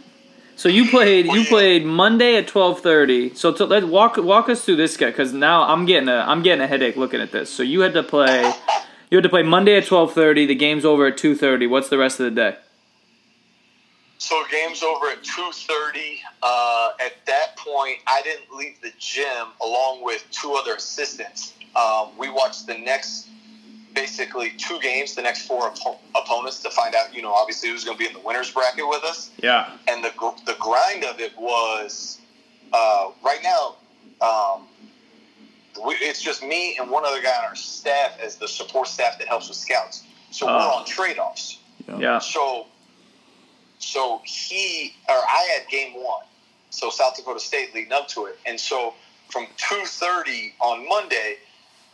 So 0.56 0.68
you 0.68 0.88
played 0.90 1.26
you 1.26 1.44
played 1.46 1.84
Monday 1.86 2.36
at 2.36 2.46
twelve 2.46 2.80
thirty. 2.80 3.34
So 3.34 3.52
to, 3.54 3.64
let 3.64 3.84
walk 3.88 4.16
walk 4.18 4.48
us 4.50 4.64
through 4.64 4.76
this 4.76 4.96
guy 4.98 5.06
because 5.06 5.32
now 5.32 5.62
I'm 5.62 5.86
getting 5.86 6.08
a 6.10 6.16
I'm 6.28 6.42
getting 6.42 6.62
a 6.62 6.66
headache 6.66 6.96
looking 6.96 7.20
at 7.22 7.32
this. 7.32 7.48
So 7.50 7.62
you 7.62 7.80
had 7.80 7.94
to 7.94 8.02
play 8.02 8.52
you 9.10 9.16
had 9.16 9.22
to 9.22 9.30
play 9.30 9.42
Monday 9.42 9.76
at 9.78 9.86
twelve 9.86 10.12
thirty. 10.12 10.44
The 10.46 10.54
game's 10.54 10.84
over 10.84 11.06
at 11.06 11.16
two 11.16 11.34
thirty. 11.34 11.66
What's 11.66 11.88
the 11.88 11.96
rest 11.98 12.20
of 12.20 12.24
the 12.24 12.30
day? 12.30 12.56
So 14.22 14.44
game's 14.52 14.82
over 14.84 15.06
at 15.08 15.22
two 15.24 15.50
thirty. 15.52 16.20
Uh, 16.42 16.90
at 17.04 17.14
that 17.26 17.56
point, 17.56 17.98
I 18.06 18.22
didn't 18.22 18.54
leave 18.56 18.80
the 18.80 18.92
gym 18.98 19.48
along 19.60 20.04
with 20.04 20.24
two 20.30 20.52
other 20.52 20.76
assistants. 20.76 21.54
Um, 21.74 22.10
we 22.16 22.28
watched 22.30 22.66
the 22.68 22.78
next, 22.78 23.26
basically 23.94 24.50
two 24.58 24.78
games, 24.80 25.14
the 25.16 25.22
next 25.22 25.46
four 25.48 25.70
oppo- 25.70 25.98
opponents 26.14 26.62
to 26.62 26.70
find 26.70 26.94
out, 26.94 27.12
you 27.14 27.22
know, 27.22 27.32
obviously 27.32 27.70
who's 27.70 27.84
going 27.84 27.96
to 27.96 27.98
be 27.98 28.06
in 28.06 28.12
the 28.12 28.20
winners 28.20 28.50
bracket 28.52 28.86
with 28.88 29.02
us. 29.02 29.30
Yeah. 29.42 29.70
and 29.88 30.04
the 30.04 30.12
gr- 30.16 30.38
the 30.46 30.54
grind 30.60 31.04
of 31.04 31.18
it 31.18 31.32
was 31.36 32.20
uh, 32.72 33.10
right 33.24 33.40
now. 33.42 33.76
Um, 34.20 34.68
we, 35.84 35.94
it's 35.94 36.22
just 36.22 36.44
me 36.44 36.76
and 36.78 36.88
one 36.90 37.04
other 37.04 37.20
guy 37.22 37.34
on 37.38 37.44
our 37.46 37.56
staff 37.56 38.20
as 38.22 38.36
the 38.36 38.46
support 38.46 38.86
staff 38.86 39.18
that 39.18 39.26
helps 39.26 39.48
with 39.48 39.56
scouts. 39.56 40.04
So 40.30 40.46
we're 40.46 40.52
Oh. 40.52 40.78
on 40.78 40.84
trade 40.86 41.18
offs. 41.18 41.58
Yeah. 41.98 42.18
So 42.20 42.66
so 43.82 44.22
he 44.24 44.94
or 45.08 45.14
I 45.14 45.58
had 45.58 45.68
game 45.68 45.94
one. 45.94 46.24
So 46.70 46.88
South 46.88 47.16
Dakota 47.16 47.40
State 47.40 47.74
leading 47.74 47.92
up 47.92 48.08
to 48.08 48.26
it, 48.26 48.38
and 48.46 48.58
so 48.58 48.94
from 49.28 49.46
two 49.56 49.84
thirty 49.84 50.54
on 50.60 50.88
Monday, 50.88 51.36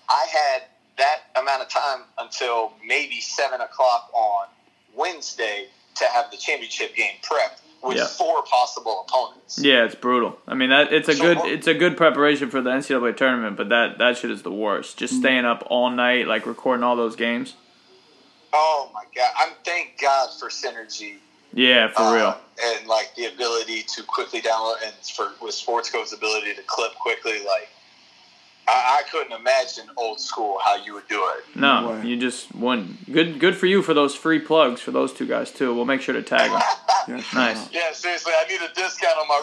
I 0.08 0.26
had 0.30 0.62
that 0.98 1.40
amount 1.40 1.62
of 1.62 1.68
time 1.68 2.02
until 2.18 2.72
maybe 2.86 3.20
seven 3.20 3.60
o'clock 3.60 4.10
on 4.12 4.46
Wednesday 4.94 5.66
to 5.96 6.04
have 6.04 6.30
the 6.30 6.36
championship 6.36 6.94
game 6.94 7.14
prepped 7.22 7.60
with 7.82 7.96
Yeah. 7.96 8.06
four 8.06 8.42
possible 8.42 9.04
opponents. 9.08 9.58
Yeah, 9.58 9.84
it's 9.84 9.94
brutal. 9.94 10.38
I 10.46 10.54
mean 10.54 10.70
that 10.70 10.92
it's 10.92 11.08
a 11.08 11.14
So 11.14 11.22
good 11.22 11.38
it's 11.46 11.66
a 11.66 11.74
good 11.74 11.96
preparation 11.96 12.50
for 12.50 12.60
the 12.60 12.70
NCAA 12.70 13.16
tournament, 13.16 13.56
but 13.56 13.68
that 13.70 13.98
that 13.98 14.18
shit 14.18 14.30
is 14.30 14.42
the 14.42 14.52
worst. 14.52 14.96
Just 14.98 15.14
mm-hmm. 15.14 15.22
staying 15.22 15.44
up 15.44 15.64
all 15.70 15.90
night, 15.90 16.26
like 16.28 16.46
recording 16.46 16.84
all 16.84 16.96
those 16.96 17.16
games. 17.16 17.54
Oh 18.52 18.90
my 18.94 19.04
god! 19.14 19.30
I'm 19.36 19.52
thank 19.64 20.00
God 20.00 20.30
for 20.38 20.48
synergy 20.48 21.16
Yeah, 21.52 21.88
for 21.88 22.02
uh, 22.02 22.14
real. 22.14 22.36
and 22.62 22.86
like 22.86 23.14
the 23.16 23.26
ability 23.26 23.82
to 23.94 24.02
quickly 24.02 24.40
download 24.40 24.76
and 24.84 24.92
for 25.14 25.32
with 25.42 25.54
Sportscode's 25.54 26.12
ability 26.12 26.54
to 26.54 26.62
clip 26.62 26.94
quickly. 26.94 27.38
Like 27.38 27.68
I, 28.68 29.00
I 29.00 29.02
couldn't 29.10 29.32
imagine 29.32 29.86
old 29.96 30.20
school 30.20 30.58
how 30.62 30.76
you 30.76 30.94
would 30.94 31.08
do 31.08 31.22
it. 31.36 31.56
No, 31.56 31.94
No 31.94 32.02
you 32.02 32.16
just 32.16 32.54
won. 32.54 32.98
Good, 33.10 33.40
good 33.40 33.56
for 33.56 33.66
you 33.66 33.82
for 33.82 33.94
those 33.94 34.14
free 34.14 34.38
plugs 34.38 34.80
for 34.80 34.90
those 34.90 35.12
two 35.12 35.26
guys 35.26 35.50
too. 35.50 35.74
We'll 35.74 35.86
make 35.86 36.02
sure 36.02 36.14
to 36.14 36.22
tag 36.22 36.50
them. 36.50 36.62
Yeah, 37.08 37.22
Nice. 37.32 37.72
Yeah, 37.72 37.90
seriously, 37.92 38.34
I 38.36 38.46
need 38.48 38.60
a 38.60 38.68
discount 38.74 39.16
on 39.16 39.28
my 39.28 39.40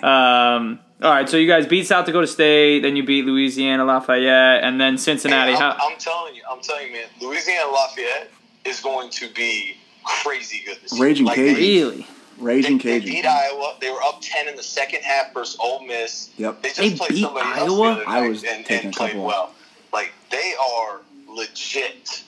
Rio. 0.00 0.08
um, 0.08 0.80
all 1.02 1.10
right, 1.10 1.28
so 1.28 1.36
you 1.36 1.46
guys 1.46 1.66
beat 1.66 1.86
South 1.86 2.06
Dakota 2.06 2.26
State, 2.26 2.80
then 2.80 2.96
you 2.96 3.04
beat 3.04 3.26
Louisiana 3.26 3.84
Lafayette, 3.84 4.64
and 4.64 4.80
then 4.80 4.96
Cincinnati. 4.96 5.52
I'm, 5.52 5.76
I'm 5.78 5.98
telling 5.98 6.34
you, 6.34 6.42
I'm 6.50 6.62
telling 6.62 6.86
you, 6.86 6.92
man, 6.94 7.04
Louisiana 7.20 7.70
Lafayette 7.70 8.30
is 8.70 8.80
going 8.80 9.10
to 9.10 9.28
be 9.34 9.76
crazy 10.04 10.62
good 10.64 10.78
this 10.82 10.98
Raging 10.98 11.26
year. 11.26 11.34
Cajun. 11.34 11.56
Really? 11.56 12.06
Raging 12.38 12.78
they, 12.78 12.98
they 13.00 13.04
beat 13.04 13.26
Iowa. 13.26 13.76
They 13.80 13.90
were 13.90 14.02
up 14.02 14.20
ten 14.22 14.48
in 14.48 14.56
the 14.56 14.62
second 14.62 15.02
half 15.02 15.34
versus 15.34 15.58
Ole 15.60 15.84
Miss. 15.86 16.30
Yep. 16.38 16.62
They 16.62 16.68
just 16.68 16.78
They 16.80 16.94
played 16.96 17.10
beat 17.10 17.22
somebody 17.22 17.48
else 17.50 17.58
Iowa? 17.70 17.76
the 17.76 18.00
other 18.00 18.04
I 18.08 18.28
was 18.28 18.44
and, 18.44 18.64
taking 18.64 18.86
and 18.86 18.94
a 18.94 18.98
played 18.98 19.10
couple 19.10 19.26
well. 19.26 19.54
Like 19.92 20.12
they 20.30 20.54
are 20.58 21.00
legit. 21.28 22.22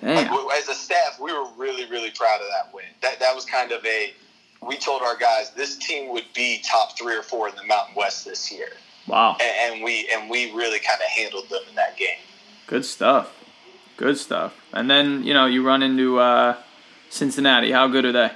Damn. 0.00 0.16
Like 0.34 0.56
as 0.58 0.68
a 0.68 0.74
staff, 0.74 1.18
we 1.20 1.32
were 1.32 1.46
really, 1.56 1.86
really 1.90 2.10
proud 2.10 2.40
of 2.40 2.46
that 2.48 2.74
win. 2.74 2.84
That 3.02 3.18
that 3.20 3.34
was 3.34 3.44
kind 3.46 3.72
of 3.72 3.84
a. 3.86 4.12
We 4.66 4.76
told 4.76 5.00
our 5.00 5.16
guys 5.16 5.52
this 5.52 5.76
team 5.78 6.12
would 6.12 6.26
be 6.34 6.62
top 6.70 6.98
three 6.98 7.16
or 7.16 7.22
four 7.22 7.48
in 7.48 7.54
the 7.56 7.64
Mountain 7.64 7.94
West 7.96 8.26
this 8.26 8.52
year, 8.52 8.68
Wow. 9.06 9.38
and, 9.40 9.74
and 9.74 9.82
we 9.84 10.06
and 10.12 10.28
we 10.28 10.52
really 10.52 10.78
kind 10.78 11.00
of 11.00 11.06
handled 11.08 11.48
them 11.48 11.62
in 11.70 11.74
that 11.76 11.96
game. 11.96 12.18
Good 12.66 12.84
stuff. 12.84 13.32
Good 14.00 14.16
stuff. 14.16 14.56
And 14.72 14.90
then 14.90 15.24
you 15.24 15.34
know 15.34 15.44
you 15.44 15.62
run 15.62 15.82
into 15.82 16.18
uh, 16.18 16.56
Cincinnati. 17.10 17.70
How 17.70 17.86
good 17.86 18.06
are 18.06 18.12
they? 18.12 18.30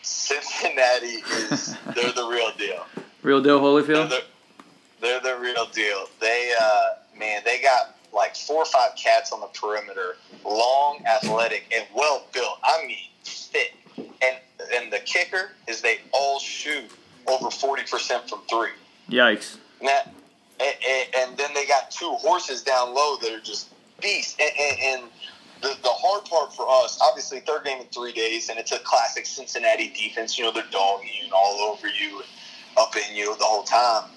Cincinnati 0.00 1.22
is 1.52 1.76
they're 1.94 2.10
the 2.12 2.26
real 2.26 2.50
deal. 2.58 2.86
Real 3.22 3.42
deal, 3.42 3.60
They're 3.60 3.82
Holyfield. 3.98 4.08
the, 4.08 4.24
they're 5.02 5.20
the 5.20 5.36
real 5.38 5.66
deal. 5.66 6.06
They 6.20 6.54
uh, 6.58 7.18
man, 7.18 7.42
they 7.44 7.60
got 7.60 7.94
like 8.14 8.34
four 8.34 8.62
or 8.62 8.64
five 8.64 8.92
cats 8.96 9.30
on 9.30 9.40
the 9.40 9.46
perimeter, 9.48 10.16
long, 10.42 11.04
athletic, 11.06 11.70
and 11.76 11.84
well 11.94 12.24
built. 12.32 12.58
I 12.64 12.86
mean, 12.86 12.96
thick. 13.24 13.74
And 13.98 14.38
and 14.72 14.90
the 14.90 15.00
kicker 15.00 15.50
is 15.68 15.82
they 15.82 15.98
all 16.14 16.38
shoot 16.38 16.84
over 17.26 17.50
forty 17.50 17.82
percent 17.82 18.26
from 18.30 18.40
three. 18.48 18.70
Yikes. 19.10 19.58
Now, 19.82 20.00
and, 20.58 20.74
and, 20.88 21.08
and 21.18 21.36
then 21.36 21.52
they 21.52 21.66
got 21.66 21.90
two 21.90 22.12
horses 22.12 22.62
down 22.62 22.94
low 22.94 23.18
that 23.18 23.32
are 23.32 23.40
just 23.40 23.68
beasts. 24.00 24.36
And, 24.40 24.50
and, 24.58 24.78
and 24.80 25.10
the, 25.62 25.68
the 25.82 25.90
hard 25.90 26.24
part 26.24 26.54
for 26.54 26.66
us, 26.68 26.98
obviously, 27.02 27.40
third 27.40 27.64
game 27.64 27.80
in 27.80 27.86
three 27.86 28.12
days, 28.12 28.48
and 28.48 28.58
it's 28.58 28.72
a 28.72 28.78
classic 28.80 29.26
Cincinnati 29.26 29.88
defense. 29.88 30.38
You 30.38 30.44
know, 30.44 30.52
they're 30.52 30.64
dogging 30.70 31.10
you 31.18 31.24
and 31.24 31.32
all 31.32 31.72
over 31.72 31.86
you 31.88 32.22
up 32.76 32.94
in 32.96 33.14
you 33.14 33.36
the 33.36 33.44
whole 33.44 33.64
time. 33.64 34.10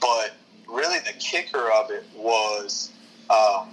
But 0.00 0.34
really, 0.68 0.98
the 1.00 1.12
kicker 1.18 1.70
of 1.70 1.90
it 1.90 2.04
was 2.16 2.90
um, 3.28 3.68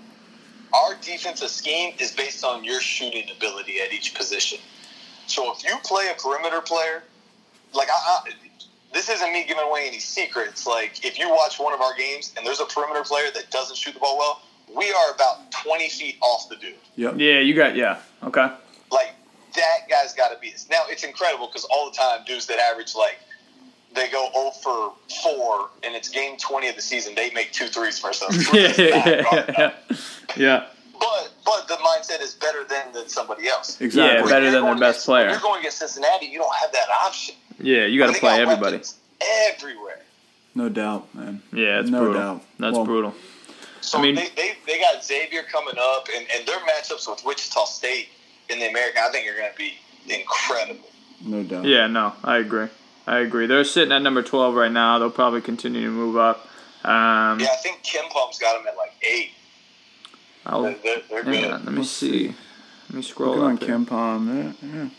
our 0.73 0.95
defensive 1.01 1.49
scheme 1.49 1.95
is 1.99 2.11
based 2.11 2.43
on 2.43 2.63
your 2.63 2.81
shooting 2.81 3.25
ability 3.35 3.79
at 3.81 3.91
each 3.93 4.13
position. 4.13 4.59
So 5.27 5.53
if 5.53 5.63
you 5.63 5.75
play 5.83 6.09
a 6.11 6.21
perimeter 6.21 6.61
player, 6.61 7.03
like 7.73 7.89
I, 7.89 7.93
I 7.93 8.31
this 8.93 9.09
isn't 9.09 9.33
me 9.33 9.45
giving 9.47 9.63
away 9.63 9.87
any 9.87 9.99
secrets. 9.99 10.65
Like 10.65 11.03
if 11.05 11.19
you 11.19 11.29
watch 11.29 11.59
one 11.59 11.73
of 11.73 11.81
our 11.81 11.95
games 11.95 12.33
and 12.37 12.45
there's 12.45 12.59
a 12.59 12.65
perimeter 12.65 13.03
player 13.03 13.27
that 13.33 13.51
doesn't 13.51 13.75
shoot 13.75 13.93
the 13.93 13.99
ball 13.99 14.17
well, 14.17 14.41
we 14.75 14.91
are 14.91 15.11
about 15.13 15.51
20 15.51 15.89
feet 15.89 16.17
off 16.21 16.49
the 16.49 16.55
dude. 16.57 16.75
Yep. 16.95 17.15
Yeah, 17.17 17.39
you 17.39 17.53
got 17.53 17.75
yeah. 17.75 17.99
Okay. 18.23 18.47
Like 18.91 19.13
that 19.55 19.89
guy's 19.89 20.13
got 20.13 20.29
to 20.33 20.39
be 20.39 20.51
this. 20.51 20.67
Now 20.69 20.83
it's 20.87 21.03
incredible 21.03 21.47
because 21.47 21.65
all 21.65 21.89
the 21.89 21.95
time 21.97 22.19
dudes 22.25 22.45
that 22.47 22.59
average 22.59 22.95
like 22.95 23.17
they 23.95 24.09
go 24.09 24.29
0 24.33 24.51
for 24.61 24.93
4 25.23 25.69
and 25.83 25.95
it's 25.95 26.09
game 26.09 26.37
20 26.37 26.67
of 26.69 26.75
the 26.75 26.81
season, 26.81 27.15
they 27.15 27.31
make 27.31 27.51
two 27.51 27.67
threes 27.67 27.99
versus 27.99 28.23
us. 28.23 28.53
yeah, 28.53 28.73
yeah, 28.77 29.23
yeah, 29.31 29.51
yeah. 29.57 29.97
Yeah. 30.35 30.65
But 30.99 31.31
but 31.45 31.67
the 31.67 31.75
mindset 31.75 32.21
is 32.21 32.33
better 32.35 32.63
than 32.65 32.91
than 32.93 33.07
somebody 33.07 33.47
else. 33.47 33.79
Exactly. 33.79 34.15
Yeah, 34.15 34.21
When 34.21 34.29
better 34.31 34.51
than 34.51 34.63
their 34.63 34.75
best 34.75 34.81
against- 34.81 35.07
when 35.07 35.15
player. 35.15 35.29
You're 35.31 35.39
going 35.39 35.59
against 35.59 35.77
Cincinnati, 35.79 36.25
you 36.25 36.39
don't 36.39 36.55
have 36.55 36.71
that 36.73 36.89
option. 36.89 37.35
Yeah, 37.59 37.85
you 37.85 37.99
got 37.99 38.13
to 38.13 38.19
play 38.19 38.37
got 38.37 38.39
everybody. 38.41 38.81
Everywhere. 39.49 40.01
No 40.55 40.69
doubt, 40.69 41.13
man. 41.15 41.41
Yeah, 41.53 41.79
it's 41.79 41.89
No 41.89 41.99
brutal. 42.03 42.21
doubt. 42.21 42.41
That's 42.59 42.75
Well, 42.75 42.85
brutal. 42.85 43.13
So 43.87 43.99
I 43.99 44.01
mean- 44.01 44.15
they, 44.15 44.27
they, 44.35 44.53
they 44.65 44.79
got 44.79 45.03
Xavier 45.03 45.43
coming 45.43 45.75
up, 45.79 46.07
and, 46.15 46.25
and 46.35 46.45
their 46.47 46.59
matchups 46.59 47.09
with 47.09 47.23
Wichita 47.25 47.65
State 47.65 48.09
in 48.49 48.59
the 48.59 48.67
American, 48.69 49.01
I 49.03 49.09
think 49.11 49.27
are 49.29 49.37
going 49.37 49.51
to 49.51 49.57
be 49.57 49.73
incredible. 50.13 50.87
No 51.21 51.43
doubt. 51.43 51.65
Yeah, 51.65 51.87
no, 51.87 52.13
I 52.23 52.37
agree. 52.37 52.67
I 53.07 53.19
agree. 53.19 53.47
They're 53.47 53.63
sitting 53.63 53.91
at 53.93 54.01
number 54.01 54.21
12 54.21 54.53
right 54.55 54.71
now. 54.71 54.99
They'll 54.99 55.09
probably 55.09 55.41
continue 55.41 55.85
to 55.85 55.91
move 55.91 56.17
up. 56.17 56.45
Um, 56.83 57.39
Yeah, 57.39 57.47
I 57.51 57.55
think 57.63 57.81
KenPom's 57.83 58.37
got 58.39 58.57
them 58.57 58.67
at 58.67 58.75
like 58.77 58.93
eight. 59.09 59.31
I'll, 60.45 60.63
They're, 60.63 60.75
they're, 60.83 61.01
they're 61.09 61.23
hang 61.23 61.43
good. 61.43 61.51
on, 61.51 61.65
let 61.65 61.73
me 61.73 61.83
see. 61.83 62.27
Let 62.89 62.93
me 62.95 63.01
scroll 63.01 63.35
Look 63.35 63.43
on 63.43 63.53
up 63.55 63.59
there. 63.61 63.69
KenPom. 63.77 64.25
They're, 64.61 64.69
yeah. 64.83 64.89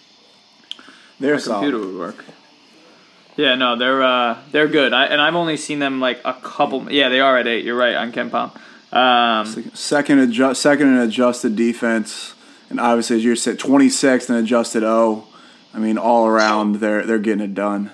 They're 1.20 1.34
My 1.36 1.41
computer 1.41 1.78
would 1.78 1.97
work. 1.99 2.24
Yeah, 3.36 3.55
no, 3.55 3.76
they're 3.76 4.03
uh, 4.03 4.39
they're 4.51 4.66
good. 4.68 4.93
I, 4.93 5.07
and 5.07 5.20
I've 5.20 5.36
only 5.36 5.57
seen 5.57 5.78
them 5.78 6.01
like 6.01 6.20
a 6.24 6.34
couple. 6.34 6.91
Yeah, 6.91 7.09
they 7.09 7.20
are 7.20 7.39
at 7.39 7.47
eight. 7.47 7.64
You're 7.64 7.76
right 7.76 7.95
on 7.95 8.11
KenPom. 8.12 8.51
Um, 8.93 9.47
Second 9.74 10.18
adjust, 10.20 10.62
second 10.62 10.89
in 10.89 10.99
adjusted 10.99 11.57
defense, 11.57 12.34
and 12.70 12.80
obviously 12.80 13.16
as 13.16 13.24
you 13.24 13.36
said, 13.36 13.59
26th 13.59 14.30
and 14.30 14.39
adjusted 14.39 14.82
O. 14.82 15.26
I 15.74 15.78
mean, 15.78 15.99
all 15.99 16.26
around 16.26 16.76
they're 16.76 17.05
they're 17.05 17.18
getting 17.18 17.45
it 17.45 17.55
done. 17.55 17.91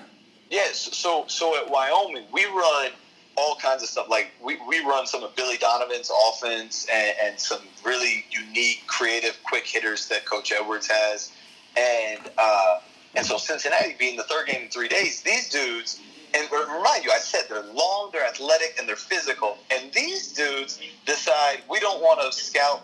Yes. 0.49 0.95
So 0.95 1.25
so 1.27 1.57
at 1.61 1.69
Wyoming, 1.69 2.23
we 2.31 2.45
run 2.45 2.91
all 3.37 3.55
kinds 3.55 3.83
of 3.83 3.89
stuff. 3.89 4.09
Like 4.09 4.31
we, 4.41 4.57
we 4.67 4.79
run 4.79 5.05
some 5.05 5.23
of 5.23 5.35
Billy 5.35 5.57
Donovan's 5.57 6.11
offense 6.29 6.87
and, 6.91 7.15
and 7.21 7.39
some 7.39 7.59
really 7.83 8.25
unique, 8.29 8.83
creative, 8.87 9.37
quick 9.43 9.65
hitters 9.65 10.07
that 10.07 10.25
Coach 10.25 10.51
Edwards 10.51 10.87
has. 10.87 11.31
And 11.77 12.21
uh, 12.37 12.79
and 13.15 13.25
so 13.25 13.37
Cincinnati 13.37 13.95
being 13.99 14.17
the 14.17 14.23
third 14.23 14.47
game 14.47 14.63
in 14.63 14.69
three 14.69 14.87
days, 14.87 15.21
these 15.21 15.49
dudes. 15.49 15.99
And 16.35 16.49
remind 16.51 17.03
you, 17.05 17.11
I 17.11 17.19
said 17.19 17.43
they're 17.49 17.63
long, 17.73 18.09
they're 18.11 18.25
athletic, 18.25 18.75
and 18.77 18.87
they're 18.89 18.95
physical. 18.97 19.57
And 19.71 19.91
these 19.93 20.33
dudes 20.33 20.79
decide 21.05 21.59
we 21.69 21.79
don't 21.79 22.01
want 22.01 22.19
to 22.21 22.37
scout 22.37 22.81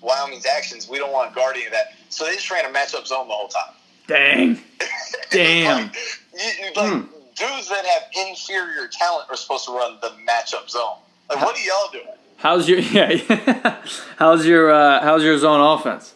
Wyoming's 0.00 0.46
actions. 0.46 0.88
We 0.88 0.98
don't 0.98 1.12
want 1.12 1.30
to 1.30 1.34
guard 1.34 1.56
any 1.56 1.66
of 1.66 1.72
that. 1.72 1.94
So 2.10 2.24
they 2.24 2.34
just 2.34 2.50
ran 2.50 2.64
a 2.64 2.68
matchup 2.68 3.06
zone 3.06 3.26
the 3.28 3.34
whole 3.34 3.48
time. 3.48 3.74
dang. 4.06 4.60
Damn. 5.30 5.86
like, 5.86 5.96
you, 6.34 6.70
like 6.76 7.02
dudes 7.34 7.68
that 7.70 7.84
have 7.86 8.02
inferior 8.28 8.86
talent 8.88 9.28
are 9.30 9.36
supposed 9.36 9.64
to 9.66 9.72
run 9.72 9.96
the 10.00 10.10
matchup 10.28 10.68
zone. 10.68 10.96
Like, 11.30 11.40
what 11.44 11.56
are 11.56 11.60
y'all 11.62 11.90
doing? 11.92 12.16
How's 12.36 12.68
your 12.68 12.78
yeah? 12.80 13.80
how's 14.18 14.44
your 14.46 14.70
uh, 14.70 15.00
how's 15.02 15.22
your 15.22 15.38
zone 15.38 15.60
offense? 15.78 16.14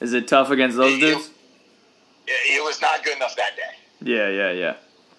Is 0.00 0.12
it 0.12 0.28
tough 0.28 0.50
against 0.50 0.76
those 0.76 0.94
It- 0.94 1.00
dudes? 1.00 1.30
It, 2.26 2.58
it 2.58 2.64
was 2.64 2.80
not 2.80 3.02
good 3.04 3.16
enough 3.16 3.34
that 3.36 3.56
day. 3.56 3.62
Yeah, 4.12 4.28
yeah, 4.28 4.50
yeah. 4.52 4.74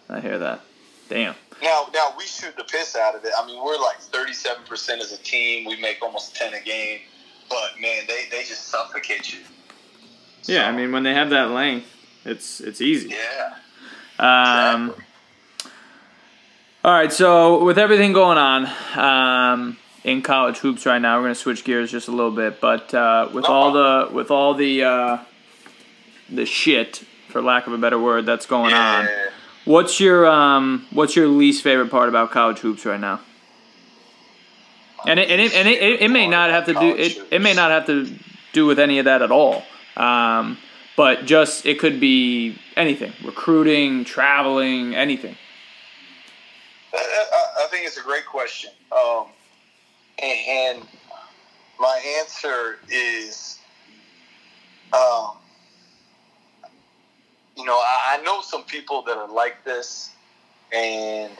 I 0.10 0.20
hear 0.22 0.38
that. 0.40 0.62
Damn. 1.12 1.36
Now, 1.62 1.88
now 1.94 2.14
we 2.18 2.24
shoot 2.26 2.56
the 2.56 2.64
piss 2.64 2.96
out 2.96 3.16
of 3.16 3.26
it. 3.26 3.34
I 3.38 3.46
mean, 3.46 3.62
we're 3.62 3.78
like 3.78 3.98
thirty-seven 4.00 4.64
percent 4.64 5.02
as 5.02 5.12
a 5.12 5.18
team. 5.18 5.66
We 5.68 5.76
make 5.82 5.98
almost 6.02 6.38
ten 6.38 6.54
a 6.54 6.62
game, 6.62 7.02
but 7.50 7.72
man, 7.82 8.04
they, 8.08 8.28
they 8.32 8.44
just 8.46 8.68
suffocate 8.70 9.34
you. 9.34 9.40
Yeah, 10.46 10.70
I 10.70 10.72
mean 10.72 10.94
when 10.94 11.04
they 11.04 11.14
have 11.14 11.30
that 11.32 11.50
length, 11.52 11.86
it's 12.24 12.62
it's 12.62 12.80
easy. 12.80 13.10
Yeah. 13.10 13.56
Um, 14.20 14.92
Exactly. 14.92 15.06
all 16.86 16.92
right, 16.94 17.12
so 17.12 17.62
with 17.64 17.78
everything 17.78 18.14
going 18.14 18.38
on 18.38 18.68
um, 18.98 19.78
in 20.06 20.22
college 20.22 20.60
hoops 20.60 20.86
right 20.86 21.00
now, 21.02 21.18
we're 21.18 21.24
gonna 21.26 21.36
switch 21.36 21.66
gears 21.66 21.92
just 21.92 22.08
a 22.08 22.12
little 22.12 22.32
bit. 22.32 22.62
But 22.62 22.94
uh, 22.94 23.28
with 23.34 23.44
No 23.44 23.54
all 23.54 23.72
the 23.74 24.08
with 24.14 24.32
all 24.32 24.54
the 24.54 24.84
uh, 24.86 25.18
the 26.30 26.46
shit, 26.46 27.04
for 27.28 27.42
lack 27.42 27.68
of 27.68 27.74
a 27.74 27.78
better 27.78 28.00
word, 28.00 28.26
that's 28.26 28.46
going 28.46 28.74
on, 28.74 29.06
Yeah. 29.06 29.26
What's 29.66 30.00
your 30.00 30.28
um, 30.28 30.88
what's 30.92 31.16
your 31.16 31.28
least 31.28 31.64
favorite 31.64 31.90
part 31.90 32.10
about 32.10 32.32
college 32.32 32.60
hoops 32.60 32.86
right 32.86 33.00
now? 33.00 33.22
And 35.06 35.20
it, 35.20 35.30
and 35.32 35.42
it, 35.42 35.54
and 35.56 35.68
it, 35.68 35.82
it, 35.82 36.02
it 36.02 36.12
may 36.12 36.28
not 36.28 36.52
have 36.52 36.66
to 36.66 36.74
do 36.74 36.96
it, 36.96 37.18
it 37.32 37.42
may 37.42 37.54
not 37.54 37.72
have 37.72 37.88
to 37.88 38.14
do 38.54 38.66
with 38.66 38.80
any 38.80 39.00
of 39.00 39.06
that 39.06 39.22
at 39.22 39.32
all. 39.32 39.64
Um, 39.98 40.58
but 40.96 41.26
just 41.26 41.66
it 41.66 41.80
could 41.80 42.00
be 42.00 42.58
anything, 42.76 43.14
recruiting, 43.24 44.06
traveling, 44.06 44.96
anything. 44.96 45.36
I, 46.94 47.68
think 47.72 47.88
it's 47.88 47.98
a 47.98 48.04
great 48.04 48.26
question. 48.26 48.72
Um, 48.92 49.28
and 50.22 50.86
my 51.80 52.18
answer 52.20 52.80
is, 52.90 53.60
um, 54.94 55.38
you 57.58 57.66
know, 57.66 57.78
I, 57.78 58.18
I 58.20 58.24
know 58.24 58.42
some 58.42 58.64
people 58.64 59.02
that 59.04 59.18
are 59.18 59.32
like 59.32 59.64
this, 59.64 60.12
and 60.74 61.32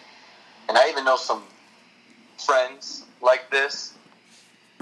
and 0.68 0.78
I 0.78 0.90
even 0.90 1.06
know 1.06 1.18
some 1.18 1.44
friends 2.38 3.06
like 3.22 3.50
this. 3.52 3.94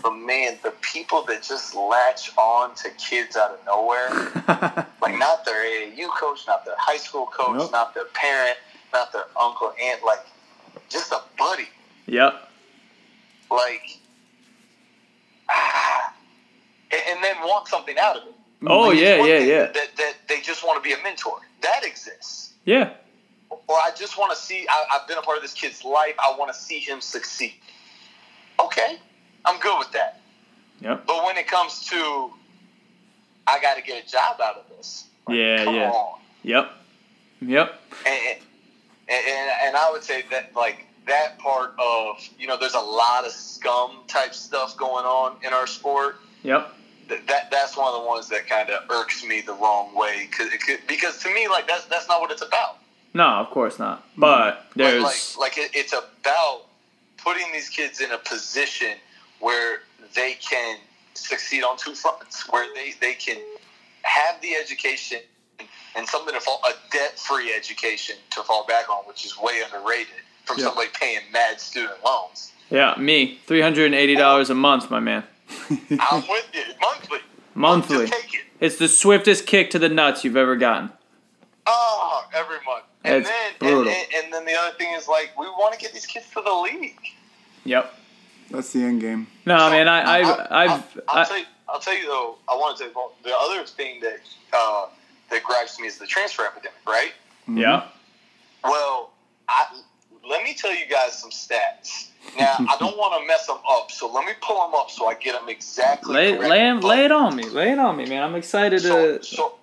But 0.01 0.11
man, 0.11 0.57
the 0.63 0.71
people 0.81 1.23
that 1.23 1.43
just 1.43 1.75
latch 1.75 2.31
on 2.37 2.73
to 2.75 2.89
kids 2.91 3.35
out 3.35 3.51
of 3.51 3.59
nowhere, 3.65 4.09
like 5.01 5.17
not 5.17 5.43
their 5.43 5.61
AAU 5.65 6.07
coach, 6.17 6.47
not 6.47 6.63
their 6.65 6.75
high 6.77 6.97
school 6.97 7.25
coach, 7.25 7.57
Nope. 7.57 7.71
not 7.73 7.93
their 7.93 8.05
parent, 8.13 8.57
not 8.93 9.11
their 9.11 9.25
uncle, 9.39 9.73
aunt, 9.83 10.03
like 10.05 10.25
just 10.89 11.11
a 11.11 11.21
buddy. 11.37 11.67
Yep. 12.07 12.33
Like, 13.51 13.99
ah, 15.49 16.13
and, 16.91 17.01
and 17.09 17.23
then 17.23 17.35
want 17.41 17.67
something 17.67 17.97
out 17.99 18.15
of 18.15 18.23
it. 18.23 18.35
Oh 18.67 18.89
Like, 18.89 18.99
yeah, 18.99 19.23
yeah, 19.23 19.37
yeah, 19.39 19.65
That, 19.65 19.87
that 19.97 20.13
they 20.27 20.41
just 20.41 20.63
want 20.65 20.81
to 20.83 20.87
be 20.87 20.93
a 20.93 21.01
mentor. 21.03 21.39
That 21.61 21.83
exists. 21.83 22.53
yeah. 22.65 22.93
Or 23.67 23.75
I 23.77 23.91
just 23.97 24.17
want 24.17 24.31
to 24.31 24.37
see, 24.37 24.65
I, 24.69 24.85
I've 24.93 25.07
been 25.07 25.17
a 25.17 25.21
part 25.21 25.37
of 25.37 25.43
this 25.43 25.53
kid's 25.53 25.83
life. 25.83 26.13
I 26.19 26.35
want 26.37 26.53
to 26.53 26.59
see 26.59 26.79
him 26.79 27.01
succeed. 27.01 27.53
Okay, 28.59 28.97
I'm 29.45 29.59
good 29.59 29.77
with 29.79 29.91
that. 29.93 30.19
Yep. 30.81 31.05
But 31.07 31.23
when 31.25 31.35
it 31.37 31.47
comes 31.47 31.85
to, 31.87 32.31
I 33.47 33.59
got 33.61 33.75
to 33.75 33.81
get 33.81 34.03
a 34.05 34.07
job 34.07 34.39
out 34.41 34.57
of 34.57 34.65
this. 34.77 35.05
like, 35.27 35.37
Yeah, 35.37 35.63
come 35.65 35.75
yeah. 35.75 35.89
on. 35.89 36.19
Yep. 36.43 36.71
Yep. 37.41 37.81
and, 38.05 38.19
and, 39.07 39.25
and, 39.27 39.51
and 39.63 39.75
I 39.77 39.89
would 39.91 40.03
say 40.03 40.23
that 40.31 40.55
like 40.55 40.85
that 41.07 41.39
part 41.39 41.73
of 41.79 42.17
you 42.37 42.45
know 42.47 42.57
there's 42.57 42.75
a 42.75 42.79
lot 42.79 43.25
of 43.25 43.31
scum 43.31 44.03
type 44.07 44.33
stuff 44.35 44.77
going 44.77 45.05
on 45.05 45.37
in 45.43 45.53
our 45.53 45.65
sport. 45.67 46.17
Yep. 46.43 46.71
That, 47.09 47.25
that 47.27 47.51
that's 47.51 47.75
one 47.75 47.87
of 47.93 48.01
the 48.01 48.07
ones 48.07 48.29
that 48.29 48.47
kind 48.47 48.69
of 48.69 48.89
irks 48.89 49.23
me 49.23 49.41
the 49.41 49.53
wrong 49.53 49.95
way 49.95 50.29
cause 50.31 50.47
could, 50.65 50.79
because 50.87 51.17
to 51.23 51.33
me 51.33 51.47
like 51.47 51.67
that's 51.67 51.85
that's 51.85 52.07
not 52.07 52.21
what 52.21 52.31
it's 52.31 52.41
about. 52.43 52.77
No, 53.13 53.25
of 53.25 53.49
course 53.49 53.79
not. 53.79 54.03
But 54.15 54.39
Like 54.55 54.73
there's 54.75 55.03
like, 55.03 55.37
like 55.39 55.57
it, 55.57 55.71
it's 55.73 55.93
about 55.93 56.65
putting 57.17 57.51
these 57.51 57.67
kids 57.69 57.99
in 58.01 58.11
a 58.11 58.17
position 58.19 58.93
where 59.39 59.79
they 60.15 60.33
can 60.47 60.77
succeed 61.15 61.63
on 61.63 61.77
two 61.77 61.95
fronts, 61.95 62.47
where 62.51 62.67
they 62.75 62.93
they 63.01 63.13
can 63.15 63.37
have 64.03 64.39
the 64.41 64.53
education 64.55 65.19
and 65.95 66.07
something 66.07 66.33
to 66.33 66.39
fall 66.39 66.61
a 66.65 66.73
debt 66.91 67.17
free 67.19 67.51
education 67.53 68.15
to 68.31 68.43
fall 68.43 68.65
back 68.67 68.89
on, 68.89 68.97
which 69.05 69.25
is 69.25 69.37
way 69.37 69.61
underrated 69.65 70.13
from 70.45 70.57
Yeah. 70.59 70.65
somebody 70.65 70.89
paying 70.93 71.19
mad 71.33 71.59
student 71.59 72.03
loans. 72.05 72.51
yeah, 72.69 72.93
me 72.97 73.39
three 73.47 73.61
hundred 73.61 73.87
and 73.87 73.95
eighty 73.95 74.15
dollars 74.15 74.49
a 74.51 74.55
month, 74.55 74.91
my 74.91 74.99
man. 74.99 75.23
I'm 75.99 76.21
with 76.27 76.49
you 76.53 76.61
monthly. 76.81 77.19
Monthly. 77.55 78.07
Just 78.07 78.13
take 78.21 78.33
it. 78.33 78.41
It's 78.59 78.77
the 78.77 78.87
swiftest 78.87 79.45
kick 79.45 79.69
to 79.71 79.79
the 79.79 79.89
nuts 79.89 80.23
you've 80.23 80.37
ever 80.37 80.55
gotten. 80.55 80.91
Oh, 81.65 82.25
every 82.33 82.57
month. 82.65 82.83
And 83.03 83.15
It's 83.17 83.29
then 83.29 83.51
brutal. 83.59 83.79
and, 83.79 83.89
and, 83.89 84.25
and 84.25 84.33
then 84.33 84.45
the 84.45 84.53
other 84.59 84.75
thing 84.77 84.93
is 84.95 85.07
like 85.07 85.31
we 85.37 85.45
want 85.45 85.73
to 85.73 85.79
get 85.79 85.93
these 85.93 86.05
kids 86.05 86.27
to 86.33 86.41
the 86.41 86.53
league. 86.53 86.99
Yep. 87.63 87.93
That's 88.51 88.73
the 88.73 88.81
end 88.81 89.01
game. 89.01 89.27
No, 89.45 89.55
I 89.55 89.71
mean 89.77 89.87
I, 89.87 90.19
I've, 90.19 90.25
I'll, 90.25 90.47
I've, 90.51 91.01
I'll, 91.07 91.25
tell 91.25 91.37
you, 91.37 91.45
I'll 91.67 91.79
tell 91.79 91.97
you 91.97 92.05
though. 92.07 92.37
I 92.49 92.55
want 92.55 92.77
to 92.77 92.83
say 92.85 92.89
well, 92.95 93.13
the 93.23 93.33
other 93.37 93.63
thing 93.65 94.01
that 94.01 94.19
uh, 94.53 94.87
that 95.29 95.43
gripes 95.43 95.79
me 95.79 95.87
is 95.87 95.97
the 95.97 96.07
transfer 96.07 96.45
epidemic, 96.45 96.77
right? 96.87 97.13
yeah. 97.47 97.85
Well, 98.63 99.11
I, 99.47 99.65
let 100.27 100.43
me 100.43 100.53
tell 100.53 100.73
you 100.73 100.85
guys 100.85 101.13
some 101.13 101.31
stats. 101.31 102.09
Now, 102.37 102.55
I 102.59 102.75
don't 102.79 102.97
want 102.97 103.21
to 103.21 103.27
mess 103.27 103.47
them 103.47 103.57
up, 103.69 103.91
so 103.91 104.11
let 104.11 104.25
me 104.25 104.33
pull 104.41 104.55
them 104.65 104.75
up 104.75 104.89
so 104.91 105.07
I 105.07 105.15
get 105.15 105.39
them 105.39 105.49
exactly. 105.49 106.13
Lay, 106.13 106.35
correct. 106.35 106.49
lay, 106.49 106.73
lay 106.73 107.05
it 107.05 107.11
on 107.11 107.35
me. 107.35 107.43
Lay 107.43 107.71
it 107.71 107.79
on 107.79 107.97
me, 107.97 108.05
man. 108.05 108.23
I'm 108.23 108.35
excited 108.35 108.81
so, 108.81 109.17
to. 109.17 109.23
so, 109.23 109.55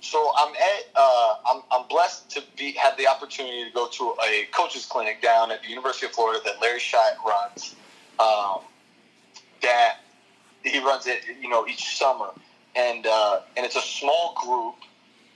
so 0.00 0.32
I'm 0.38 0.54
at 0.54 0.84
uh, 0.94 1.34
I'm, 1.50 1.62
I'm 1.72 1.88
blessed 1.88 2.30
to 2.30 2.42
be 2.56 2.72
have 2.72 2.96
the 2.96 3.06
opportunity 3.06 3.64
to 3.64 3.70
go 3.74 3.88
to 3.88 4.14
a 4.24 4.46
coaches 4.52 4.86
clinic 4.86 5.22
down 5.22 5.50
at 5.50 5.62
the 5.62 5.68
University 5.68 6.06
of 6.06 6.12
Florida 6.12 6.40
that 6.44 6.60
Larry 6.60 6.80
Shyatt 6.80 7.16
runs. 7.26 7.74
Um, 8.18 8.60
that 9.62 9.98
he 10.62 10.78
runs 10.78 11.06
it, 11.06 11.22
you 11.40 11.48
know, 11.48 11.66
each 11.66 11.96
summer, 11.96 12.28
and 12.74 13.06
uh, 13.06 13.40
and 13.56 13.64
it's 13.64 13.76
a 13.76 13.80
small 13.80 14.34
group, 14.34 14.74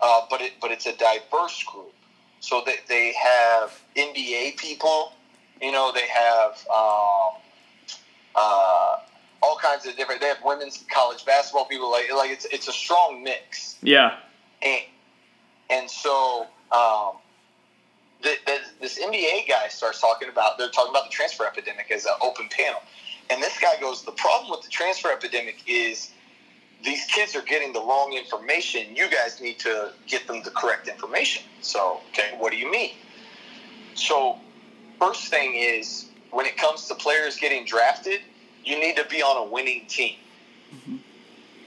uh, 0.01 0.23
but 0.31 0.41
it 0.41 0.53
but 0.61 0.71
it's 0.71 0.87
a 0.87 0.97
diverse 0.97 1.63
group. 1.65 1.93
So 2.41 2.63
they 2.65 2.77
they 2.89 3.13
have 3.13 3.79
NBA 3.97 4.57
people, 4.57 5.13
you 5.61 5.73
know, 5.73 5.93
they 5.95 6.07
have 6.09 6.53
um, 6.75 7.41
uh, 8.35 8.97
all 9.43 9.57
kinds 9.63 9.87
of 9.87 9.97
different. 9.97 10.21
They 10.21 10.29
have 10.29 10.39
women's 10.45 10.85
college 10.91 11.25
basketball 11.25 11.67
people. 11.67 11.91
Like 11.91 12.11
like 12.15 12.31
it's 12.31 12.47
it's 12.47 12.69
a 12.69 12.73
strong 12.73 13.23
mix 13.23 13.77
Yeah. 13.83 14.17
and 14.63 14.83
and 15.69 15.91
so 15.91 16.47
um, 16.73 17.13
the, 18.23 18.35
the, 18.47 18.59
this 18.81 18.99
NBA 18.99 19.49
guy 19.49 19.69
starts 19.69 20.01
talking 20.01 20.29
about 20.29 20.59
they're 20.59 20.69
talking 20.71 20.91
about 20.91 21.05
the 21.05 21.11
transfer 21.11 21.47
epidemic 21.47 21.91
as 21.91 22.05
an 22.07 22.13
open 22.23 22.49
panel, 22.51 22.81
and 23.31 23.43
this 23.43 23.59
guy 23.59 23.75
goes, 23.81 24.03
the 24.03 24.13
problem 24.13 24.51
with 24.51 24.63
the 24.63 24.71
transfer 24.71 25.11
epidemic 25.11 25.57
is 25.67 26.11
these 26.85 27.05
kids 27.07 27.37
are 27.37 27.43
getting 27.43 27.73
the 27.73 27.81
wrong 27.81 28.15
information. 28.17 28.95
You 28.95 29.09
guys 29.11 29.41
need 29.41 29.59
to 29.61 29.93
get 30.07 30.27
them 30.27 30.43
the 30.43 30.51
correct 30.51 30.89
information. 30.89 31.43
So, 31.61 32.01
okay, 32.11 32.35
what 32.39 32.53
do 32.53 32.59
you 32.59 32.71
mean? 32.71 32.93
So, 33.95 34.39
first 34.99 35.29
thing 35.29 35.55
is 35.55 36.07
when 36.31 36.47
it 36.47 36.57
comes 36.57 36.87
to 36.89 36.95
players 36.95 37.37
getting 37.37 37.65
drafted, 37.65 38.21
you 38.65 38.79
need 38.79 38.97
to 38.97 39.05
be 39.05 39.23
on 39.23 39.37
a 39.37 39.51
winning 39.51 39.87
team. 39.87 40.17
Mm-hmm. 40.75 40.97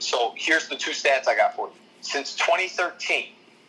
So, 0.00 0.34
here's 0.36 0.68
the 0.68 0.76
two 0.76 0.90
stats 0.90 1.28
I 1.28 1.36
got 1.36 1.54
for 1.54 1.68
you. 1.68 1.74
Since 2.00 2.34
2013, 2.36 3.26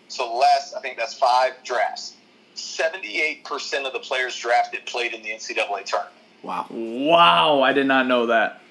so 0.08 0.28
the 0.28 0.34
last, 0.36 0.74
I 0.76 0.82
think 0.82 0.98
that's 0.98 1.14
five 1.14 1.54
drafts, 1.64 2.16
78% 2.56 3.86
of 3.86 3.94
the 3.94 4.00
players 4.00 4.36
drafted 4.36 4.86
played 4.86 5.14
in 5.14 5.22
the 5.22 5.30
NCAA 5.30 5.86
tournament. 5.86 6.14
Wow, 6.44 6.68
Wow, 6.70 7.62
I 7.62 7.74
did 7.74 7.88
not 7.88 8.08
know 8.08 8.28
that. 8.28 8.62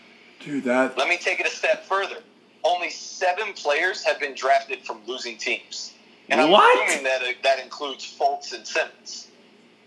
dude, 0.41 0.65
that 0.65 0.97
Let 0.97 1.09
me 1.09 1.17
take 1.17 1.41
it 1.41 1.47
a 1.47 1.51
step 1.51 1.85
further. 1.85 2.17
Only 2.65 2.91
seven 2.91 3.53
players 3.53 4.03
have 4.05 4.19
been 4.19 4.35
drafted 4.35 4.85
from 4.85 5.01
losing 5.07 5.37
teams. 5.37 5.93
And 6.31 6.41
I'm 6.41 6.51
What? 6.51 6.89
assuming 6.89 7.05
that 7.05 7.23
uh, 7.23 7.27
that 7.43 7.59
includes 7.61 8.05
Fultz 8.19 8.55
and 8.55 8.67
Simmons. 8.67 9.29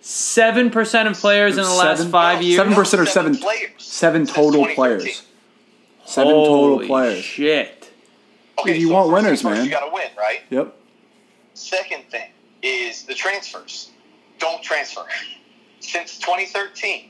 Seven 0.01 0.69
percent 0.69 1.07
of 1.09 1.15
players 1.17 1.57
in 1.57 1.63
the 1.63 1.69
last 1.71 1.97
Seven- 1.97 2.11
five 2.11 2.41
years. 2.43 2.57
Seven 2.57 2.73
percent 2.73 3.01
or 3.01 3.05
seven 3.07 3.33
seven 3.33 3.43
players 3.43 3.71
seven 3.83 4.25
since 4.25 4.35
total 4.35 4.65
2013. 4.65 4.75
players. 4.75 5.23
Seven 6.05 6.33
total 6.33 6.45
Holy 6.55 6.87
players. 6.87 7.23
Shit. 7.23 7.91
Okay, 8.59 8.73
Dude, 8.73 8.81
you 8.81 8.87
so 8.89 8.93
want 8.93 9.07
first 9.11 9.13
winners, 9.23 9.41
things 9.41 9.41
first, 9.41 9.55
man. 9.57 9.65
You 9.65 9.71
got 9.71 9.85
to 9.87 9.93
win, 9.93 10.07
right? 10.17 10.41
Yep. 10.49 10.75
Second 11.55 12.03
thing 12.09 12.29
is 12.61 13.03
the 13.03 13.13
transfers. 13.13 13.89
Don't 14.39 14.61
transfer. 14.63 15.05
Since 15.79 16.19
2013, 16.19 17.09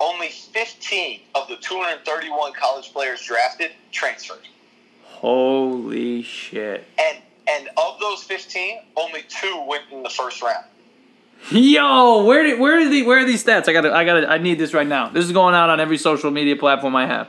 only 0.00 0.28
15 0.28 1.20
of 1.34 1.48
the 1.48 1.56
231 1.56 2.52
college 2.54 2.92
players 2.92 3.22
drafted 3.22 3.72
transferred. 3.92 4.46
Holy 5.20 6.22
shit. 6.22 6.86
And 6.98 7.18
and 7.46 7.68
of 7.76 8.00
those 8.00 8.22
15, 8.22 8.78
only 8.96 9.22
two 9.28 9.64
went 9.66 9.82
in 9.92 10.02
the 10.02 10.08
first 10.08 10.40
round. 10.40 10.64
Yo, 11.50 12.24
where 12.24 12.42
did 12.42 12.58
where 12.58 12.78
are 12.78 12.88
the 12.88 13.02
where 13.02 13.18
are 13.18 13.24
these 13.26 13.44
stats? 13.44 13.68
I 13.68 13.74
gotta 13.74 13.92
I 13.92 14.04
gotta 14.04 14.30
I 14.30 14.38
need 14.38 14.58
this 14.58 14.72
right 14.72 14.86
now. 14.86 15.10
This 15.10 15.26
is 15.26 15.32
going 15.32 15.54
out 15.54 15.68
on 15.68 15.78
every 15.78 15.98
social 15.98 16.30
media 16.30 16.56
platform 16.56 16.96
I 16.96 17.06
have. 17.06 17.28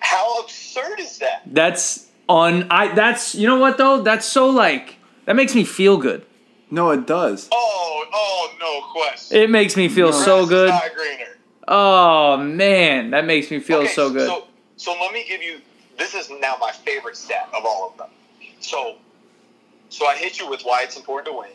How 0.00 0.40
absurd 0.40 0.98
is 0.98 1.18
that? 1.18 1.42
That's 1.44 2.10
on 2.26 2.70
I 2.70 2.94
that's 2.94 3.34
you 3.34 3.46
know 3.46 3.58
what 3.58 3.76
though? 3.76 4.00
That's 4.00 4.24
so 4.24 4.48
like 4.48 4.96
that 5.26 5.36
makes 5.36 5.54
me 5.54 5.64
feel 5.64 5.98
good. 5.98 6.24
No, 6.70 6.90
it 6.90 7.06
does. 7.06 7.50
Oh, 7.52 8.04
oh, 8.12 8.52
no 8.58 8.80
question. 8.92 9.38
It 9.38 9.50
makes 9.50 9.76
me 9.76 9.88
feel 9.88 10.12
so 10.12 10.46
good. 10.46 10.70
not 10.70 10.94
greener. 10.94 11.36
Oh 11.68 12.38
man, 12.38 13.10
that 13.10 13.26
makes 13.26 13.50
me 13.50 13.58
feel 13.58 13.80
Okay, 13.80 13.88
so 13.88 14.10
good. 14.10 14.26
So, 14.26 14.46
so 14.76 14.96
let 15.00 15.12
me 15.12 15.24
give 15.28 15.42
you. 15.42 15.60
This 15.98 16.14
is 16.14 16.30
now 16.40 16.56
my 16.60 16.72
favorite 16.72 17.16
stat 17.16 17.48
of 17.56 17.64
all 17.64 17.90
of 17.90 17.96
them. 17.98 18.08
So, 18.60 18.96
so 19.90 20.06
I 20.06 20.16
hit 20.16 20.38
you 20.40 20.48
with 20.48 20.62
why 20.62 20.82
it's 20.82 20.96
important 20.96 21.32
to 21.34 21.38
win 21.40 21.50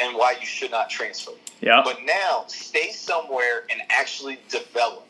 and 0.00 0.16
why 0.16 0.34
you 0.40 0.46
should 0.46 0.70
not 0.70 0.90
transfer. 0.90 1.32
yeah. 1.60 1.82
But 1.84 1.98
now 2.04 2.44
stay 2.48 2.90
somewhere 2.90 3.64
and 3.70 3.80
actually 3.90 4.38
develop. 4.48 5.06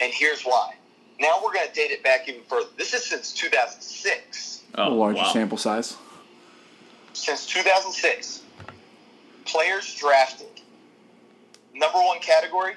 And 0.00 0.12
here's 0.12 0.42
why. 0.42 0.74
Now 1.20 1.38
we're 1.44 1.52
going 1.52 1.68
to 1.68 1.74
date 1.74 1.90
it 1.90 2.02
back 2.02 2.28
even 2.28 2.42
further. 2.48 2.68
This 2.78 2.94
is 2.94 3.04
since 3.04 3.32
2006. 3.34 4.62
a 4.74 4.82
Oh, 4.84 4.94
larger 4.94 5.18
wow. 5.18 5.32
sample 5.32 5.58
size. 5.58 5.96
Since 7.12 7.46
2006, 7.46 8.42
players 9.44 9.94
drafted. 9.96 10.46
Number 11.74 11.98
one 11.98 12.18
category, 12.20 12.74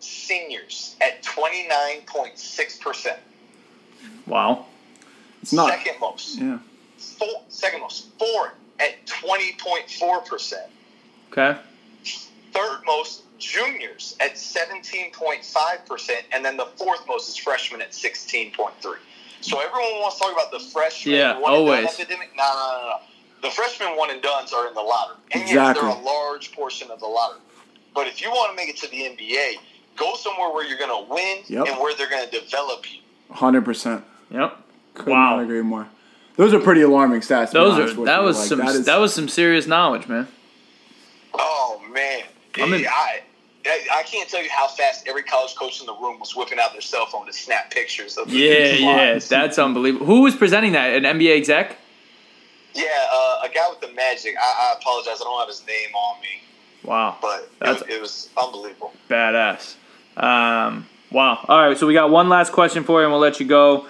seniors 0.00 0.96
at 1.00 1.22
29.6%. 1.22 3.16
Wow. 4.26 4.66
It's 5.42 5.52
not. 5.52 5.70
Second 5.70 6.00
most. 6.00 6.38
Yeah. 6.38 6.58
Four, 6.98 7.42
second 7.48 7.80
most. 7.80 8.08
Foreign 8.18 8.52
at 8.80 9.04
20.4%. 9.06 10.52
Okay. 11.30 11.58
Third 12.52 12.80
most, 12.86 13.22
juniors 13.38 14.16
at 14.20 14.34
17.5%. 14.34 16.10
And 16.32 16.44
then 16.44 16.56
the 16.56 16.66
fourth 16.76 17.06
most 17.08 17.28
is 17.28 17.36
freshmen 17.36 17.80
at 17.80 17.90
16.3. 17.92 18.52
So 19.40 19.58
everyone 19.58 20.00
wants 20.00 20.16
to 20.18 20.22
talk 20.24 20.32
about 20.32 20.52
the 20.52 20.60
freshman 20.60 21.16
Yeah, 21.16 21.38
one 21.38 21.52
always. 21.52 21.86
epidemic. 21.86 22.30
No, 22.36 22.44
no, 22.44 22.78
no, 22.82 22.88
no. 22.88 22.96
The 23.48 23.50
freshman 23.52 23.96
one 23.96 24.10
and 24.10 24.22
dones 24.22 24.52
are 24.52 24.68
in 24.68 24.74
the 24.74 24.80
lottery. 24.80 25.16
And 25.32 25.42
Exactly. 25.42 25.84
yes, 25.88 25.94
they're 25.96 26.02
a 26.02 26.04
large 26.04 26.52
portion 26.52 26.90
of 26.92 27.00
the 27.00 27.06
lottery. 27.06 27.40
But 27.94 28.06
if 28.06 28.22
you 28.22 28.30
want 28.30 28.50
to 28.52 28.56
make 28.56 28.68
it 28.68 28.76
to 28.82 28.88
the 28.88 29.02
NBA, 29.02 29.54
go 29.96 30.14
somewhere 30.14 30.50
where 30.52 30.64
you're 30.64 30.78
going 30.78 31.06
to 31.06 31.12
win 31.12 31.38
Yep. 31.48 31.66
and 31.66 31.80
where 31.80 31.94
they're 31.96 32.08
going 32.08 32.24
to 32.28 32.40
develop 32.40 32.86
you. 32.92 33.00
Hundred 33.34 33.64
percent. 33.64 34.04
Yep. 34.30 34.56
Could 34.94 35.08
Wow. 35.08 35.36
not 35.36 35.42
agree 35.44 35.62
more. 35.62 35.88
Those 36.36 36.52
are 36.54 36.60
pretty 36.60 36.82
alarming 36.82 37.20
stats. 37.20 37.48
to 37.48 37.52
Those 37.54 37.78
are 37.78 37.86
that 38.04 38.18
you. 38.20 38.24
was 38.24 38.38
Like, 38.38 38.48
some 38.48 38.58
that 38.58 38.84
that, 38.84 38.94
is- 38.94 39.00
was 39.00 39.14
some 39.14 39.28
serious 39.28 39.66
knowledge, 39.66 40.08
man. 40.08 40.28
Oh 41.34 41.80
man, 41.92 42.22
I'm 42.60 42.72
in- 42.74 42.86
I, 42.86 43.20
I 43.66 43.80
I 43.98 44.02
can't 44.04 44.28
tell 44.28 44.42
you 44.42 44.50
how 44.50 44.66
fast 44.68 45.06
every 45.08 45.22
college 45.22 45.54
coach 45.54 45.80
in 45.80 45.86
the 45.86 45.94
room 45.94 46.18
was 46.18 46.34
whipping 46.36 46.58
out 46.58 46.72
their 46.72 46.80
cell 46.80 47.06
phone 47.06 47.26
to 47.26 47.32
snap 47.32 47.70
pictures 47.70 48.16
of 48.18 48.28
the 48.28 48.34
Yeah, 48.36 48.72
new 48.72 48.86
yeah, 48.86 49.18
that's 49.18 49.58
unbelievable. 49.58 50.06
Who 50.06 50.22
was 50.22 50.34
presenting 50.34 50.72
that? 50.72 50.92
An 50.92 51.04
NBA 51.04 51.36
exec? 51.36 51.76
yeah. 52.74 52.84
Uh, 53.12 53.40
a 53.44 53.48
guy 53.54 53.68
with 53.70 53.80
the 53.80 53.92
magic. 53.94 54.34
I, 54.40 54.70
I 54.72 54.74
apologize, 54.78 55.20
I 55.20 55.24
don't 55.24 55.38
have 55.38 55.48
his 55.48 55.62
name 55.66 55.94
on 55.94 56.20
me, 56.22 56.28
Wow, 56.84 57.16
but 57.20 57.40
it, 57.42 57.50
That's- 57.60 57.80
was- 57.82 57.90
it 57.90 58.00
was 58.00 58.28
unbelievable. 58.36 58.92
badass. 59.08 59.74
Um, 60.16 60.86
wow. 61.10 61.38
All 61.48 61.68
right, 61.68 61.76
so 61.78 61.86
we 61.86 61.94
got 61.94 62.10
one 62.10 62.28
last 62.28 62.52
question 62.52 62.84
for 62.84 63.00
you, 63.00 63.04
and 63.06 63.12
we'll 63.12 63.20
let 63.20 63.40
you 63.40 63.46
go. 63.46 63.86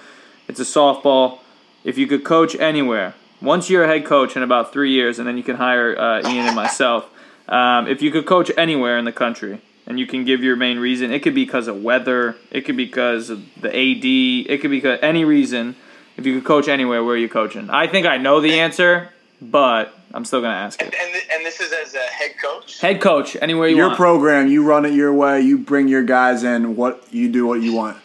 It's 0.52 0.60
a 0.60 0.64
softball. 0.64 1.38
If 1.82 1.96
you 1.96 2.06
could 2.06 2.24
coach 2.24 2.54
anywhere, 2.56 3.14
once 3.40 3.70
you're 3.70 3.84
a 3.84 3.86
head 3.86 4.04
coach 4.04 4.36
in 4.36 4.42
about 4.42 4.70
three 4.70 4.92
years, 4.92 5.18
and 5.18 5.26
then 5.26 5.38
you 5.38 5.42
can 5.42 5.56
hire 5.56 5.98
uh, 5.98 6.20
Ian 6.28 6.46
and 6.46 6.54
myself. 6.54 7.08
Um, 7.48 7.88
if 7.88 8.02
you 8.02 8.10
could 8.10 8.26
coach 8.26 8.50
anywhere 8.58 8.98
in 8.98 9.06
the 9.06 9.12
country, 9.12 9.62
and 9.86 9.98
you 9.98 10.06
can 10.06 10.26
give 10.26 10.42
your 10.44 10.54
main 10.56 10.78
reason, 10.78 11.10
it 11.10 11.20
could 11.22 11.34
be 11.34 11.46
because 11.46 11.68
of 11.68 11.82
weather, 11.82 12.36
it 12.50 12.66
could 12.66 12.76
be 12.76 12.84
because 12.84 13.30
of 13.30 13.42
the 13.62 13.68
AD, 13.74 14.04
it 14.52 14.58
could 14.60 14.70
be 14.70 14.80
'cause- 14.82 14.98
any 15.00 15.24
reason. 15.24 15.74
If 16.18 16.26
you 16.26 16.34
could 16.34 16.44
coach 16.44 16.68
anywhere, 16.68 17.02
where 17.02 17.14
are 17.14 17.18
you 17.18 17.30
coaching? 17.30 17.70
I 17.70 17.86
think 17.86 18.06
I 18.06 18.18
know 18.18 18.40
the 18.42 18.60
answer, 18.60 19.08
but 19.40 19.94
I'm 20.12 20.26
still 20.26 20.42
gonna 20.42 20.52
ask 20.54 20.82
And 20.82 20.92
it. 20.92 21.00
and, 21.02 21.22
and 21.32 21.46
this 21.46 21.60
is 21.62 21.72
as 21.72 21.94
a 21.94 21.98
head 22.12 22.32
coach. 22.44 22.78
Head 22.82 23.00
coach, 23.00 23.38
anywhere 23.40 23.68
you 23.68 23.76
want. 23.76 23.78
your 23.78 23.88
want. 23.88 23.96
program. 23.96 24.48
You 24.48 24.62
run 24.62 24.84
it 24.84 24.92
your 24.92 25.14
way. 25.14 25.40
You 25.40 25.56
bring 25.56 25.88
your 25.88 26.02
guys 26.02 26.44
in. 26.44 26.76
What 26.76 27.04
you 27.10 27.30
do, 27.30 27.46
what 27.46 27.62
you 27.62 27.72
want. 27.72 27.96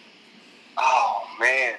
Oh 0.77 1.23
man. 1.41 1.73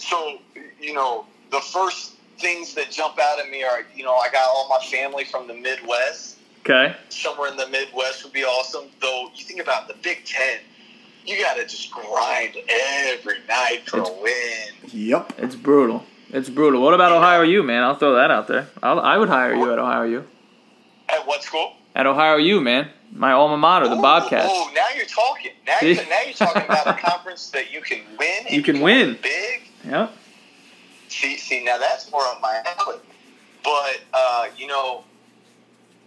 So 0.00 0.38
you 0.80 0.94
know 0.94 1.26
the 1.50 1.60
first 1.60 2.14
things 2.38 2.74
that 2.74 2.90
jump 2.90 3.18
out 3.18 3.38
at 3.38 3.50
me 3.50 3.62
are 3.62 3.82
you 3.94 4.04
know 4.04 4.14
I 4.14 4.30
got 4.30 4.48
all 4.48 4.68
my 4.68 4.84
family 4.86 5.24
from 5.24 5.46
the 5.46 5.54
Midwest. 5.54 6.38
okay. 6.60 6.96
somewhere 7.10 7.50
in 7.50 7.56
the 7.56 7.68
Midwest 7.68 8.24
would 8.24 8.32
be 8.32 8.44
awesome. 8.44 8.86
Though 9.00 9.28
you 9.34 9.44
think 9.44 9.60
about 9.60 9.88
the 9.88 9.94
Big 10.02 10.24
Ten, 10.24 10.58
you 11.26 11.38
got 11.42 11.54
to 11.54 11.62
just 11.66 11.90
grind 11.90 12.56
every 13.08 13.38
night 13.48 13.82
for 13.86 13.98
a 14.00 14.12
win. 14.22 14.68
Yep. 14.92 15.34
It's 15.38 15.54
brutal. 15.56 16.04
It's 16.30 16.48
brutal. 16.48 16.80
What 16.80 16.94
about 16.94 17.12
Ohio 17.12 17.42
U, 17.42 17.62
man? 17.62 17.82
I'll 17.82 17.96
throw 17.96 18.14
that 18.14 18.30
out 18.30 18.46
there. 18.46 18.68
I'll, 18.82 19.00
I 19.00 19.18
would 19.18 19.28
hire 19.28 19.54
you 19.54 19.70
at 19.72 19.78
Ohio 19.78 20.04
U. 20.04 20.24
At 21.08 21.26
what 21.26 21.42
school? 21.42 21.74
At 21.94 22.06
Ohio 22.06 22.36
U, 22.36 22.60
man. 22.60 22.88
My 23.12 23.32
alma 23.32 23.56
mater, 23.56 23.88
the 23.88 23.96
Ooh, 23.96 24.02
Bobcats. 24.02 24.46
Oh, 24.48 24.70
now 24.72 24.86
you're 24.96 25.06
talking. 25.06 25.50
Now 25.66 25.78
you're, 25.82 25.96
now 25.96 26.20
you're 26.24 26.34
talking 26.34 26.62
about 26.62 26.86
a 26.86 26.92
conference 27.10 27.50
that 27.50 27.72
you 27.72 27.80
can 27.80 27.98
win. 28.16 28.46
and 28.46 28.54
You 28.54 28.62
can 28.62 28.80
win. 28.80 29.18
big. 29.20 29.62
Yep. 29.84 30.12
See, 31.08 31.36
see, 31.36 31.64
now 31.64 31.78
that's 31.78 32.10
more 32.10 32.22
up 32.22 32.40
my 32.40 32.62
alley. 32.78 32.98
But 33.64 34.00
uh, 34.12 34.46
you 34.56 34.66
know, 34.66 35.04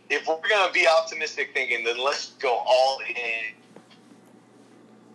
if 0.09 0.27
we're 0.27 0.37
gonna 0.49 0.71
be 0.71 0.87
optimistic 0.87 1.51
thinking, 1.53 1.83
then 1.83 2.03
let's 2.03 2.31
go 2.33 2.53
all 2.53 2.99
in 3.07 3.53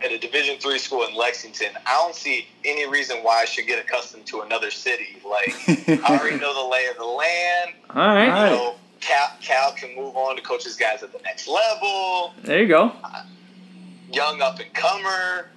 at 0.01 0.13
a 0.13 0.19
Division 0.19 0.59
three 0.59 0.79
school 0.79 1.07
in 1.07 1.15
Lexington. 1.15 1.71
I 1.87 1.95
don't 1.95 2.15
see 2.15 2.47
any 2.65 2.89
reason 2.89 3.19
why 3.19 3.41
I 3.43 3.45
should 3.45 3.67
get 3.67 3.79
accustomed 3.79 4.27
to 4.27 4.43
another 4.43 4.71
city. 4.71 5.19
Like 5.29 5.55
I 5.89 6.19
already 6.19 6.39
know 6.39 6.55
the 6.55 6.71
lay 6.71 6.87
of 6.87 6.97
the 6.97 7.05
land. 7.05 7.73
All 7.91 7.97
right. 7.97 8.51
You 8.51 8.57
know, 8.57 8.75
Cal, 9.01 9.33
Cal 9.41 9.73
can 9.73 9.95
move 9.97 10.17
on 10.17 10.37
to 10.37 10.43
coach 10.43 10.65
his 10.65 10.77
guys 10.77 11.03
at 11.03 11.13
the 11.13 11.21
next 11.21 11.49
level. 11.49 12.33
There 12.43 12.63
you 12.63 12.69
go. 12.69 12.93
Young 14.13 14.41
up 14.41 14.59
and 14.59 14.73
comer. 14.75 15.51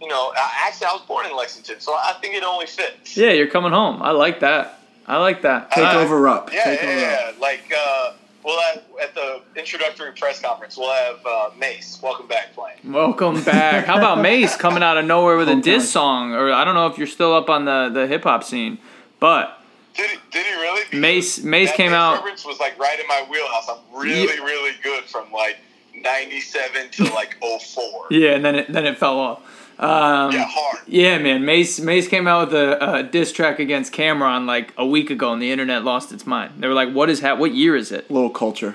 You 0.00 0.08
know, 0.08 0.32
actually, 0.36 0.88
I 0.88 0.92
was 0.92 1.02
born 1.02 1.26
in 1.26 1.34
Lexington, 1.36 1.80
so 1.80 1.94
I 1.94 2.14
think 2.20 2.34
it 2.34 2.42
only 2.44 2.66
fits. 2.66 3.16
Yeah, 3.16 3.30
you're 3.30 3.46
coming 3.48 3.72
home. 3.72 4.02
I 4.02 4.10
like 4.10 4.40
that. 4.40 4.80
I 5.06 5.16
like 5.18 5.42
that. 5.42 5.70
Take 5.72 5.84
Uh, 5.84 6.00
over 6.00 6.28
up. 6.28 6.52
Yeah, 6.52 6.64
Take 6.64 6.82
yeah, 6.82 6.88
over 6.88 7.00
yeah. 7.00 7.26
up. 7.30 7.40
Like 7.40 7.72
uh, 7.76 8.12
we'll 8.44 8.60
have 8.60 8.82
at 9.02 9.14
the 9.14 9.40
introductory 9.56 10.12
press 10.12 10.40
conference, 10.42 10.76
we'll 10.76 10.92
have 10.92 11.24
uh, 11.24 11.50
Mase. 11.58 11.98
Welcome 12.02 12.26
back, 12.26 12.52
playing. 12.54 12.92
Welcome 12.92 13.42
back. 13.42 13.86
How 13.86 13.96
about 13.98 14.20
Mase 14.20 14.54
coming 14.58 14.82
out 14.82 14.98
of 14.98 15.04
nowhere 15.06 15.36
with 15.38 15.48
a 15.48 15.52
Hometown. 15.52 15.62
diss 15.62 15.90
song? 15.90 16.32
Or 16.34 16.52
I 16.52 16.64
don't 16.64 16.74
know 16.74 16.88
if 16.88 16.98
you're 16.98 17.06
still 17.06 17.32
up 17.34 17.48
on 17.48 17.64
the, 17.64 17.88
the 17.92 18.06
hip 18.06 18.24
hop 18.24 18.44
scene, 18.44 18.78
but 19.20 19.58
Did 19.94 20.10
he? 20.10 20.16
Did 20.30 20.44
he 20.44 20.52
really? 20.54 20.82
Because 20.84 21.00
Mase 21.00 21.42
Mase 21.44 21.68
that 21.68 21.76
came 21.76 21.92
Mase 21.92 21.96
out. 21.96 22.14
Reference 22.16 22.44
was 22.44 22.58
like 22.60 22.78
right 22.78 22.98
in 23.00 23.06
my 23.06 23.24
wheelhouse. 23.30 23.68
I'm 23.70 23.78
really, 23.98 24.34
Yeah. 24.36 24.44
really 24.44 24.72
good 24.82 25.04
from 25.04 25.30
like 25.32 25.56
'97 25.94 26.90
to 26.90 27.04
like 27.14 27.36
04. 27.40 28.06
Yeah, 28.10 28.30
and 28.34 28.44
then 28.44 28.54
it 28.56 28.72
then 28.72 28.84
it 28.86 28.98
fell 28.98 29.18
off. 29.18 29.40
Um, 29.78 30.32
Yeah, 30.32 30.44
hard. 30.48 30.78
Yeah, 30.86 31.18
man. 31.18 31.44
Mase 31.44 31.80
Mase 31.80 32.08
came 32.08 32.26
out 32.26 32.48
with 32.48 32.54
a, 32.56 32.94
a 32.96 33.02
diss 33.02 33.32
track 33.32 33.58
against 33.58 33.92
Cam'ron 33.92 34.46
like 34.46 34.72
a 34.78 34.86
week 34.86 35.10
ago, 35.10 35.32
and 35.32 35.42
the 35.42 35.50
internet 35.50 35.84
lost 35.84 36.12
its 36.12 36.26
mind. 36.26 36.54
They 36.58 36.68
were 36.68 36.74
like, 36.74 36.92
"What 36.92 37.10
is 37.10 37.20
ha- 37.20 37.34
What 37.36 37.54
year 37.54 37.76
is 37.76 37.92
it?" 37.92 38.10
Little 38.10 38.30
culture. 38.30 38.74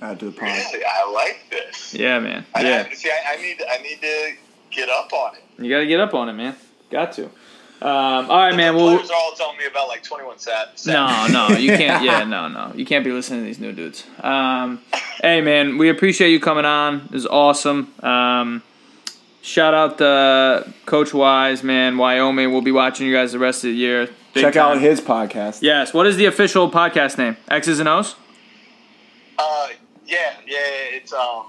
Add 0.00 0.20
to 0.20 0.26
the 0.26 0.32
pod. 0.32 0.42
Really, 0.48 0.84
I 0.84 1.10
like 1.12 1.40
this. 1.50 1.94
Yeah, 1.94 2.20
man. 2.20 2.44
I, 2.54 2.62
Yeah, 2.62 2.86
I, 2.90 2.94
see, 2.94 3.10
I, 3.10 3.34
I 3.34 3.36
need 3.42 3.62
I 3.68 3.78
need 3.82 4.00
to 4.02 4.32
get 4.70 4.88
up 4.88 5.12
on 5.12 5.34
it. 5.36 5.42
you 5.64 5.70
got 5.70 5.78
to 5.80 5.86
get 5.86 5.98
up 6.00 6.14
on 6.14 6.28
it, 6.28 6.34
man. 6.34 6.54
Got 6.90 7.12
to. 7.14 7.24
Um, 7.82 8.30
all 8.30 8.38
right, 8.38 8.54
man. 8.56 8.74
the 8.74 8.78
Well, 8.82 8.94
players 8.96 9.10
are 9.10 9.16
all 9.16 9.32
telling 9.32 9.58
me 9.58 9.66
about 9.66 9.88
like 9.88 10.02
twenty 10.04 10.24
one 10.24 10.38
sat. 10.38 10.80
no, 10.86 11.26
no, 11.28 11.48
you 11.56 11.70
can't. 11.76 12.04
Yeah, 12.04 12.22
no, 12.24 12.48
no, 12.48 12.72
you 12.74 12.84
can't 12.86 13.04
be 13.04 13.10
listening 13.10 13.40
to 13.40 13.46
these 13.46 13.58
new 13.58 13.72
dudes. 13.72 14.04
Um, 14.22 14.80
hey, 15.22 15.40
man, 15.40 15.76
we 15.78 15.88
appreciate 15.88 16.30
you 16.30 16.38
coming 16.40 16.64
on. 16.64 17.00
It 17.06 17.10
was 17.12 17.26
awesome. 17.26 17.92
Um, 18.02 18.62
shout 19.44 19.74
out 19.74 19.98
to 19.98 20.72
Coach 20.86 21.14
Wise, 21.14 21.62
man. 21.62 21.96
Wyoming. 21.96 22.50
We'll 22.50 22.62
be 22.62 22.72
watching 22.72 23.06
you 23.06 23.14
guys 23.14 23.32
the 23.32 23.38
rest 23.38 23.64
of 23.64 23.70
the 23.70 23.76
year. 23.76 24.08
Big 24.32 24.42
Check 24.42 24.54
time. 24.54 24.78
out 24.78 24.80
his 24.80 25.00
podcast. 25.00 25.62
Yes. 25.62 25.94
What 25.94 26.06
is 26.06 26.16
the 26.16 26.24
official 26.24 26.70
podcast 26.70 27.18
name? 27.18 27.36
X's 27.48 27.78
and 27.78 27.88
O's. 27.88 28.16
Uh, 29.38 29.68
yeah, 30.06 30.34
yeah, 30.46 30.58
it's 30.92 31.12
um. 31.12 31.46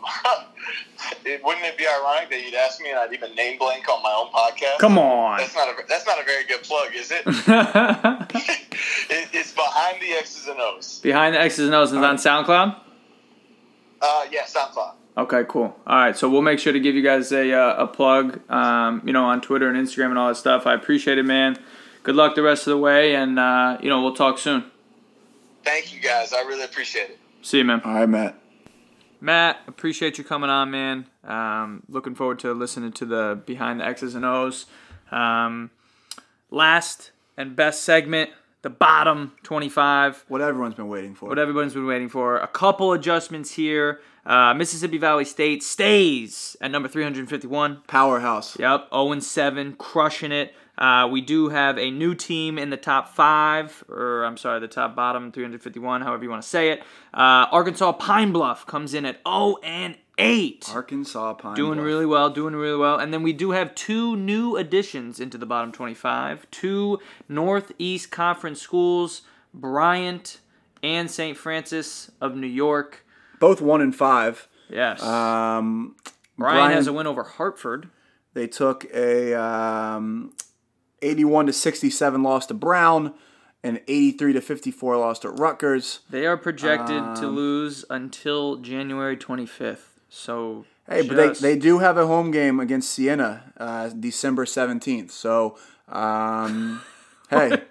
it, 1.26 1.44
wouldn't 1.44 1.66
it 1.66 1.78
be 1.78 1.88
ironic 1.88 2.30
that 2.30 2.44
you'd 2.44 2.54
ask 2.54 2.82
me 2.82 2.90
and 2.90 3.00
I'd 3.00 3.14
even 3.14 3.34
name 3.36 3.58
blank 3.58 3.88
on 3.90 4.02
my 4.02 4.14
own 4.14 4.32
podcast? 4.32 4.80
Come 4.80 4.98
on. 4.98 5.38
That's 5.38 5.56
not 5.56 5.70
a 5.70 5.76
that's 5.88 6.06
not 6.06 6.20
a 6.20 6.24
very 6.24 6.46
good 6.46 6.64
plug, 6.64 6.96
is 6.96 7.12
it? 7.12 7.24
it 9.10 9.30
it's 9.34 9.52
behind 9.52 10.02
the 10.02 10.14
X's 10.14 10.48
and 10.48 10.60
O's. 10.60 11.00
Behind 11.00 11.36
the 11.36 11.42
X's 11.42 11.66
and 11.66 11.76
O's 11.76 11.92
is 11.92 11.98
on 11.98 12.18
SoundCloud. 12.18 12.80
Uh, 14.02 14.26
yeah, 14.32 14.44
SoundCloud. 14.44 14.94
Okay, 15.18 15.44
cool. 15.48 15.76
All 15.88 15.96
right, 15.98 16.18
so 16.18 16.30
we'll 16.30 16.42
make 16.42 16.60
sure 16.60 16.74
to 16.74 16.80
give 16.80 16.94
you 16.96 17.02
guys 17.02 17.32
a 17.32 17.54
uh, 17.54 17.84
a 17.84 17.88
plug, 17.88 18.42
um, 18.52 19.02
you 19.06 19.14
know, 19.14 19.24
on 19.26 19.40
Twitter 19.42 19.70
and 19.70 19.78
Instagram 19.78 20.10
and 20.10 20.18
all 20.18 20.28
that 20.28 20.36
stuff. 20.36 20.68
I 20.68 20.74
appreciate 20.74 21.18
it, 21.18 21.24
man. 21.24 21.58
Good 22.04 22.16
luck 22.16 22.36
the 22.36 22.44
rest 22.44 22.68
of 22.68 22.72
the 22.72 22.78
way, 22.78 23.16
and 23.16 23.40
uh, 23.40 23.78
you 23.82 23.88
know, 23.90 24.02
we'll 24.04 24.16
talk 24.16 24.38
soon. 24.38 24.66
Thank 25.64 25.94
you 25.94 26.02
guys. 26.02 26.34
I 26.34 26.42
really 26.42 26.64
appreciate 26.64 27.12
it. 27.12 27.20
See 27.42 27.60
you, 27.60 27.64
man. 27.64 27.82
All 27.86 27.94
right, 27.94 28.10
Matt. 28.10 28.40
Matt, 29.22 29.62
appreciate 29.68 30.18
you 30.18 30.24
coming 30.24 30.50
on, 30.50 30.70
man. 30.70 31.08
Um, 31.24 31.84
looking 31.88 32.14
forward 32.14 32.38
to 32.40 32.54
listening 32.54 32.92
to 32.94 33.06
the 33.06 33.42
behind 33.46 33.80
the 33.80 33.86
X's 33.86 34.16
and 34.16 34.26
O's. 34.26 34.66
Um, 35.12 35.72
last 36.52 37.12
and 37.38 37.56
best 37.56 37.84
segment, 37.84 38.32
the 38.64 38.70
bottom 38.70 39.32
twenty-five. 39.44 40.26
What 40.28 40.42
everyone's 40.42 40.76
been 40.76 40.90
waiting 40.90 41.16
for. 41.16 41.30
what 41.30 41.40
everyone's 41.40 41.74
been 41.74 41.88
waiting 41.88 42.10
for. 42.10 42.38
A 42.38 42.48
couple 42.48 42.92
adjustments 42.92 43.54
here. 43.54 44.02
Uh, 44.26 44.54
Mississippi 44.54 44.98
Valley 44.98 45.26
State 45.26 45.62
stays 45.64 46.56
at 46.62 46.72
number 46.72 46.88
351. 46.88 47.82
Powerhouse. 47.88 48.58
Yep, 48.60 48.90
0 48.92 49.20
7, 49.20 49.74
crushing 49.74 50.32
it. 50.32 50.54
Uh, 50.78 51.08
we 51.10 51.22
do 51.22 51.50
have 51.50 51.78
a 51.78 51.90
new 51.90 52.14
team 52.14 52.58
in 52.58 52.70
the 52.70 52.78
top 52.78 53.08
five, 53.08 53.84
or 53.88 54.26
I'm 54.26 54.36
sorry, 54.36 54.60
the 54.60 54.68
top 54.68 54.96
bottom 54.96 55.32
351, 55.32 56.02
however 56.02 56.24
you 56.24 56.30
want 56.30 56.42
to 56.42 56.48
say 56.48 56.70
it. 56.72 56.82
Uh, 57.14 57.48
Arkansas 57.52 57.94
Pine 57.94 58.32
Bluff 58.34 58.66
comes 58.66 58.94
in 58.94 59.06
at 59.06 59.22
0 59.26 59.58
and 59.64 59.96
8. 60.18 60.70
Arkansas 60.74 61.34
Pine. 61.36 61.56
Doing 61.56 61.76
Bluff. 61.76 61.86
really 61.86 62.06
well, 62.06 62.30
doing 62.30 62.56
really 62.56 62.78
well. 62.78 62.98
And 62.98 63.14
then 63.14 63.24
we 63.24 63.32
do 63.32 63.52
have 63.52 63.74
two 63.76 64.18
new 64.18 64.58
additions 64.58 65.20
into 65.20 65.38
the 65.38 65.46
bottom 65.46 65.72
25. 65.72 66.50
Two 66.52 67.00
Northeast 67.30 68.12
Conference 68.12 68.62
schools, 68.62 69.22
Bryant 69.54 70.40
and 70.84 71.10
St. 71.10 71.38
Francis 71.38 72.12
of 72.20 72.36
New 72.36 72.48
York. 72.48 73.05
Both 73.40 73.62
one 73.62 73.82
and 73.82 73.96
five. 73.96 74.48
Yes. 74.70 75.02
Um, 75.04 75.96
Bryant 76.38 76.58
Bryant- 76.58 76.74
has 76.76 76.88
a 76.88 76.94
win 76.94 77.08
over 77.08 77.24
Hartford. 77.24 77.90
They 78.34 78.48
took 78.48 78.86
a 78.94 79.34
um, 79.34 80.34
81 81.02 81.46
to 81.48 81.54
67 81.54 82.24
loss 82.24 82.46
to 82.48 82.54
Brown, 82.54 83.14
and 83.64 83.80
83 83.88 84.34
to 84.34 84.42
54 84.42 84.98
loss 84.98 85.20
to 85.20 85.30
Rutgers. 85.30 86.02
They 86.10 86.26
are 86.26 86.38
projected 86.38 86.98
to 87.18 87.28
Um, 87.28 87.36
lose 87.36 87.86
until 87.90 88.58
January 88.58 89.16
25th. 89.18 90.00
So 90.10 90.66
Hey, 90.88 91.08
but 91.08 91.16
they, 91.16 91.54
they 91.54 91.60
do 91.60 91.80
have 91.80 91.98
a 91.98 92.06
home 92.06 92.30
game 92.30 92.60
against 92.60 92.92
Siena, 92.92 93.54
uh, 93.58 93.90
December 93.90 94.46
17th. 94.46 95.10
So, 95.12 95.58
um, 95.90 96.82
hey. 97.30 97.64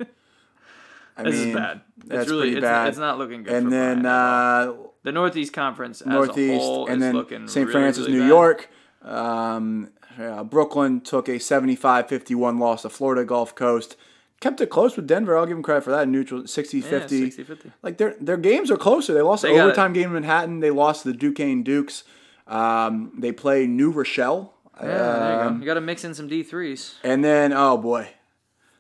I 1.17 1.23
this 1.25 1.39
mean, 1.39 1.49
is 1.49 1.55
bad. 1.55 1.81
That's 2.07 2.23
it's 2.23 2.31
really 2.31 2.43
pretty 2.43 2.57
it's, 2.59 2.65
bad. 2.65 2.89
it's 2.89 2.99
not 2.99 3.19
looking 3.19 3.43
good. 3.45 3.53
and 3.55 3.73
then 3.73 4.05
uh, 4.07 4.73
the 5.05 5.13
Northeast 5.13 5.53
Conference 5.53 6.01
as 6.01 6.07
Northeast, 6.09 6.55
a 6.55 6.59
whole 6.65 6.87
and 6.87 6.97
is 6.97 7.01
then 7.03 7.15
looking 7.15 7.47
St. 7.49 7.67
really, 7.67 7.73
Francis, 7.81 8.07
really 8.07 8.13
New 8.19 8.21
bad. 8.23 8.29
York. 8.29 8.71
Um, 9.03 9.91
yeah, 10.19 10.43
Brooklyn 10.43 11.01
took 11.01 11.29
a 11.29 11.33
75-51 11.33 12.59
loss 12.61 12.83
to 12.83 12.89
Florida 12.89 13.25
Gulf 13.25 13.55
Coast. 13.55 13.97
Kept 14.41 14.61
it 14.61 14.67
close 14.71 14.97
with 14.97 15.07
Denver. 15.07 15.37
I'll 15.37 15.47
give 15.47 15.57
them 15.57 15.63
credit 15.63 15.85
for 15.85 15.91
that. 15.91 16.07
Neutral 16.09 16.43
60-50. 16.43 16.83
Yeah, 16.83 16.99
60-50. 16.99 17.73
Like 17.83 17.99
their 17.99 18.15
their 18.21 18.37
games 18.37 18.71
are 18.71 18.77
closer. 18.77 19.15
They 19.15 19.23
lost 19.23 19.43
They 19.43 19.55
the 19.55 19.61
overtime 19.61 19.93
game 19.93 20.07
in 20.09 20.13
Manhattan. 20.15 20.61
They 20.61 20.71
lost 20.71 21.03
to 21.03 21.13
the 21.13 21.17
Duquesne 21.19 21.63
Dukes. 21.63 22.05
Um, 22.47 23.13
they 23.19 23.33
play 23.33 23.67
New 23.67 23.91
Rochelle. 23.91 24.53
Yeah, 24.81 24.87
there 24.87 24.97
you 24.97 25.49
Um, 25.49 25.55
go. 25.55 25.61
You 25.61 25.67
got 25.67 25.75
to 25.75 25.81
mix 25.81 26.05
in 26.05 26.15
some 26.15 26.29
D 26.29 26.43
threes. 26.43 26.97
And 27.03 27.25
then 27.25 27.53
oh 27.53 27.77
boy, 27.79 28.09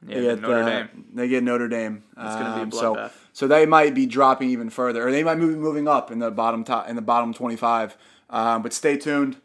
Yeah, 0.06 0.14
they 0.16 0.22
get 0.22 0.40
Notre 0.40 0.62
uh, 0.62 0.64
Dame. 0.68 1.04
They 1.14 1.28
get 1.28 1.42
Notre 1.44 1.68
Dame. 1.68 2.04
It's 2.16 2.34
gonna 2.34 2.54
be 2.54 2.60
a 2.60 2.62
Um, 2.64 2.70
so, 2.72 2.94
bloodbath. 2.94 3.10
so 3.32 3.46
they 3.46 3.66
might 3.66 3.94
be 3.94 4.06
dropping 4.06 4.50
even 4.50 4.70
further, 4.70 5.06
or 5.06 5.10
they 5.10 5.22
might 5.24 5.36
be 5.36 5.46
moving 5.46 5.88
up 5.88 6.10
in 6.10 6.18
the 6.18 6.30
bottom 6.30 6.62
top 6.64 6.88
in 6.88 6.96
the 6.96 7.02
bottom 7.02 7.32
twenty 7.32 7.56
five. 7.56 7.96
Um, 8.30 8.62
but 8.62 8.72
stay 8.72 8.96
tuned. 8.96 9.36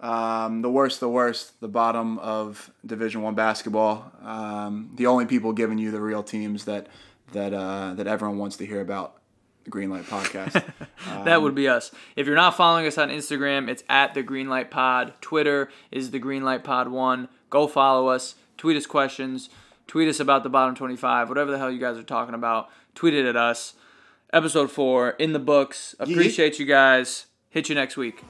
Um, 0.00 0.62
the 0.62 0.70
worst, 0.70 1.00
the 1.00 1.08
worst, 1.08 1.60
the 1.60 1.66
bottom 1.68 2.18
of 2.18 2.70
Division 2.86 3.22
One 3.22 3.34
basketball. 3.34 4.12
Um, 4.24 4.90
the 4.94 5.06
only 5.06 5.26
people 5.26 5.52
giving 5.52 5.78
you 5.78 5.90
the 5.90 6.00
real 6.00 6.22
teams 6.22 6.64
that 6.66 6.86
that 7.32 7.52
uh, 7.52 7.94
that 7.94 8.06
everyone 8.06 8.38
wants 8.38 8.56
to 8.58 8.66
hear 8.66 8.80
about. 8.80 9.14
The 9.64 9.70
Greenlight 9.70 10.04
Podcast. 10.04 10.64
That 11.24 11.42
would 11.42 11.54
be 11.54 11.68
us. 11.68 11.90
If 12.16 12.26
you're 12.26 12.36
not 12.36 12.56
following 12.56 12.86
us 12.86 12.96
on 12.98 13.08
Instagram, 13.10 13.68
it's 13.68 13.82
at 13.88 14.14
the 14.14 14.22
Greenlight 14.22 14.70
Pod. 14.70 15.14
Twitter 15.20 15.68
is 15.90 16.10
the 16.10 16.20
Greenlight 16.20 16.64
Pod 16.64 16.88
One. 16.88 17.28
Go 17.50 17.66
follow 17.66 18.08
us. 18.08 18.34
Tweet 18.56 18.76
us 18.76 18.86
questions. 18.86 19.48
Tweet 19.88 20.08
us 20.08 20.20
about 20.20 20.42
the 20.42 20.50
bottom 20.50 20.74
25. 20.74 21.28
Whatever 21.30 21.50
the 21.50 21.58
hell 21.58 21.70
you 21.70 21.80
guys 21.80 21.96
are 21.96 22.02
talking 22.02 22.34
about. 22.34 22.68
Tweet 22.94 23.14
it 23.14 23.26
at 23.26 23.36
us. 23.36 23.74
Episode 24.32 24.70
four 24.70 25.10
in 25.10 25.32
the 25.32 25.38
books. 25.38 25.96
Appreciate 25.98 26.58
you 26.58 26.66
guys. 26.66 27.24
Hit 27.48 27.70
you 27.70 27.74
next 27.74 27.96
week. 27.96 28.22